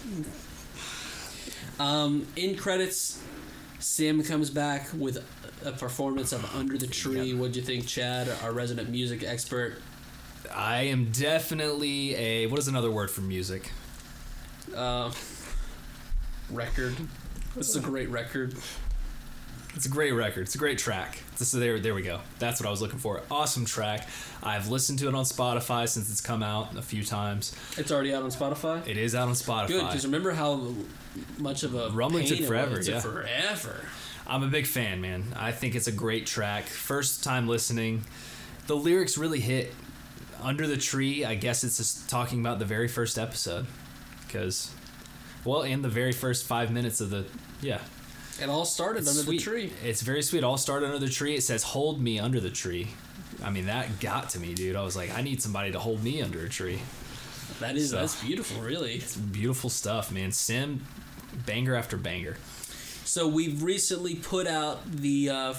Um, 1.78 2.26
in 2.36 2.56
credits, 2.56 3.20
SiM 3.78 4.22
comes 4.24 4.50
back 4.50 4.88
with 4.92 5.24
a 5.64 5.72
performance 5.72 6.32
of 6.32 6.44
"Under 6.54 6.76
the 6.76 6.86
Tree." 6.88 7.32
What'd 7.32 7.54
you 7.56 7.62
think, 7.62 7.86
Chad, 7.86 8.28
our 8.42 8.52
resident 8.52 8.90
music 8.90 9.22
expert? 9.22 9.80
I 10.54 10.82
am 10.82 11.10
definitely 11.12 12.14
a 12.14 12.46
what 12.46 12.58
is 12.58 12.68
another 12.68 12.90
word 12.90 13.10
for 13.10 13.20
music? 13.20 13.70
Uh, 14.74 15.10
record. 16.50 16.94
This 17.56 17.68
is 17.70 17.76
a 17.76 17.80
great 17.80 18.08
record. 18.10 18.54
It's 19.74 19.86
a 19.86 19.88
great 19.88 20.12
record. 20.12 20.42
It's 20.42 20.54
a 20.56 20.58
great 20.58 20.78
track. 20.78 21.22
So 21.36 21.58
there, 21.58 21.78
there 21.78 21.94
we 21.94 22.02
go. 22.02 22.20
That's 22.38 22.60
what 22.60 22.66
I 22.66 22.70
was 22.70 22.82
looking 22.82 22.98
for. 22.98 23.22
Awesome 23.30 23.64
track. 23.64 24.08
I've 24.42 24.68
listened 24.68 24.98
to 25.00 25.08
it 25.08 25.14
on 25.14 25.24
Spotify 25.24 25.88
since 25.88 26.10
it's 26.10 26.20
come 26.20 26.42
out 26.42 26.76
a 26.76 26.82
few 26.82 27.04
times. 27.04 27.54
It's 27.76 27.92
already 27.92 28.12
out 28.12 28.22
on 28.22 28.30
Spotify. 28.30 28.86
It 28.86 28.96
is 28.96 29.14
out 29.14 29.28
on 29.28 29.34
Spotify. 29.34 29.68
Good, 29.68 29.86
because 29.86 30.04
remember 30.04 30.32
how 30.32 30.74
much 31.38 31.62
of 31.62 31.74
a 31.74 31.90
Rumbling 31.90 32.24
pain 32.24 32.30
took 32.30 32.40
it 32.40 32.46
forever, 32.46 32.78
was. 32.78 32.88
Yeah. 32.88 33.00
forever. 33.00 33.84
I'm 34.26 34.42
a 34.42 34.48
big 34.48 34.66
fan, 34.66 35.00
man. 35.00 35.24
I 35.36 35.52
think 35.52 35.74
it's 35.74 35.86
a 35.86 35.92
great 35.92 36.26
track. 36.26 36.64
First 36.64 37.22
time 37.22 37.46
listening, 37.46 38.02
the 38.66 38.76
lyrics 38.76 39.16
really 39.16 39.40
hit. 39.40 39.72
Under 40.42 40.66
the 40.66 40.76
tree, 40.76 41.24
I 41.24 41.34
guess 41.34 41.64
it's 41.64 41.76
just 41.76 42.08
talking 42.08 42.40
about 42.40 42.58
the 42.58 42.64
very 42.64 42.88
first 42.88 43.18
episode, 43.18 43.66
because, 44.26 44.70
well, 45.44 45.62
in 45.62 45.82
the 45.82 45.88
very 45.88 46.12
first 46.12 46.46
five 46.46 46.70
minutes 46.70 47.00
of 47.00 47.10
the, 47.10 47.24
yeah, 47.60 47.80
It 48.42 48.48
all 48.48 48.64
started 48.64 49.00
It's 49.00 49.10
under 49.10 49.22
sweet. 49.22 49.38
the 49.38 49.44
tree. 49.44 49.72
It's 49.84 50.00
very 50.00 50.22
sweet. 50.22 50.42
All 50.44 50.56
started 50.56 50.86
under 50.86 50.98
the 50.98 51.10
tree. 51.12 51.34
It 51.34 51.42
says, 51.42 51.62
"Hold 51.62 52.00
me 52.00 52.18
under 52.18 52.40
the 52.40 52.48
tree." 52.48 52.88
I 53.44 53.50
mean, 53.50 53.66
that 53.66 54.00
got 54.00 54.30
to 54.30 54.40
me, 54.40 54.54
dude. 54.54 54.76
I 54.76 54.82
was 54.82 54.96
like, 54.96 55.10
I 55.14 55.20
need 55.20 55.42
somebody 55.42 55.72
to 55.72 55.78
hold 55.78 56.02
me 56.02 56.22
under 56.22 56.42
a 56.44 56.48
tree. 56.48 56.80
That 57.60 57.76
is 57.76 57.90
So- 57.90 57.96
that's 57.96 58.14
beautiful, 58.22 58.62
really. 58.62 58.94
It's 58.94 59.14
beautiful 59.16 59.68
stuff, 59.68 60.10
man. 60.10 60.32
SiM, 60.32 60.86
banger 61.44 61.74
after 61.74 61.98
banger. 61.98 62.36
So 63.04 63.28
we've 63.28 63.62
recently 63.62 64.14
put 64.14 64.46
out 64.46 64.90
the 64.90 65.28
uh, 65.30 65.54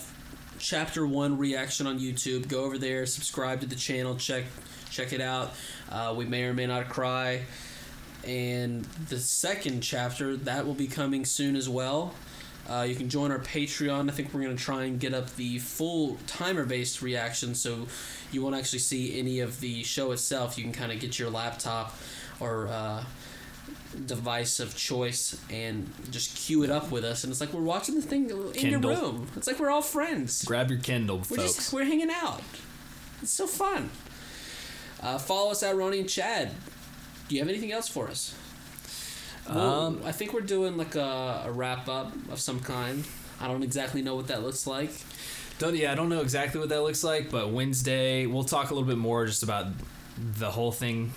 chapter 0.62 1.06
one 1.06 1.38
reaction 1.38 1.88
on 1.88 2.00
YouTube. 2.00 2.48
Go 2.48 2.64
over 2.64 2.78
there, 2.78 3.06
subscribe 3.06 3.60
to 3.62 3.66
the 3.66 3.76
channel, 3.76 4.16
check 4.16 4.46
check 4.90 5.12
it 5.12 5.22
out. 5.22 5.54
Uh, 5.90 6.14
we 6.16 6.26
may 6.26 6.44
or 6.44 6.54
may 6.54 6.68
not 6.68 6.90
cry. 6.90 7.42
And 8.26 8.86
the 9.10 9.20
second 9.20 9.82
chapter 9.82 10.38
that 10.38 10.66
will 10.66 10.76
be 10.76 10.88
coming 10.88 11.26
soon 11.26 11.56
as 11.56 11.68
well. 11.68 12.14
Uh, 12.70 12.86
you 12.88 12.96
can 12.96 13.10
join 13.10 13.32
our 13.32 13.40
Patreon. 13.40 14.08
I 14.08 14.14
think 14.14 14.34
we're 14.34 14.44
going 14.44 14.56
to 14.56 14.64
try 14.64 14.84
and 14.84 15.00
get 15.00 15.14
up 15.14 15.36
the 15.36 15.58
full 15.58 16.18
timer 16.28 16.66
based 16.66 17.02
reaction 17.02 17.56
so 17.56 17.88
you 18.32 18.44
won't 18.44 18.56
actually 18.56 18.80
see 18.80 19.18
any 19.18 19.40
of 19.40 19.60
the 19.62 19.84
show 19.84 20.12
itself. 20.12 20.58
You 20.58 20.64
can 20.66 20.74
kind 20.74 20.92
of 20.92 21.00
get 21.00 21.18
your 21.18 21.32
laptop 21.32 21.98
or 22.40 22.68
uh, 22.68 23.04
device 24.06 24.60
of 24.60 24.76
choice 24.76 25.40
and 25.50 25.92
just 26.12 26.36
cue 26.38 26.64
it 26.64 26.70
up 26.70 26.92
with 26.92 27.04
us. 27.04 27.24
And 27.24 27.32
it's 27.32 27.42
like 27.42 27.54
we're 27.54 27.62
watching 27.62 27.96
the 27.96 28.02
thing 28.02 28.30
in 28.30 28.52
Kindle. 28.54 28.92
your 28.92 29.02
room. 29.02 29.28
It's 29.36 29.48
like 29.48 29.60
we're 29.60 29.70
all 29.70 29.82
friends. 29.82 30.44
Grab 30.44 30.70
your 30.70 30.80
Kindle, 30.80 31.18
We're 31.18 31.24
folks. 31.38 31.56
just 31.56 31.74
we're 31.74 31.86
hanging 31.86 32.10
out. 32.12 32.42
It's 33.22 33.32
so 33.34 33.48
fun. 33.48 33.90
Uh, 35.02 35.18
follow 35.18 35.52
us 35.52 35.64
at 35.64 35.76
Ronny 35.76 36.00
and 36.00 36.10
Chad. 36.10 36.52
Do 37.28 37.36
you 37.36 37.42
have 37.42 37.50
anything 37.50 37.72
else 37.72 37.88
for 37.88 38.08
us? 38.08 38.36
Well, 39.50 39.58
Um, 39.88 40.02
I 40.06 40.12
think 40.12 40.34
we're 40.34 40.42
doing 40.42 40.78
like 40.78 40.96
a, 40.96 41.44
a 41.46 41.52
wrap 41.52 41.90
up 41.90 42.14
of 42.32 42.40
some 42.40 42.60
kind. 42.60 43.06
I 43.40 43.48
don't 43.48 43.64
exactly 43.64 44.02
know 44.02 44.16
what 44.16 44.28
that 44.28 44.44
looks 44.44 44.68
like. 44.68 44.92
Don't 45.58 45.76
yeah, 45.76 45.92
I 45.92 45.96
don't 45.96 46.10
know 46.10 46.22
exactly 46.22 46.60
what 46.60 46.70
that 46.70 46.82
looks 46.82 47.04
like, 47.04 47.30
but 47.30 47.50
Wednesday 47.52 48.26
we'll 48.26 48.44
talk 48.44 48.70
a 48.70 48.74
little 48.74 48.88
bit 48.88 48.98
more 48.98 49.26
just 49.26 49.44
about 49.44 49.68
the 50.18 50.52
whole 50.52 50.72
thing. 50.72 51.12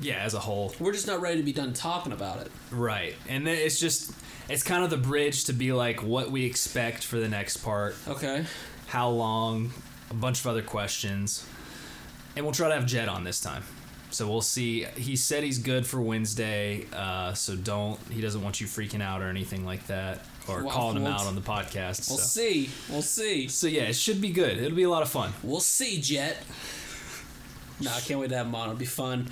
Yeah, 0.00 0.16
as 0.18 0.34
a 0.34 0.40
whole. 0.40 0.74
We're 0.80 0.92
just 0.92 1.06
not 1.06 1.20
ready 1.20 1.36
to 1.38 1.42
be 1.42 1.52
done 1.52 1.72
talking 1.72 2.12
about 2.12 2.40
it. 2.40 2.50
Right. 2.70 3.14
And 3.28 3.46
then 3.46 3.56
it's 3.58 3.78
just 3.78 4.12
it's 4.48 4.62
kind 4.62 4.82
of 4.84 4.90
the 4.90 4.96
bridge 4.96 5.44
to 5.44 5.52
be 5.52 5.72
like 5.72 6.02
what 6.02 6.30
we 6.30 6.44
expect 6.44 7.04
for 7.04 7.16
the 7.18 7.28
next 7.28 7.58
part, 7.58 7.94
Okay. 8.08 8.44
how 8.86 9.08
long, 9.10 9.70
a 10.10 10.14
bunch 10.14 10.40
of 10.40 10.46
other 10.46 10.62
questions. 10.62 11.46
And 12.36 12.44
we'll 12.44 12.54
try 12.54 12.68
to 12.68 12.74
have 12.74 12.86
Jed 12.86 13.08
on 13.08 13.24
this 13.24 13.40
time. 13.40 13.62
So 14.10 14.28
we'll 14.28 14.42
see. 14.42 14.84
He 14.96 15.16
said 15.16 15.42
he's 15.42 15.58
good 15.58 15.86
for 15.86 16.00
Wednesday, 16.00 16.86
uh, 16.92 17.32
so 17.34 17.56
don't. 17.56 17.98
He 18.12 18.20
doesn't 18.20 18.42
want 18.42 18.60
you 18.60 18.66
freaking 18.68 19.02
out 19.02 19.22
or 19.22 19.28
anything 19.28 19.64
like 19.66 19.86
that, 19.88 20.24
or 20.46 20.62
Well, 20.62 20.72
calling 20.72 20.96
him 20.96 21.02
we'll 21.04 21.12
out 21.12 21.26
on 21.26 21.34
the 21.34 21.40
podcast. 21.40 22.08
We'll 22.08 22.18
so. 22.18 22.40
see. 22.40 22.70
We'll 22.88 23.02
see. 23.02 23.48
so 23.48 23.66
yeah, 23.66 23.82
it 23.82 23.96
should 23.96 24.20
be 24.20 24.30
good. 24.30 24.56
It'll 24.58 24.76
be 24.76 24.84
a 24.84 24.90
lot 24.90 25.02
of 25.02 25.08
fun. 25.08 25.32
We'll 25.42 25.58
see, 25.60 26.00
Jet. 26.00 26.36
No, 27.80 27.90
I 27.92 28.00
can't 28.00 28.20
wait 28.20 28.28
to 28.30 28.36
have 28.36 28.46
him 28.46 28.54
on. 28.54 28.68
It'll 28.68 28.78
be 28.78 28.84
fun. 28.84 29.28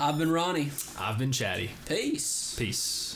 I've 0.00 0.16
been 0.16 0.30
Ronny. 0.30 0.70
I've 0.96 1.18
been 1.18 1.32
chatty. 1.32 1.70
Peace. 1.86 2.54
Peace. 2.56 3.07